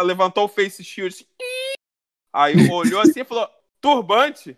[0.02, 1.14] levantou o face shield.
[1.14, 1.24] assim,
[2.32, 3.48] Aí olhou assim e falou:
[3.80, 4.56] turbante?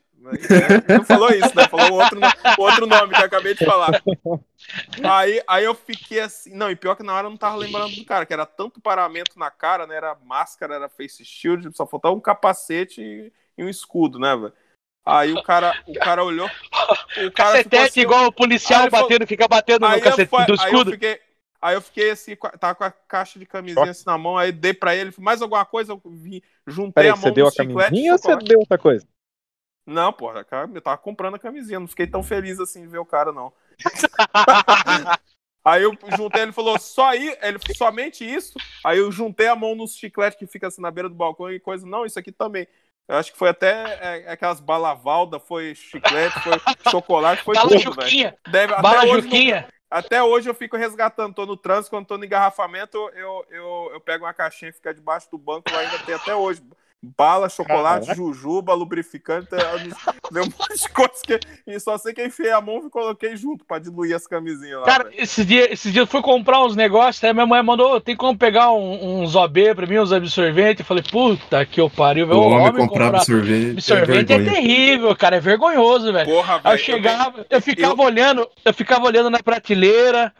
[0.89, 1.69] Não falou isso, né?
[1.69, 2.21] Falou outro,
[2.59, 4.03] outro nome que eu acabei de falar.
[5.03, 6.55] Aí, aí eu fiquei assim.
[6.55, 8.81] Não, e pior que na hora eu não tava lembrando do cara, que era tanto
[8.81, 9.97] paramento na cara, né?
[9.97, 14.53] Era máscara, era face shield, só faltava um capacete e, e um escudo, né, velho?
[15.05, 16.47] Aí o cara, o cara olhou.
[16.47, 20.45] O cara Cacetete assim, igual o policial ele falou- batendo, fica batendo no cacete fa-
[20.45, 20.91] do aí eu escudo.
[20.93, 21.21] fiquei,
[21.61, 24.39] aí eu fiquei assim, com a- tava com a caixa de camisinha assim na mão,
[24.39, 27.49] aí dei pra ele, mais alguma coisa, eu vi, juntei Peraí, a mão você deu
[27.49, 29.05] a camisinha ou você deu outra coisa?
[29.87, 32.99] Não, porra, cara, eu tava comprando a camisinha, não fiquei tão feliz assim de ver
[32.99, 33.53] o cara, não.
[35.65, 38.59] Aí eu juntei, ele falou, só aí, ele somente isso.
[38.85, 41.61] Aí eu juntei a mão nos chicletes que fica assim na beira do balcão e
[41.61, 42.67] coisa, não, isso aqui também.
[43.07, 46.53] Eu acho que foi até é, aquelas balavalda, foi chiclete, foi
[46.91, 48.11] chocolate, foi Bala tudo, velho.
[48.83, 49.69] Bala Juquinha.
[49.89, 54.01] até hoje eu fico resgatando, tô no trânsito, quando tô no engarrafamento, eu, eu, eu
[54.01, 56.61] pego uma caixinha e fica debaixo do banco, lá ainda tem até hoje.
[57.05, 58.15] Bala, chocolate, Caraca.
[58.15, 59.49] jujuba, lubrificante,
[60.31, 61.41] deu um monte de coisa que.
[61.67, 64.79] E só sei que eu enfiei a mão e coloquei junto pra diluir as camisinhas
[64.79, 64.87] lá.
[64.87, 65.17] Cara, velho.
[65.21, 68.39] esse dia, esse dia eu fui comprar uns negócios, aí minha mãe mandou, tem como
[68.39, 70.79] pegar um- uns OB pra mim, uns absorventes?
[70.81, 72.41] Eu falei, puta que eu pariu, O velho.
[72.41, 73.73] homem comprar absorvente.
[73.73, 74.55] absorvente é é, vergonha.
[74.63, 76.31] terrível, cara, é vergonhoso, velho.
[76.31, 76.75] Porra, Aí velho.
[76.75, 80.33] eu chegava, eu ficava eu- olhando, eu ficava olhando na prateleira,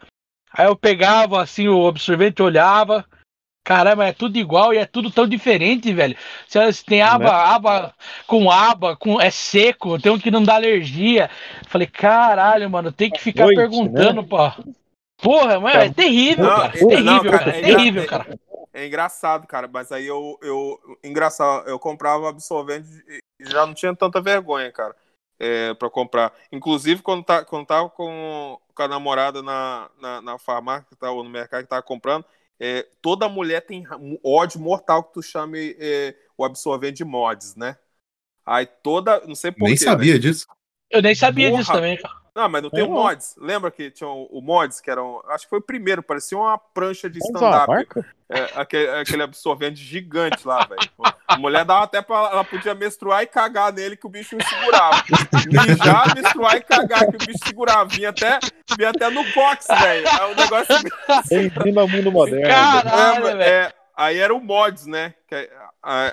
[0.53, 3.03] aí eu pegava assim o absorvente, olhava.
[3.63, 6.17] Caramba, é tudo igual e é tudo tão diferente, velho.
[6.47, 7.95] Se se tem aba, aba
[8.27, 11.29] com aba, com é seco, tem um que não dá alergia.
[11.67, 14.37] Falei, caralho, mano, tem que ficar Noite, perguntando, pô.
[15.17, 16.77] Porra, mano, é terrível, Não, cara.
[16.77, 17.55] É não, terrível, cara, cara.
[17.55, 18.39] É é terrível, é- cara.
[18.73, 20.97] É engraçado, cara, mas aí eu, eu.
[21.03, 24.95] Engraçado, eu comprava absorvente e já não tinha tanta vergonha, cara,
[25.39, 26.33] é, pra comprar.
[26.51, 31.15] Inclusive, quando, tá, quando tava com, com a namorada na, na, na farmácia, que tava
[31.15, 32.25] no mercado que tava comprando,
[32.59, 33.85] é, toda mulher tem
[34.23, 37.77] ódio mortal que tu chame é, o absorvente de mods, né?
[38.45, 39.21] Aí toda.
[39.25, 40.19] Não sei por Nem quê, sabia né?
[40.19, 40.47] disso.
[40.89, 41.61] Eu nem sabia Porra.
[41.61, 42.22] disso também, cara.
[42.35, 42.93] Não, mas não tem o Não.
[42.95, 43.35] mods.
[43.37, 46.35] Lembra que tinha o, o mods, que era um, Acho que foi o primeiro, parecia
[46.37, 47.71] uma prancha de stand-up.
[48.27, 50.81] É, aquele, aquele absorvente gigante lá, velho.
[51.27, 52.15] A mulher dava até pra.
[52.31, 55.03] Ela podia menstruar e cagar nele que o bicho segurava.
[55.47, 57.85] Mijar, menstruar e cagar que o bicho segurava.
[57.85, 58.39] Vinha até,
[58.75, 60.07] vinha até no box, velho.
[60.07, 60.75] É um negócio.
[61.29, 62.47] Bem-vindo ao mundo moderno.
[62.47, 65.13] Caralho, É, é, aí era o mods, né?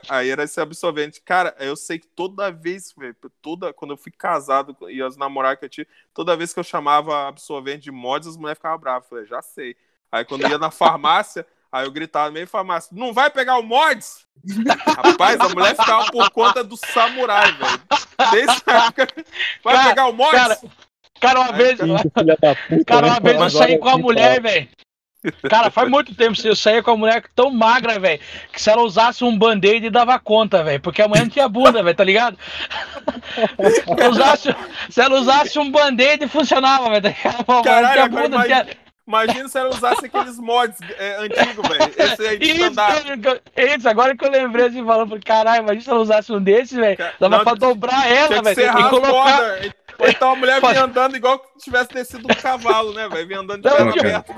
[0.09, 1.21] Aí era esse absorvente.
[1.21, 5.61] Cara, eu sei que toda vez, velho, toda, quando eu fui casado e as namoradas
[5.61, 9.05] que eu tinha, toda vez que eu chamava absorvente de mods, as mulheres ficavam bravas.
[9.05, 9.77] Eu Falei, já sei.
[10.11, 13.59] Aí quando ia na farmácia, aí eu gritava no meio da farmácia: não vai pegar
[13.59, 14.27] o mods?
[14.87, 17.83] Rapaz, a mulher ficava por conta do samurai, velho.
[18.33, 19.09] Desde a época.
[19.63, 20.33] Vai Cara, pegar o mods?
[20.33, 20.61] cara,
[21.21, 22.25] Cara, uma Aí, vez, puta,
[22.87, 23.13] cara, né?
[23.13, 24.69] uma vez eu saí com a mulher, velho.
[25.49, 28.21] Cara, faz muito tempo que eu saía com a mulher tão magra, velho,
[28.51, 31.83] que se ela usasse um band-aid dava conta, velho, porque a mulher não tinha bunda,
[31.83, 32.39] velho, tá ligado?
[33.71, 34.57] Se ela usasse,
[34.89, 37.63] se ela usasse um band-aid funcionava, velho, tá ligado?
[37.63, 38.67] Caralho, bunda, não tinha...
[39.07, 41.93] Imagina se ela usasse aqueles mods é, antigos, velho.
[41.99, 46.01] Esse aí de Isso, isso, agora que eu lembrei assim, falando, caralho, imagina se ela
[46.01, 49.11] usasse um desses, velho, dava não, pra dobrar ela, velho, e colocar...
[49.11, 49.73] cordas.
[50.01, 53.29] Ou então a mulher vinha andando igual se tivesse descido do cavalo, né, velho?
[53.29, 54.09] Vinha andando de perna cara.
[54.19, 54.35] aberta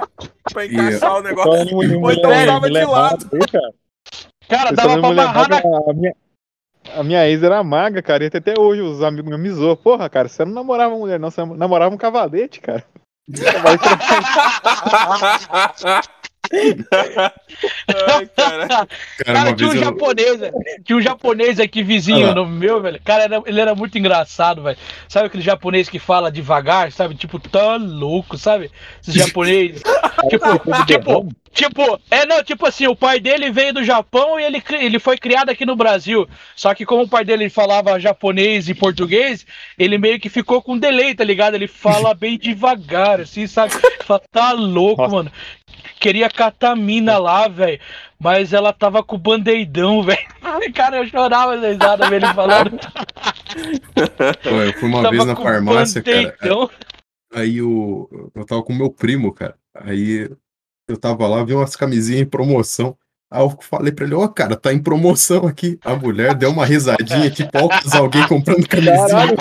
[0.53, 1.75] pra encaixar o Só negócio.
[1.75, 3.31] mulher- Ou então tava de lado.
[3.33, 3.73] aí, cara.
[4.49, 5.59] Cara, dava pra amarrar na...
[5.59, 6.15] a minha,
[6.97, 9.77] a minha ex era magra, cara, e até hoje os amigos me zoam.
[9.77, 12.85] Porra, cara, você não namorava uma mulher, não, você namorava um cavalete, cara.
[16.53, 18.69] Ai, cara.
[18.69, 18.87] Cara,
[19.25, 19.81] Cara, tinha um eu.
[19.85, 20.41] japonês,
[20.85, 22.35] tinha um japonês aqui vizinho lá.
[22.35, 23.01] no meu, velho.
[23.05, 24.77] Cara, era- ele era muito engraçado, velho.
[25.09, 27.15] Sabe aquele japonês que fala devagar, sabe?
[27.15, 28.71] Tipo, tá louco, sabe?
[29.07, 29.83] Esse japonês.
[30.29, 34.63] tipo, tipo, tipo, é não, tipo assim, o pai dele veio do Japão e ele,
[34.81, 36.29] ele foi criado aqui no Brasil.
[36.57, 39.47] Só que como o pai dele falava japonês e português,
[39.79, 41.55] ele meio que ficou com delay, tá ligado?
[41.55, 43.73] Ele fala bem devagar, assim, sabe?
[44.05, 45.15] Fala, tá louco, Nossa.
[45.15, 45.33] mano.
[46.03, 47.79] Queria catar a mina lá, velho.
[48.19, 50.19] Mas ela tava com o bandeidão, velho.
[50.75, 52.71] Cara, eu chorava da risada vendo ele falando.
[54.43, 56.37] Pô, eu fui uma tava vez na farmácia, cara.
[57.33, 59.55] Aí eu, eu tava com meu primo, cara.
[59.75, 60.29] Aí
[60.89, 62.99] eu tava lá, vi umas camisinhas em promoção.
[63.33, 65.79] Aí eu falei pra ele, ó, cara, tá em promoção aqui.
[65.85, 67.69] A mulher deu uma risadinha, tipo, ó,
[67.99, 69.35] alguém comprando camisinha.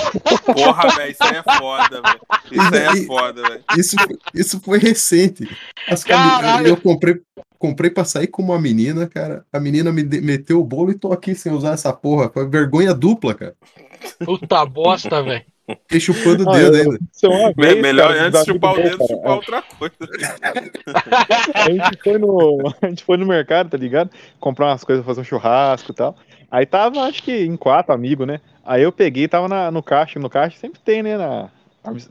[0.46, 2.22] Porra, velho, isso aí é foda, velho.
[2.52, 3.64] Isso aí é E- foda, velho.
[3.78, 5.50] Isso, foi- isso foi recente.
[5.90, 6.42] As Caralho.
[6.58, 6.70] cami...
[6.70, 7.16] Eu comprei,
[7.60, 9.46] comprei pra sair com uma menina, cara.
[9.52, 12.30] A menina me meteu o bolo e tô aqui sem usar essa porra.
[12.34, 13.56] Foi vergonha dupla, cara.
[14.26, 15.44] Puta bosta, velho.
[15.76, 16.99] Fiquei chupando o dedo ainda.
[17.26, 19.07] é vez, melhor cara, antes chupar o do dedo, cara.
[19.07, 19.95] chupar outra coisa.
[21.53, 24.10] A gente foi no, a gente foi no mercado, tá ligado?
[24.39, 26.15] Comprar umas coisas, fazer um churrasco e tal.
[26.49, 28.41] Aí tava, acho que em quatro amigos, né?
[28.64, 31.49] Aí eu peguei, tava na- no caixa, no caixa sempre tem, né, na,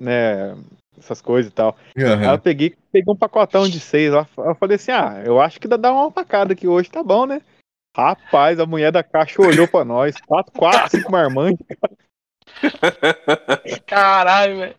[0.01, 0.57] né,
[0.99, 1.77] essas coisas e tal.
[1.97, 4.27] Aí eu peguei, peguei um pacotão de seis lá.
[4.39, 7.27] Eu falei assim, ah, eu acho que dá dar uma facada aqui hoje, tá bom,
[7.27, 7.41] né?
[7.97, 11.67] Rapaz, a mulher da caixa olhou pra nós, quatro, quatro, cinco marmantes.
[13.87, 14.75] Caralho, velho.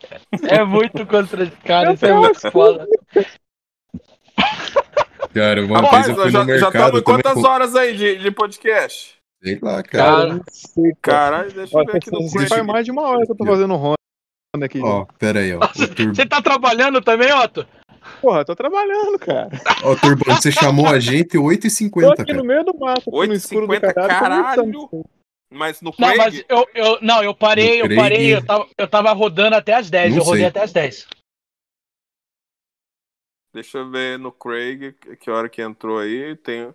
[0.48, 1.85] É muito contradicado.
[1.85, 2.53] Meu Isso é muito Deus.
[2.53, 2.88] foda.
[5.34, 7.48] Cara, uma Rapaz, vez eu fui já, no já mercado estamos em também, quantas pô,
[7.48, 9.15] horas aí de, de podcast?
[9.43, 10.27] Sei lá, cara.
[10.27, 11.18] Cara, sei, cara.
[11.38, 13.76] Caralho, deixa eu ver aqui no faz mais de uma hora que eu tô fazendo
[13.76, 13.95] Honda
[14.64, 14.81] aqui.
[14.81, 15.60] Ó, pera aí, ó.
[15.60, 15.61] O.
[16.14, 17.65] Você tá trabalhando também, Otto?
[18.22, 19.49] Porra, eu tô trabalhando, cara.
[19.84, 22.43] ó, Turbano, você chamou a gente Tô 8h50, aqui no cara.
[22.43, 24.56] meio do mato, aqui no escuro do 8h50, caralho.
[24.56, 25.06] tô caralho.
[25.52, 28.88] Mas no Não, Craig, mas eu, eu, não, eu parei, eu parei, eu tava, eu
[28.88, 30.48] tava rodando até as 10, Não eu rodei sei.
[30.49, 31.07] até as 10.
[33.53, 36.36] deixa eu ver no Craig que- hora que entrou aí.
[36.38, 36.73] Tem,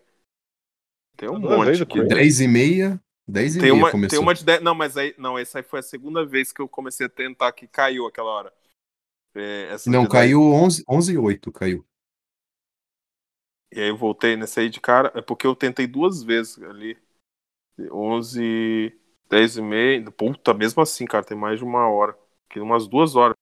[1.16, 1.94] tem um Duas monte vezes o aqui.
[1.94, 2.08] Craig.
[2.08, 4.10] 10h30, 10h30 Tem uma, começou.
[4.10, 4.62] tem uma de 10.
[4.62, 5.14] Não, mas aí.
[5.16, 8.30] Não, essa aí foi a segunda vez que eu comecei a tentar que caiu aquela
[8.30, 8.52] hora.
[9.34, 10.12] É, essa Não, 10.
[10.12, 11.84] caiu 11, 11 e 8, caiu.
[13.72, 15.10] E aí eu voltei nesse aí de cara.
[15.14, 16.96] É porque eu tentei duas vezes ali.
[17.92, 18.92] 11,
[19.28, 20.10] 10 e meia.
[20.10, 22.16] Puta, mesmo assim, cara, tem mais de uma hora.
[22.48, 23.34] Que umas duas horas.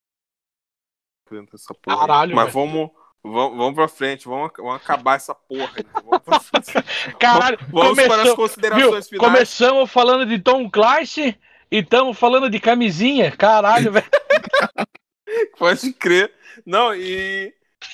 [1.82, 2.66] Caralho, Mas velho.
[2.66, 2.90] vamos,
[3.22, 5.72] vamos, vamos pra frente, vamos, vamos acabar essa porra.
[6.04, 6.50] Vamos.
[7.18, 9.18] Caralho, vamos para as começou- considerações viu?
[9.18, 9.32] finais.
[9.32, 11.36] Começamos falando de Tom Clancy
[11.70, 13.32] e estamos falando de camisinha.
[13.32, 14.06] Caralho, velho.
[15.58, 16.32] Pode crer.
[16.64, 17.52] Não, e,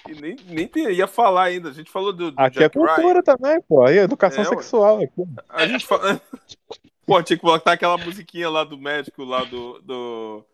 [0.08, 1.68] e nem, nem te- ia falar ainda.
[1.68, 2.86] A gente falou do, do Aqui é Jack Ryan.
[2.94, 3.84] cultura também, pô.
[3.84, 4.54] Aí é educação É, ué.
[4.56, 5.22] sexual aqui.
[5.48, 6.20] A gente fala...
[7.06, 9.80] Pô, tinha que botar aquela musiquinha lá do médico, lá do.
[9.82, 10.44] do...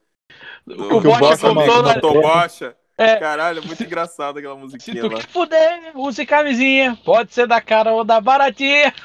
[0.67, 2.75] O que o Bocha contou na- do Tobocha.
[2.97, 3.17] É.
[3.17, 5.19] Caralho, é muito engraçado aquela Se musiquinha tu lá.
[5.21, 6.99] que fuder, use camisinha.
[7.05, 8.91] Pode ser da cara ou da baratinha.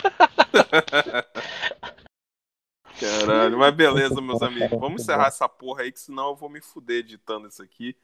[3.00, 4.80] Caralho, mas beleza, meus amigos.
[4.80, 7.96] Vamos encerrar essa porra aí, que senão eu vou me fuder editando isso aqui.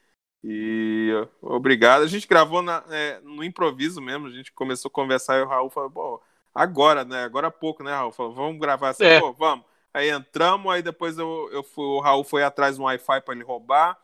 [0.43, 1.11] E
[1.41, 2.03] obrigado.
[2.03, 5.47] A gente gravou na- é, no improviso mesmo, a gente começou a conversar e o
[5.47, 6.21] Raul falou, pô,
[6.53, 7.23] agora, né?
[7.23, 8.11] Agora há pouco, né, Raul?
[8.11, 9.19] Falou, vamos gravar essa É.
[9.37, 9.65] Vamos.
[9.93, 13.43] Aí entramos, aí depois eu, eu fui, o Raul foi atrás um Wi-Fi pra ele
[13.43, 13.97] roubar.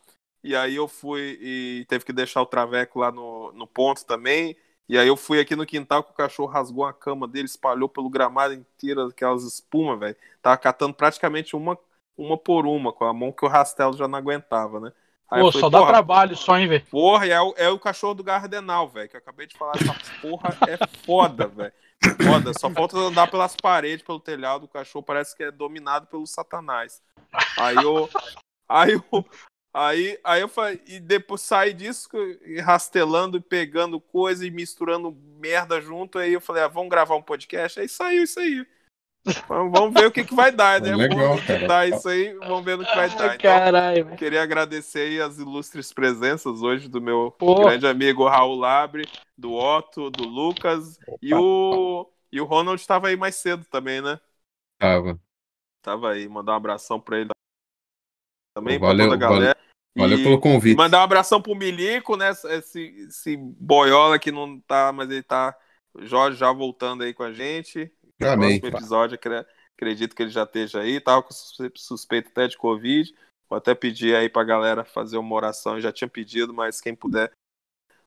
[0.44, 4.58] E aí eu fui e teve que deixar o Traveco lá no, no ponto também.
[4.90, 7.88] E aí eu fui aqui no quintal que o cachorro rasgou a cama dele, espalhou
[7.88, 10.16] pelo gramado inteiro aquelas espumas, velho.
[10.42, 11.78] Tava catando praticamente uma,
[12.18, 14.92] uma por uma, com a mão que o rastelo já não aguentava, né?
[15.30, 16.86] Aí Pô, falei, só dá trabalho só, hein, velho.
[16.92, 19.10] Porra, é o, é o cachorro do Gardenal, velho.
[19.10, 21.74] Que eu acabei de falar, essa porra é foda, velho.
[22.24, 24.66] Foda, só falta andar pelas paredes, pelo telhado.
[24.66, 27.02] O cachorro parece que é dominado pelo Satanás.
[27.58, 28.10] Aí eu.
[28.68, 29.26] Aí eu.
[29.76, 32.08] Aí, aí eu falei, e depois saí disso,
[32.64, 36.20] rastelando e pegando coisa e misturando merda junto.
[36.20, 37.80] Aí eu falei, ah, vamos gravar um podcast?
[37.80, 38.68] Aí saiu isso aí.
[39.48, 40.96] Vamos vamos ver o que, que vai dar, né?
[40.96, 41.68] Legal, vamos cara.
[41.68, 43.36] dar isso aí, vamos ver no que vai dar.
[43.36, 44.16] Então, caralho.
[44.18, 47.56] Queria agradecer aí as ilustres presenças hoje do meu Pô.
[47.56, 53.16] grande amigo Raul Labre, do Otto, do Lucas e o, e o Ronald estava aí
[53.16, 54.20] mais cedo também, né?
[54.78, 55.18] Tava.
[55.82, 57.30] Tava aí, mandar um abração pra ele
[58.54, 59.60] também, Valeu, pra toda a galera.
[59.96, 60.76] Valeu E- pelo convite.
[60.76, 62.32] mandar um abração pro Milico, né?
[62.32, 65.58] Esse, esse boiola que não tá, mas ele tá.
[66.00, 67.92] Jorge já voltando aí com a gente.
[68.22, 68.60] Amém.
[68.60, 69.46] Próximo episódio, acre-
[69.76, 71.00] acredito que ele já esteja aí.
[71.00, 73.14] Tava com suspe- suspeito até de Covid.
[73.50, 75.76] Vou até pedir aí pra galera fazer uma oração.
[75.76, 77.32] Eu já tinha pedido, mas quem puder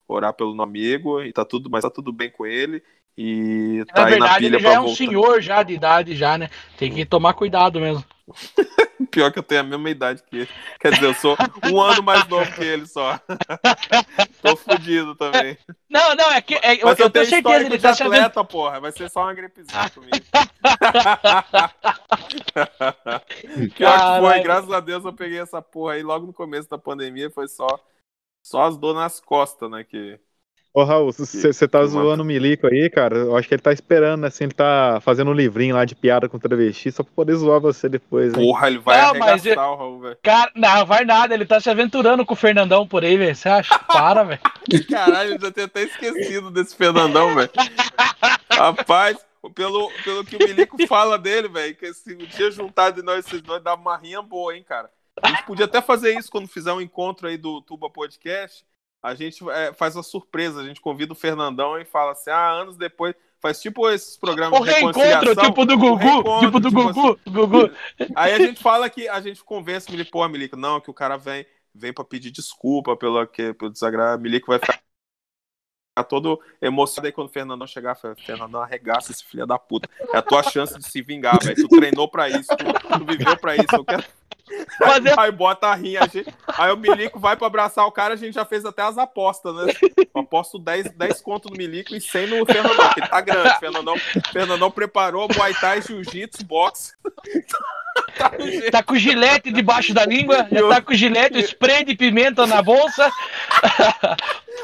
[0.08, 1.22] orar pelo meu amigo.
[1.22, 2.82] E tá tudo, mas tá tudo bem com ele.
[3.18, 4.96] E tá Na aí na verdade, pilha ele já é um voltar.
[4.96, 6.50] senhor já de idade já, né?
[6.76, 8.04] Tem que tomar cuidado mesmo.
[9.10, 10.48] Pior que eu tenho a mesma idade que ele.
[10.80, 11.36] Quer dizer, eu sou
[11.70, 13.20] um ano mais novo que ele só.
[14.42, 15.56] Tô fudido também.
[15.88, 18.80] Não, não, é que é, Mas eu, eu tenho certeza ele tá atleta, porra.
[18.80, 20.16] Vai ser só uma gripezinha comigo.
[23.76, 26.78] Pior que foi, graças a Deus eu peguei essa porra aí logo no começo da
[26.78, 27.30] pandemia.
[27.30, 27.68] Foi só,
[28.42, 29.84] só as dores nas costas, né?
[29.84, 30.18] Que...
[30.76, 33.16] Ô, Raul, você tá zoando o Milico aí, cara.
[33.16, 34.28] Eu acho que ele tá esperando, né?
[34.28, 37.58] Assim, ele tá fazendo um livrinho lá de piada com travesti só pra poder zoar
[37.58, 38.44] você depois, hein?
[38.44, 40.18] Porra, ele vai Não, mas arregaçar o Raul, velho.
[40.22, 43.34] Cara, não, vai nada, ele tá se aventurando com o Fernandão por aí, velho.
[43.34, 43.78] Você acha?
[43.90, 44.40] Para, velho.
[44.90, 47.50] Caralho, eu já tinha até esquecido desse Fernandão, velho.
[48.52, 49.16] Rapaz,
[49.54, 53.24] pelo, pelo que o Milico fala dele, velho, que se o dia juntar de nós
[53.24, 54.90] esses dois dá uma rinha boa, hein, cara.
[55.22, 58.62] A gente podia até fazer isso quando fizer um encontro aí do Tuba Podcast.
[59.06, 62.50] A gente é, faz uma surpresa, a gente convida o Fernandão e fala assim: ah,
[62.50, 63.14] anos depois.
[63.38, 67.70] Faz tipo esses programas O de reencontro, tipo do Gugu, tipo do tipo Gugu, Gugu.
[68.16, 70.94] Aí a gente fala que a gente convence o Milico, pô, Milico, não, que o
[70.94, 74.20] cara vem, vem pra pedir desculpa pelo, que, pelo desagrado.
[74.20, 74.80] Milico vai ficar
[76.08, 77.94] todo emocionado aí quando o Fernandão chegar.
[77.94, 79.88] fala, Fernandão arregaça esse filho da puta.
[80.12, 81.54] É a tua chance de se vingar, velho.
[81.54, 83.76] Tu treinou pra isso, tu, tu viveu pra isso.
[83.76, 84.02] Eu quero.
[84.78, 88.14] Fazer- Aí bota a rinha, a gente- aí o Milico vai pra abraçar o cara,
[88.14, 89.72] a gente já fez até as apostas, né?
[90.14, 93.58] Eu aposto 10, 10 conto no Milico e 100 no Fernandão, que tá grande.
[93.58, 93.96] Fernandão,
[94.32, 96.92] Fernandão preparou Muay Thai, Jiu-Jitsu, boxe.
[98.18, 98.30] tá.
[98.70, 103.10] Tá com gilete debaixo da língua, já tá com gilete, spray de pimenta na bolsa.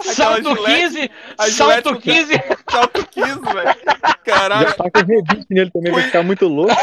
[0.03, 2.43] Salto gilete- 15, a salto gilete- 15.
[2.71, 3.75] Salto 15, velho.
[4.25, 4.69] Caralho.
[4.69, 6.75] Já tá com rebite nele também, vai ficar muito louco.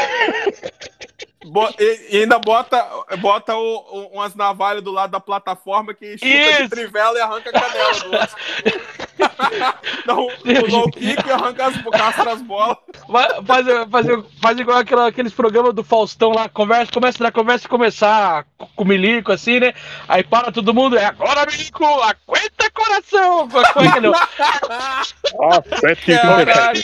[1.46, 2.86] Bo- e, e ainda bota,
[3.18, 6.62] bota o- o- umas navalhas do lado da plataforma que chuta Isso.
[6.64, 8.36] de trivela e arranca a canela do outro.
[10.06, 12.76] Não, o low kick e arranca as, castra as bolas.
[13.10, 14.06] Faz, faz,
[14.40, 18.86] faz igual aquela- aqueles programas do Faustão lá, conversa, começa na conversa começar com o
[18.86, 19.72] Milico, assim, né?
[20.08, 23.48] Aí para todo mundo, é agora, Milico, aguenta coração!
[23.48, 23.86] Como
[25.88, 26.82] é que Caralho.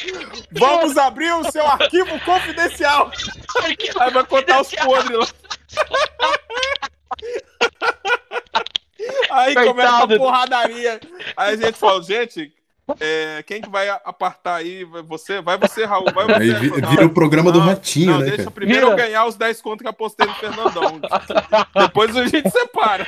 [0.53, 3.11] Vamos abrir o seu arquivo confidencial.
[4.01, 5.27] Aí vai contar os podres lá.
[9.31, 9.67] Aí Coitado.
[9.69, 11.01] começa a porradaria.
[11.37, 12.53] Aí a gente fala, gente,
[13.01, 14.85] é, quem que vai apartar aí?
[14.85, 15.41] Vai Você?
[15.41, 16.07] Vai você, Raul.
[16.15, 16.35] Vai você.
[16.35, 18.51] Aí Não, vira o programa do não, Ratinho, não, né, deixa cara?
[18.53, 21.01] primeiro eu ganhar os 10 contos que eu apostei no Fernandão.
[21.75, 23.05] Depois a gente separa.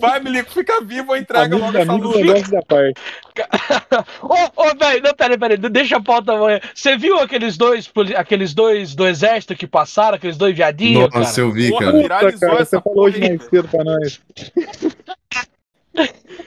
[0.00, 3.00] Vai, Milico, fica vivo ou entrega Amigo logo essa da parte.
[4.22, 6.60] Ô, ô, velho, não, peraí, peraí, deixa a pauta amanhã.
[6.74, 11.24] Você viu aqueles dois, aqueles dois do exército que passaram, aqueles dois viadinhos, cara?
[11.24, 11.98] Nossa, eu vi, Porra, cara.
[11.98, 14.20] viralizou Puta, cara, essa você falou porra hoje mais cedo pra nós.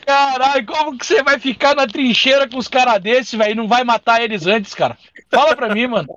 [0.05, 3.67] Caralho, como que você vai ficar na trincheira com os caras desses, velho, e não
[3.67, 4.97] vai matar eles antes, cara?
[5.31, 6.07] Fala pra mim, mano.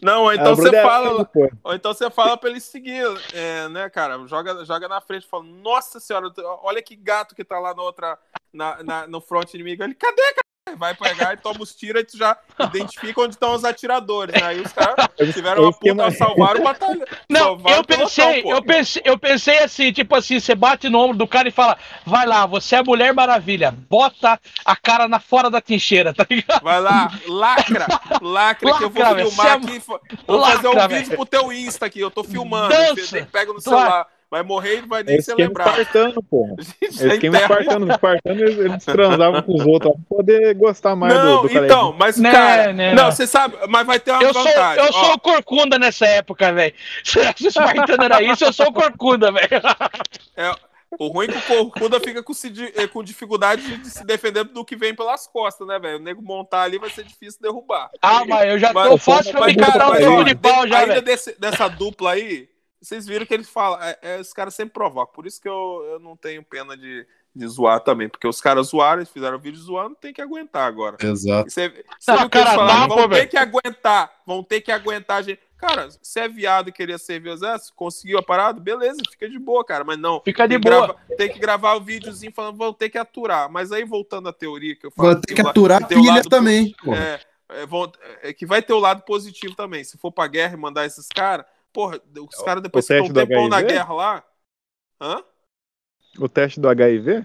[0.00, 1.50] Não, ou então Ah, você brother, fala, pô.
[1.64, 4.24] ou então você fala pra ele seguir, é, né, cara?
[4.26, 6.32] Joga, joga na frente, fala, nossa senhora,
[6.62, 8.18] olha que gato que tá lá na outra,
[8.52, 9.82] na, na- no front inimigo.
[9.82, 10.42] Ele, cadê, cara?
[10.78, 14.46] Vai pegar e toma os tiros e tu já identifica onde estão os atiradores, né?
[14.46, 14.94] Aí os caras
[15.34, 17.06] tiveram uma puta, salvaram o batalhão.
[17.28, 21.16] Não, eu pelotão, pensei, eu pensei, eu pensei assim, tipo assim, você bate no ombro
[21.18, 21.76] do cara e fala,
[22.06, 26.62] vai lá, você é Mulher Maravilha, bota a cara na fora da trincheira, tá ligado?
[26.62, 27.86] Vai lá, lacra,
[28.20, 29.82] lacra, que eu vou Lacra, filmar é- aqui.
[30.26, 32.68] Vou fazer um Lacra, vídeo pro teu Insta aqui, eu tô filmando.
[32.68, 33.28] Dança.
[33.32, 34.06] Pega no celular.
[34.32, 35.68] Vai morrer e não vai nem se lembrar.
[35.78, 36.56] espartano, pô.
[36.80, 37.84] É é esquema espartano.
[37.84, 41.94] Os espartanos, eles, transavam com os outros pra poder gostar mais Não, do, do então,
[41.98, 43.12] mas, Né, cara, né, não, não.
[43.12, 44.82] você sabe, mas vai ter uma Eu sou, vantagem.
[44.84, 44.92] eu ó.
[45.04, 46.72] sou o Corcunda nessa época, velho.
[47.04, 49.48] Se o Espartano era isso, eu sou o Corcunda, velho.
[50.34, 50.50] É,
[50.98, 52.32] o ruim é que o Corcunda fica com,
[52.74, 55.98] eh, com dificuldade de, de se defender do que vem pelas costas, né, velho?
[55.98, 57.90] O nego montar ali vai ser difícil derrubar.
[58.00, 60.66] Ah, mas eu já Mas- tô fácil pra me um mas, tempo ó, de pau
[60.66, 62.48] já, ainda desse- dessa dupla aí,
[62.82, 65.14] vocês viram que eles falam, é, é, os caras sempre provocam.
[65.14, 68.08] Por isso que eu, eu não tenho pena de, de zoar também.
[68.08, 70.96] Porque os caras zoaram, eles fizeram vídeo zoando, tem que aguentar agora.
[71.00, 71.48] Exato.
[71.50, 71.68] Você,
[71.98, 73.28] você eles cara, falaram, vão pô, ter velho.
[73.30, 75.40] que aguentar, vão ter que aguentar a gente.
[75.56, 79.38] Cara, se é viado e queria servir o exército, conseguiu a parada, beleza, fica de
[79.38, 79.84] boa, cara.
[79.84, 80.88] Mas não, Fica de boa.
[80.88, 83.48] grava- tem que gravar o videozinho falando, vão ter que aturar.
[83.48, 85.12] Mas aí, voltando à teoria que eu falo.
[85.12, 86.74] Vai ter que aturar filhas lado- também.
[86.92, 87.20] É,
[87.62, 87.92] é, vão-
[88.22, 89.84] é que vai ter o lado positivo também.
[89.84, 93.48] Se for pra guerra e mandar esses caras, porra, os caras depois ficam um tempão
[93.48, 94.24] na guerra lá.
[95.00, 95.24] Hã?
[96.18, 97.24] O teste do HIV?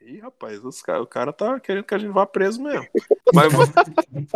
[0.00, 2.88] Ih, rapaz, os cara, o cara tá querendo que a gente vá preso mesmo.
[3.34, 3.52] Mas,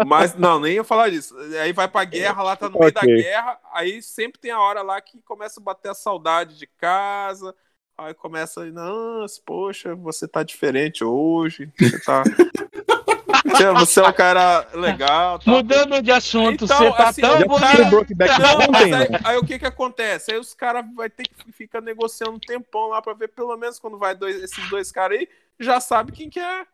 [0.07, 1.35] mas não, nem ia falar disso.
[1.63, 4.83] Aí vai pra guerra, lá tá no meio da guerra, aí sempre tem a hora
[4.83, 7.55] lá que começa a bater a saudade de casa.
[7.97, 11.73] Aí começa, nossa, poxa, você tá diferente hoje.
[11.79, 12.23] Você tá.
[13.57, 15.39] Você- Você é um cara legal.
[15.39, 15.55] tal.
[15.55, 17.91] Mudando de assunto, Então, você tá assim, tão bonito.
[17.91, 18.99] Brokeback Mountain, mas não?
[18.99, 20.33] aí, aí o que que acontece?
[20.33, 23.79] Aí os caras vai ter que ficar negociando um tempão lá pra ver, pelo menos
[23.79, 25.29] quando vai dois- esses dois caras aí,
[25.61, 26.67] já sabe quem que é,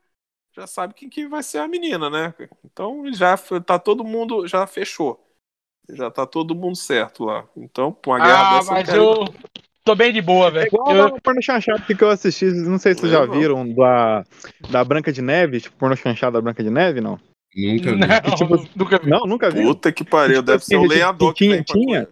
[0.57, 2.35] já sabe quem que vai ser a menina, né?
[2.65, 5.25] Então já tá todo mundo, já fechou.
[5.91, 7.47] Já tá todo mundo certo lá.
[7.57, 9.25] Então, pra uma guerra Ah, dessa, mas eu
[9.89, 10.67] tô bem de boa, É velho.
[10.67, 14.25] igual Eu- o porno chanchado que eu assisti, não sei se vocês já viram, da,
[14.71, 17.19] da Branca de Neve, tipo, porno chanchado da Branca de Neve, não?
[17.57, 17.99] Nunca vi.
[17.99, 19.11] Não, tipo- nunca vi.
[19.11, 19.63] Não, nunca vi.
[19.63, 22.09] Puta que pariu, Tipo deve assim, ser o tipo, lenhador que tinha- tinha-.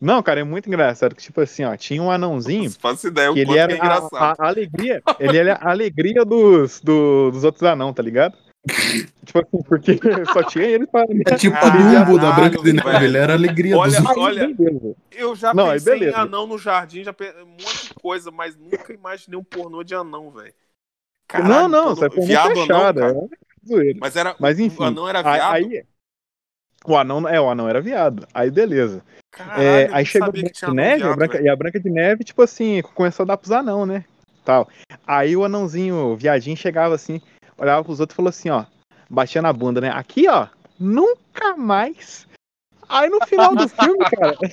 [0.00, 3.30] Não, cara, é muito engraçado, que tipo assim, ó, tinha um anãozinho Não faço ideia
[3.30, 4.14] o que ele que era é a, engraçado.
[4.16, 8.36] a- a alegria, ele era a alegria dos, do- dos outros anão, tá ligado?
[9.24, 9.98] Tipo assim, porque
[10.32, 11.02] só tinha ele pra.
[11.26, 13.04] É tipo Caralho, a Dumbo da Branca de Neve, velho.
[13.04, 14.94] ele era a alegria Olha, dos olha, beleza.
[15.10, 16.18] Eu já Não, pensei em beleza.
[16.18, 17.32] anão no jardim, já pe...
[17.42, 20.52] um monte de coisa, mas nunca imaginei um pornô de anão, velho.
[21.44, 23.28] não, não, pornô- isso aí foi viado muito anão,
[23.70, 23.94] é.
[24.00, 24.36] Mas era.
[24.38, 24.82] Mas enfim.
[24.82, 25.54] O anão era Aí, viado?
[25.54, 25.84] aí-
[26.84, 28.26] o anão, é, o anão era viado.
[28.34, 29.02] Aí beleza.
[29.30, 31.46] Caralho, É, aí chegou a Branca de Neve, a viado, Branca, velho.
[31.46, 34.04] e a Branca de Neve, tipo assim, começou a dar pros anão, né?
[34.44, 34.68] Tal.
[35.06, 37.20] Aí o anãozinho, o viadinho, chegava assim,
[37.62, 38.64] olhava pros outros e falou assim, ó,
[39.08, 39.90] batia na bunda, né?
[39.90, 40.48] Aqui, ó,
[40.78, 42.26] nunca mais.
[42.88, 44.36] Aí no final do filme, cara.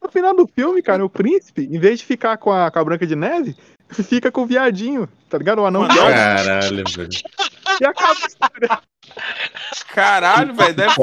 [0.00, 2.84] No final do filme, cara, o príncipe, em vez de ficar com a, com a
[2.84, 3.56] Branca de Neve,
[3.90, 5.58] fica com o viadinho, tá ligado?
[5.60, 6.06] O anão viado.
[6.12, 7.08] Caralho, velho.
[7.80, 8.80] E acaba a história.
[9.92, 10.74] Caralho, velho.
[10.74, 10.94] Deve,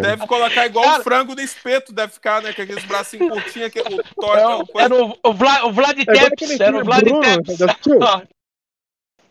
[0.00, 2.52] deve colocar igual Cara- o frango no espeto, deve ficar, né?
[2.54, 4.32] Com aqueles bracinhos curtinhos, que o.
[4.34, 7.58] Era, o o- era o, Vlad, É Tepes, aquele era o Vlad Tepes.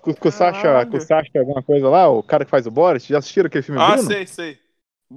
[0.06, 0.90] Com, com o Sacha, Caralho.
[0.92, 3.64] com o Sacha alguma coisa lá, o cara que faz o Boris, já assistiram aquele
[3.64, 4.04] filme Ah, Bruno?
[4.08, 4.60] sei, sei.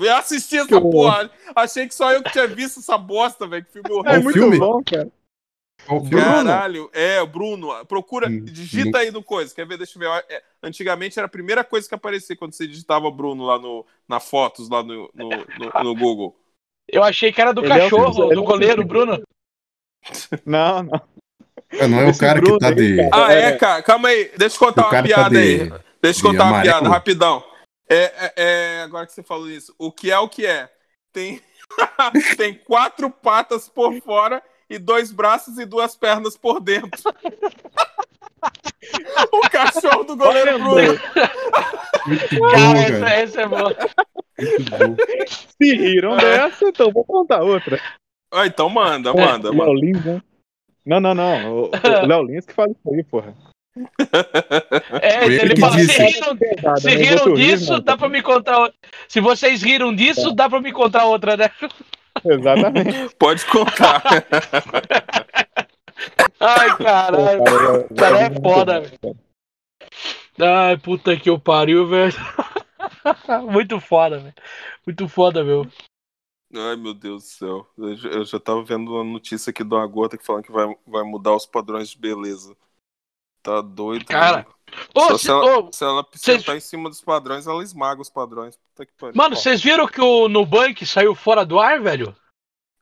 [0.00, 1.30] Eu assisti essa Que o- porra.
[1.54, 3.64] Achei que só eu que tinha visto essa bosta, velho.
[3.64, 4.22] Que filme É Qual horrível.
[4.24, 4.58] muito filme?
[4.58, 5.10] bom, cara.
[5.86, 6.22] Qual filme?
[6.24, 7.68] Caralho, é, o Bruno.
[7.86, 9.54] Procura, Hum, digita não- aí no coisa.
[9.54, 9.78] Quer ver?
[9.78, 10.24] Deixa eu ver.
[10.28, 14.20] É, antigamente era a primeira coisa que aparecia quando você digitava Bruno lá no, na
[14.20, 16.36] fotos, lá no, no, no- no Google.
[16.86, 19.22] Eu achei que era do Ele é o- cachorro, é do o- goleiro, Bruno.
[20.44, 21.00] Não, não.
[21.80, 23.00] Ah, não é o cara que tá aí, de.
[23.12, 23.52] Ah, é, É.
[23.56, 23.82] cara.
[23.82, 24.30] Calma aí.
[24.36, 25.58] Deixa eu contar O uma tá piada aí.
[25.68, 25.72] de.
[26.00, 26.74] Deixa eu contar uma amarelo?
[26.78, 27.44] piada, rapidão.
[27.90, 30.68] É, é- é, agora que você falou isso, o que é o que é?
[31.12, 31.40] Tem,
[32.36, 36.90] tem quatro patas por fora e dois braços e duas pernas por dentro.
[39.32, 40.98] o cachorro do goleiro Bruno.
[42.38, 43.76] Bom, Cara, essa, essa é boa.
[45.60, 47.80] Se riram dessa, então vou contar outra.
[48.32, 49.92] Ah, então manda, manda, o manda.
[49.92, 50.22] Né?
[50.88, 51.52] Não, não, não.
[51.52, 51.70] O, o
[52.06, 53.34] Léo Lins que fala isso aí, porra.
[55.02, 56.02] É, ele ele que fala, se disse.
[56.02, 56.94] riram, Pesado, se né?
[56.96, 57.84] riram Outro rir, disso, mano.
[57.84, 58.78] dá pra me contar outra.
[59.06, 61.50] Se vocês riram disso, dá pra me contar outra, né?
[62.24, 63.14] Exatamente.
[63.16, 64.02] Pode contar.
[66.40, 67.42] Ai, caralho.
[67.90, 69.16] O cara é foda, cara.
[70.40, 72.14] Ai, puta que eu pariu, velho.
[73.50, 74.34] Muito foda, velho.
[74.86, 75.66] Muito foda, meu.
[76.54, 77.66] Ai, meu Deus do céu.
[77.76, 80.66] Eu já, eu já tava vendo uma notícia aqui do Agota que falando que vai,
[80.86, 82.56] vai mudar os padrões de beleza.
[83.42, 84.06] Tá doido.
[84.06, 84.46] Cara, né?
[84.94, 88.00] Ô, Só se- se, ela, ô, se ela sentar em cima dos padrões, ela esmaga
[88.00, 88.56] os padrões.
[88.56, 89.16] Puta que pariu.
[89.16, 92.14] mano, vocês viram que o Nubank saiu fora do ar, velho?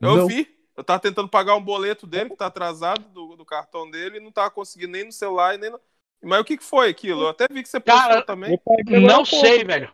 [0.00, 0.26] Eu Não.
[0.26, 0.56] vi.
[0.76, 4.20] Eu tava tentando pagar um boleto dele, que tá atrasado, do, do cartão dele, e
[4.20, 5.80] não tava conseguindo nem no celular e nem no...
[6.22, 7.22] Mas o que, que foi aquilo?
[7.22, 8.60] Eu até vi que você postou Cara, também.
[8.86, 9.90] Não sei, velho.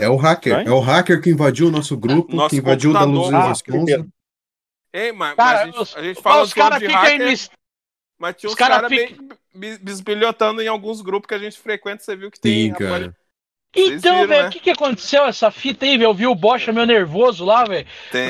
[0.00, 0.54] É o hacker.
[0.54, 0.66] Vai?
[0.66, 3.32] É o hacker que invadiu o nosso grupo, Nosso que invadiu da computador.
[3.32, 4.06] Luz Ah, Responsa.
[4.92, 7.20] Ei, mas, Cara, mas a, os, gente, a gente fala os caras de ficam hacker,
[7.22, 7.38] aí no.
[8.18, 9.22] mas tinha os uns cara caras fica-
[9.54, 12.68] meio bi- bisbilhotando em alguns grupos que a gente frequenta, você viu que tem...
[12.68, 13.16] Sim, cara.
[13.72, 14.48] Vocês Então, velho, né?
[14.48, 16.08] o que, que aconteceu essa fita aí, velho?
[16.08, 17.86] Eu vi o Bocha meio nervoso lá, velho.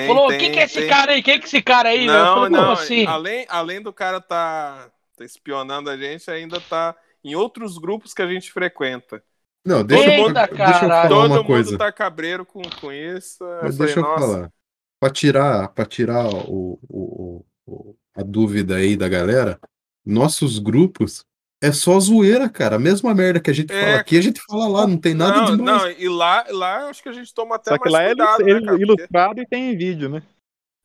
[0.06, 0.88] Falou, o que, que é esse tem.
[0.88, 1.22] cara aí?
[1.22, 2.72] Quem que é esse cara aí, Não, falei, não.
[2.72, 3.06] assim?
[3.06, 6.94] Além, além do cara tá, tá espionando a gente, ainda tá
[7.24, 9.22] em outros grupos que a gente frequenta.
[9.64, 11.08] Não, deixa, eu, Eita, deixa eu falar caralho.
[11.08, 11.78] Todo uma mundo coisa.
[11.78, 13.44] tá cabreiro com, com isso.
[13.44, 14.52] Eu Mas falei, deixa eu nossa, falar.
[14.98, 19.58] Pra tirar, pra tirar o, o- o- a dúvida aí da galera,
[20.04, 21.24] nossos grupos
[21.62, 22.76] é só zoeira, cara.
[22.76, 23.84] A mesma merda que a gente É.
[23.84, 25.82] fala aqui, a gente fala lá, não tem nada não, demais.
[25.82, 28.02] não, e lá, lá eu acho que a gente toma até Só que mais lá
[28.02, 28.60] é cuidado, né?
[28.60, 30.22] Porque- ilustrado e tem vídeo, né?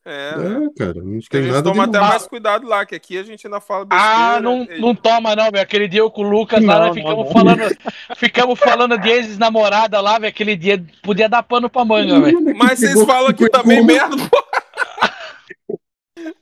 [0.08, 0.68] É, né?
[0.72, 3.18] É, cara, não que a tem gente nada toma até mais cuidado lá, que aqui
[3.18, 4.14] a gente ainda fala besteira.
[4.36, 5.60] Ah, não, e- não toma, não, velho.
[5.60, 7.32] Aquele dia eu com o Lucas lá, Não, nós não, ficamos não.
[7.32, 7.76] falando.
[8.16, 10.28] Ficamos falando de ex-namorada lá, velho.
[10.28, 12.40] Aquele dia podia dar pano pra manga, velho.
[12.56, 14.45] Mas vocês falam aqui pegou- também merda, pô.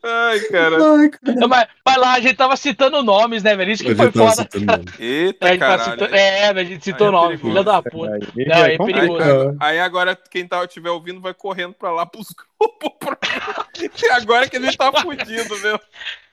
[0.02, 0.76] Ai, cara.
[0.76, 1.48] Ai, cara.
[1.48, 3.72] Mas, mas lá a gente tava citando nomes, né, velho?
[3.72, 4.48] Isso A que foi gente tava foda.
[4.54, 4.84] nome.
[5.00, 5.90] Eita, A gente caralho.
[5.92, 7.48] citando- É, velho, a gente citou Aí é nome, perigoso.
[7.52, 8.12] filha da puta.
[8.14, 9.00] Aí, Não, é complicado.
[9.00, 9.18] perigoso.
[9.18, 12.28] Cara, Aí agora quem tá, estiver ouvindo vai correndo pra lá pros
[12.58, 12.90] grupos.
[13.00, 13.18] pra-
[14.16, 15.80] agora que a gente tá fudido, meu.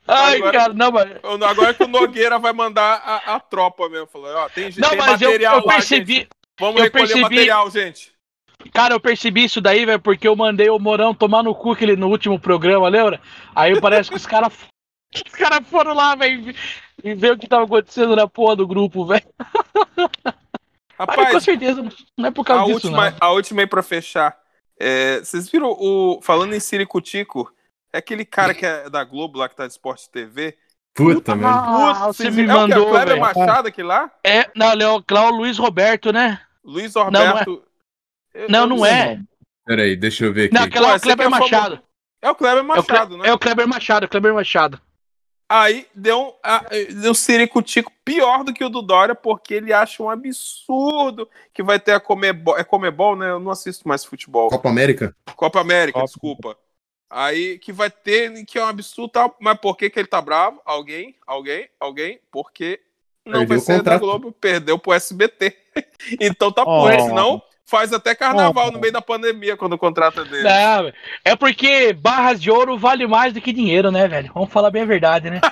[0.07, 1.09] Ai, Agora- cara, não, mas.
[1.49, 4.07] Agora que o Nogueira vai mandar a, a tropa mesmo.
[4.07, 6.13] Falou, ó, tem, Não, tem mas eu, material eu lá, percebi.
[6.15, 6.29] gente.
[6.59, 8.10] Vamos eu recolher percebi- material, gente.
[8.73, 11.95] Cara, eu percebi isso daí, velho, porque eu mandei o Morão tomar no cu aquele,
[11.95, 13.19] no último programa, lembra?
[13.55, 14.53] Aí parece que os caras.
[15.13, 16.55] Os caras foram lá, velho,
[17.03, 19.25] e ver o que tava acontecendo na porra do grupo, velho.
[20.97, 21.83] Mas com Rapaz, certeza,
[22.17, 23.17] não é por a causa disso, última, não.
[23.19, 24.37] a última aí pra fechar.
[24.79, 26.19] É, vocês viram o.
[26.21, 27.51] Falando em Siricutico,
[27.91, 30.57] é aquele cara que é da Globo lá que tá de Esporte TV.
[30.93, 31.55] Puta, merda.
[31.55, 31.63] Ah,
[31.93, 32.61] Putz, você vocês me viram?
[32.61, 32.73] é o que?
[32.73, 33.21] mandou, O Kleber velho.
[33.21, 34.11] Machado aqui lá?
[34.23, 36.39] É, não, é o Luiz Roberto, né?
[36.63, 37.49] Luiz Roberto.
[37.49, 37.70] Eu- Não,
[38.33, 38.91] eu não sei.
[38.91, 39.19] é.
[39.65, 40.53] Peraí, deixa eu ver aqui.
[40.55, 41.81] Não, aquela é o Kleber é Machado.
[42.21, 43.27] É o Kleber É o, Cle- Machado, né?
[43.29, 44.81] é o Kleber Machado, Kleber Machado.
[45.49, 46.65] Aí deu um, a-
[47.01, 51.61] deu um ciricutico pior do que o do Dória, porque ele acha um absurdo que
[51.61, 52.57] vai ter a Comebol.
[52.57, 53.31] É Comebol, né?
[53.31, 54.49] Eu não assisto mais futebol.
[54.49, 55.15] Copa América?
[55.35, 56.05] Copa América, Copa.
[56.11, 56.57] desculpa.
[57.09, 59.35] Aí que vai ter, que é um absurdo tal.
[59.41, 60.61] Mas por que, que ele tá bravo?
[60.65, 61.15] Alguém?
[61.27, 61.69] Alguém?
[61.79, 62.19] Alguém?
[62.31, 62.79] Porque
[63.25, 63.99] não Perdeu vai o ser da contrato.
[63.99, 65.57] Globo, perdeu pro SBT.
[66.21, 66.81] então tá Oh.
[66.83, 67.41] por senão
[67.71, 68.71] faz até carnaval Oh.
[68.71, 69.77] no meio da pandemia quando
[70.21, 70.43] é dele.
[70.43, 70.91] Não,
[71.23, 74.29] é porque barras de ouro vale mais do que dinheiro, né, velho?
[74.33, 75.39] Vamos falar bem a verdade, né?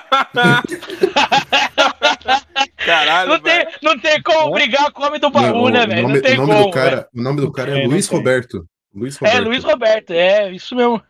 [2.76, 6.08] Caralho, Não tem, não tem como brigar com o homem do baú, Não, né, velho?
[6.08, 6.64] Não tem o nome como.
[6.66, 8.06] do cara, o nome do cara é, É, Luiz.
[8.08, 8.66] Roberto.
[8.94, 9.32] Luiz velho.
[9.32, 9.44] Roberto.
[9.46, 11.02] É, Luiz Roberto, é, isso mesmo.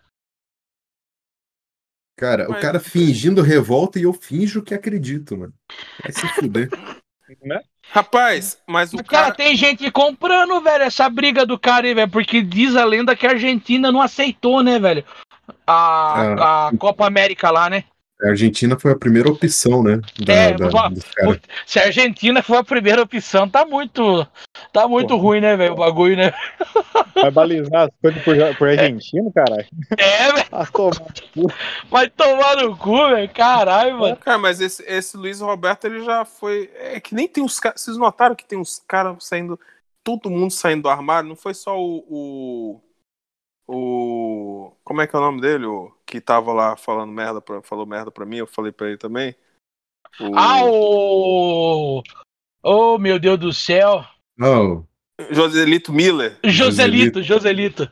[2.17, 5.55] Cara, Mas- o cara fingindo revolta e eu finjo que acredito, mano.
[6.03, 6.69] Vai se fuder.
[7.43, 7.61] Né?
[7.93, 9.35] Rapaz, mas o Mas, cara, cara.
[9.35, 13.27] tem gente comprando, velho, essa briga do cara aí, velho, porque diz a lenda que
[13.27, 15.05] a Argentina não aceitou, né, velho?
[15.67, 17.85] A, a Copa América lá, né?
[18.23, 20.01] A Argentina foi a primeira opção, né?
[20.19, 20.69] Da, É, da-.
[21.67, 24.27] Se a Argentina for a primeira opção, tá muito.
[24.73, 25.17] Tá muito Pô.
[25.17, 25.73] ruim, né, velho?
[25.73, 26.33] O bagulho, né?
[27.15, 29.67] Vai balizar as coisas por, por argentino, caralho.
[29.97, 30.47] É, velho.
[31.91, 33.29] Vai tomar no cu, velho.
[33.31, 34.17] Caralho, mano.
[34.17, 36.71] Cara, mas esse, esse Luiz Roberto, ele já foi.
[36.75, 37.81] É que nem tem uns caras.
[37.81, 39.59] Vocês notaram que tem uns caras saindo.
[40.03, 41.29] Todo mundo saindo do armário?
[41.29, 42.05] Não foi só o.
[42.09, 42.81] o.
[43.73, 45.67] o- como é que é o nome dele?
[45.67, 48.99] O que tava lá falando merda pra, falou merda pra mim, eu falei pra ele
[48.99, 49.35] também.
[50.21, 52.03] O Ah, o.
[52.63, 54.05] Oh, meu Deus do céu.
[54.41, 54.83] Oh,
[55.31, 56.39] Joselito Miller.
[56.45, 57.91] Joselito, Joselito.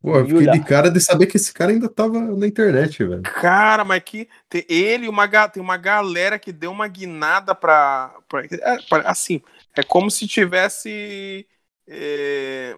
[0.00, 3.22] pô, eu fiquei de cara de saber que esse cara ainda tava na internet, velho.
[3.22, 8.14] Cara, mas que tem ele e uma, tem uma galera que deu uma guinada pra.
[8.28, 9.40] pra- é, pra- assim,
[9.76, 11.46] é como se tivesse.
[11.86, 12.76] é,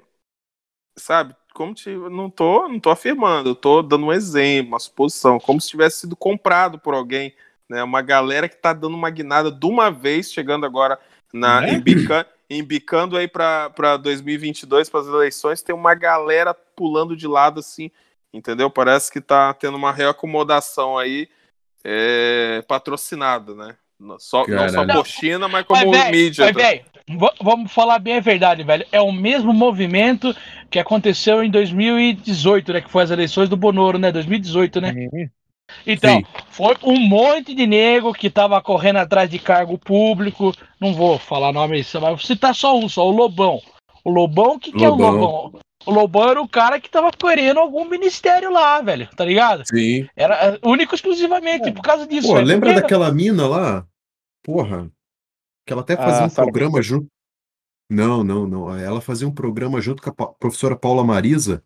[0.99, 1.35] sabe?
[1.55, 1.89] Como se.
[1.91, 5.39] Não tô, não tô afirmando, eu tô dando um exemplo, uma suposição.
[5.41, 7.33] Como se tivesse sido comprado por alguém.
[7.69, 7.83] Né?
[7.83, 10.99] Uma galera que tá dando uma guinada de uma vez, chegando agora
[11.33, 11.73] na, Né?
[11.75, 17.61] embicando, embicando aí pra, pra 2022, para as eleições, tem uma galera pulando de lado
[17.61, 17.91] assim.
[18.33, 18.69] Entendeu?
[18.69, 21.29] Parece que tá tendo uma reacomodação aí
[21.85, 23.77] é, patrocinada, né?
[23.99, 26.45] Não só, não só por China, mas como Mas, velho, mídia.
[26.47, 26.61] mas, tá?
[26.63, 28.85] velho, v- vamos falar bem a verdade, velho.
[28.91, 30.35] É o mesmo movimento
[30.75, 32.81] que aconteceu em 2018, né?
[32.81, 34.11] Que foi as eleições do Bonoro, né?
[34.11, 34.93] 2018, né?
[35.87, 36.25] Então, Sim.
[36.51, 40.53] foi um monte de nego que tava correndo atrás de cargo público.
[40.81, 43.61] Não vou falar nome, mas vou citar só um, só o Lobão.
[44.05, 45.21] O Lobão, o que, que é o Lobão.
[45.21, 45.61] Lobão?
[45.87, 49.63] O Lobão era o cara que tava querendo algum ministério lá, velho, tá ligado?
[49.69, 50.09] Sim.
[50.17, 52.27] Era é, único exclusivamente por causa disso.
[52.27, 52.49] Pô, velho.
[52.49, 53.87] lembra Porque- daquela mina lá?
[54.43, 54.91] Porra.
[55.65, 57.07] Que ela até fazia Ah, um programa junto.
[57.91, 58.75] Não, não, não.
[58.77, 61.63] Ela fazia um programa junto com a pa- professora Paula Marisa.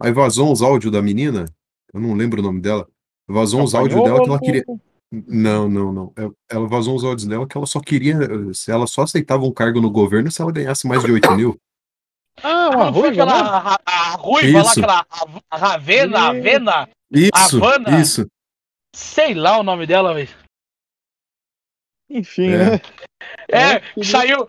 [0.00, 1.46] Aí vazou uns áudios da menina.
[1.92, 2.86] Eu não lembro o nome dela.
[3.26, 4.64] Vazou uns áudios dela que ela queria.
[5.10, 6.12] Não, não, não.
[6.16, 8.18] É- Ela vazou uns áudios dela que ela só queria.
[8.52, 11.58] Se ela só aceitava um cargo no governo se ela ganhasse mais de 8 mil.
[12.42, 13.48] Ah, Ah, uma ruiva, aquela né?
[13.48, 15.06] a, a, a ruiva lá, aquela
[15.52, 16.28] Ravena.
[16.28, 18.00] Avena, Isso, Havana?
[18.00, 18.26] isso.
[18.94, 20.28] sei lá o nome dela, velho.
[22.10, 22.56] Enfim, É.
[22.56, 22.80] né?
[23.50, 24.48] É, É, que- saiu.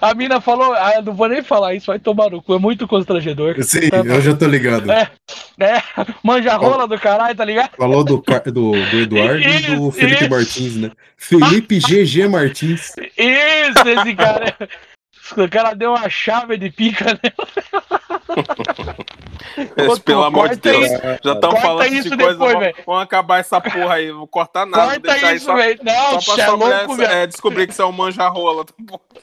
[0.00, 2.58] A mina falou, ah, eu não vou nem falar isso, vai tomar no cu, é
[2.58, 3.62] muito constrangedor.
[3.62, 4.90] Sim, eu já tô ligado.
[4.90, 5.10] É.
[5.60, 5.82] É,
[6.22, 7.70] manja rola do caralho, tá ligado?
[7.76, 8.16] Falou do,
[8.46, 10.30] do, do Eduardo e do Isso, Felipe isso.
[10.30, 10.90] Martins, né?
[11.16, 12.92] Felipe GG Martins.
[13.16, 14.56] Isso, esse cara.
[15.36, 17.99] O cara deu uma chave de pica, né?
[20.04, 20.86] Pelo amor de Deus.
[20.86, 21.00] isso.
[21.24, 22.38] Já Corta falando isso de coisa.
[22.38, 24.08] vamos, acabar essa porra aí.
[24.10, 24.84] Não vou cortar nada.
[24.84, 25.80] Corta deixar isso, velho.
[25.82, 28.64] Não, só pra é sua mulher é, descobrir que você é um manja-rola.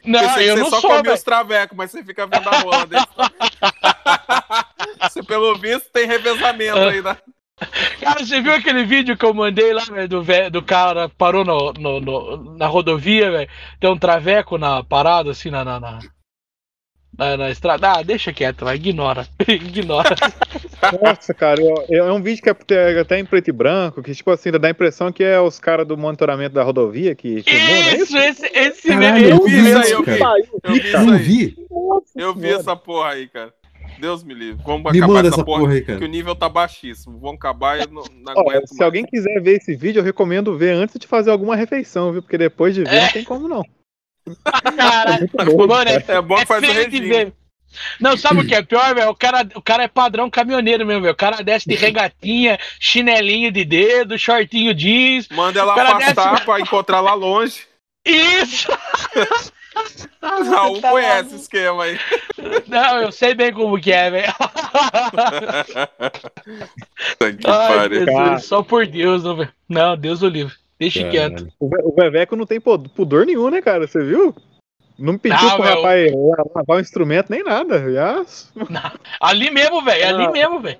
[0.05, 1.13] Não, Pensei que eu você não só sou, velho.
[1.13, 3.05] os travecos, mas você fica vendo a rola dele.
[5.01, 7.17] você, pelo visto, tem revezamento aí, né?
[7.99, 11.43] Cara, você viu aquele vídeo que eu mandei lá, velho, do, vé- do cara parou
[11.43, 13.49] no, no- no- na rodovia, velho?
[13.79, 15.97] Tem um traveco na parada, assim, na, na, na,
[17.17, 17.91] na- na estrada.
[17.93, 19.27] Ah, deixa quieto, vai, ignora.
[19.47, 20.15] ignora.
[21.01, 24.01] Nossa, cara, eu- eu- é um vídeo que é até- até em preto e branco,
[24.03, 27.41] que, tipo assim, dá a impressão que é os caras do monitoramento da rodovia que
[27.43, 28.17] filmou, não é Isso, isso?
[28.17, 29.41] esse, esse Caralho, mesmo.
[29.41, 30.17] eu vi isso aí, isso, eu vi.
[30.19, 30.39] cara.
[30.39, 31.55] Eu vi Eu isso vi.
[32.15, 33.53] Eu vi essa porra aí, cara.
[33.99, 34.61] Deus me livre.
[34.63, 36.07] Vamos Me acabar essa essa porra, porra aí, que o cara.
[36.07, 37.17] nível tá baixíssimo.
[37.19, 38.81] Vamos acabar e eu não, não aguento se mais.
[38.85, 42.21] alguém quiser ver esse vídeo, eu recomendo ver antes de fazer alguma refeição, viu?
[42.21, 43.01] Porque depois de ver É.
[43.05, 43.63] não tem como não.
[44.75, 45.29] Caralho.
[45.35, 45.67] Muito bom.
[45.67, 47.33] Mano, é, É bom que é faz o regime.
[47.99, 49.09] Não, sabe o que é pior, velho?
[49.09, 51.13] O cara, o cara é padrão caminhoneiro mesmo, velho.
[51.13, 55.27] O cara desce de regatinha, chinelinho de dedo, shortinho jeans.
[55.29, 57.61] Manda ela Cara, afastar desce- pra encontrar lá longe.
[58.05, 58.67] Isso!
[60.23, 61.35] Raul Tá conhece maluco.
[61.35, 61.99] esse esquema aí.
[62.67, 64.33] Não, eu sei bem como que é, velho.
[68.05, 68.39] Cara.
[68.39, 69.49] só por Deus, não, velho.
[69.69, 70.53] Não, Deus o livre.
[70.79, 71.11] Deixa Caralho.
[71.11, 71.53] quieto.
[71.59, 73.87] O Ve- o Veveco não tem pudor nenhum, né, cara?
[73.87, 74.35] Você viu?
[74.97, 77.91] Não pediu Não, pro rapaz la- lavar o instrumento nem nada.
[77.91, 78.25] Já...
[79.21, 80.07] Ali mesmo, velho.
[80.07, 80.31] Ali Ah.
[80.31, 80.79] mesmo, velho.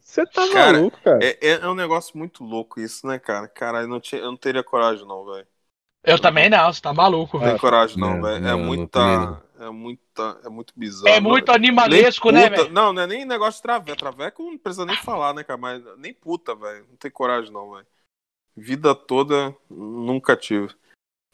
[0.00, 1.18] Você tá Cara, maluco, cara.
[1.22, 3.46] É, é, é um negócio muito louco isso, né, cara?
[3.46, 5.46] Cara, eu não, tinha, eu não teria coragem, não, velho.
[6.02, 7.60] Eu também não, você tá maluco, Não tem velho.
[7.60, 8.46] coragem, não, velho.
[8.46, 9.42] É muita.
[9.60, 10.40] É muita.
[10.44, 11.14] É muito bizarro.
[11.14, 12.70] É muito animalesco, né, velho?
[12.70, 13.98] Não, não é nem negócio de traveco.
[13.98, 15.58] Traveco não precisa nem falar, né, cara?
[15.58, 16.86] Mas nem puta, velho.
[16.88, 17.86] Não tem coragem, não, velho.
[18.58, 20.74] Vida toda, nunca tive.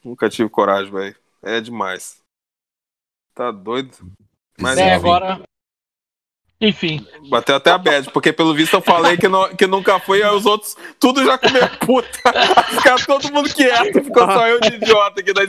[0.05, 1.16] Nunca tive coragem, velho.
[1.42, 2.22] É demais.
[3.34, 3.96] Tá doido?
[4.60, 5.42] Mas É, enfim, agora.
[6.66, 7.06] Enfim.
[7.28, 10.34] bateu até a bad, porque pelo visto eu falei que, não- que nunca foi, aí
[10.34, 12.08] os outros tudo já comeu puta.
[12.70, 15.42] Ficar todo mundo quieto, ficou só eu de idiota aqui da.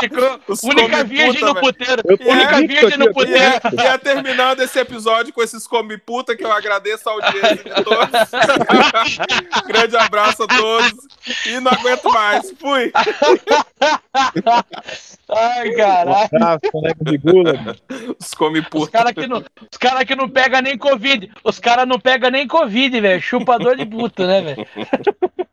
[0.00, 2.02] Ficou Os única virgem no puteiro.
[2.26, 3.60] Única virgem no puteiro.
[3.78, 8.08] ia terminando esse episódio com esses come puta, que eu agradeço a audiência de todos.
[9.66, 10.92] Grande abraço a todos.
[11.46, 12.50] E não aguento mais.
[12.58, 12.92] Fui.
[15.30, 16.28] Ai, caralho.
[18.18, 18.90] Os come Os puta.
[18.90, 21.30] caras que não, os cara que não pega nem Covid.
[21.44, 23.20] Os caras não pegam nem Covid, velho.
[23.20, 24.66] Chupador de puta, né, velho?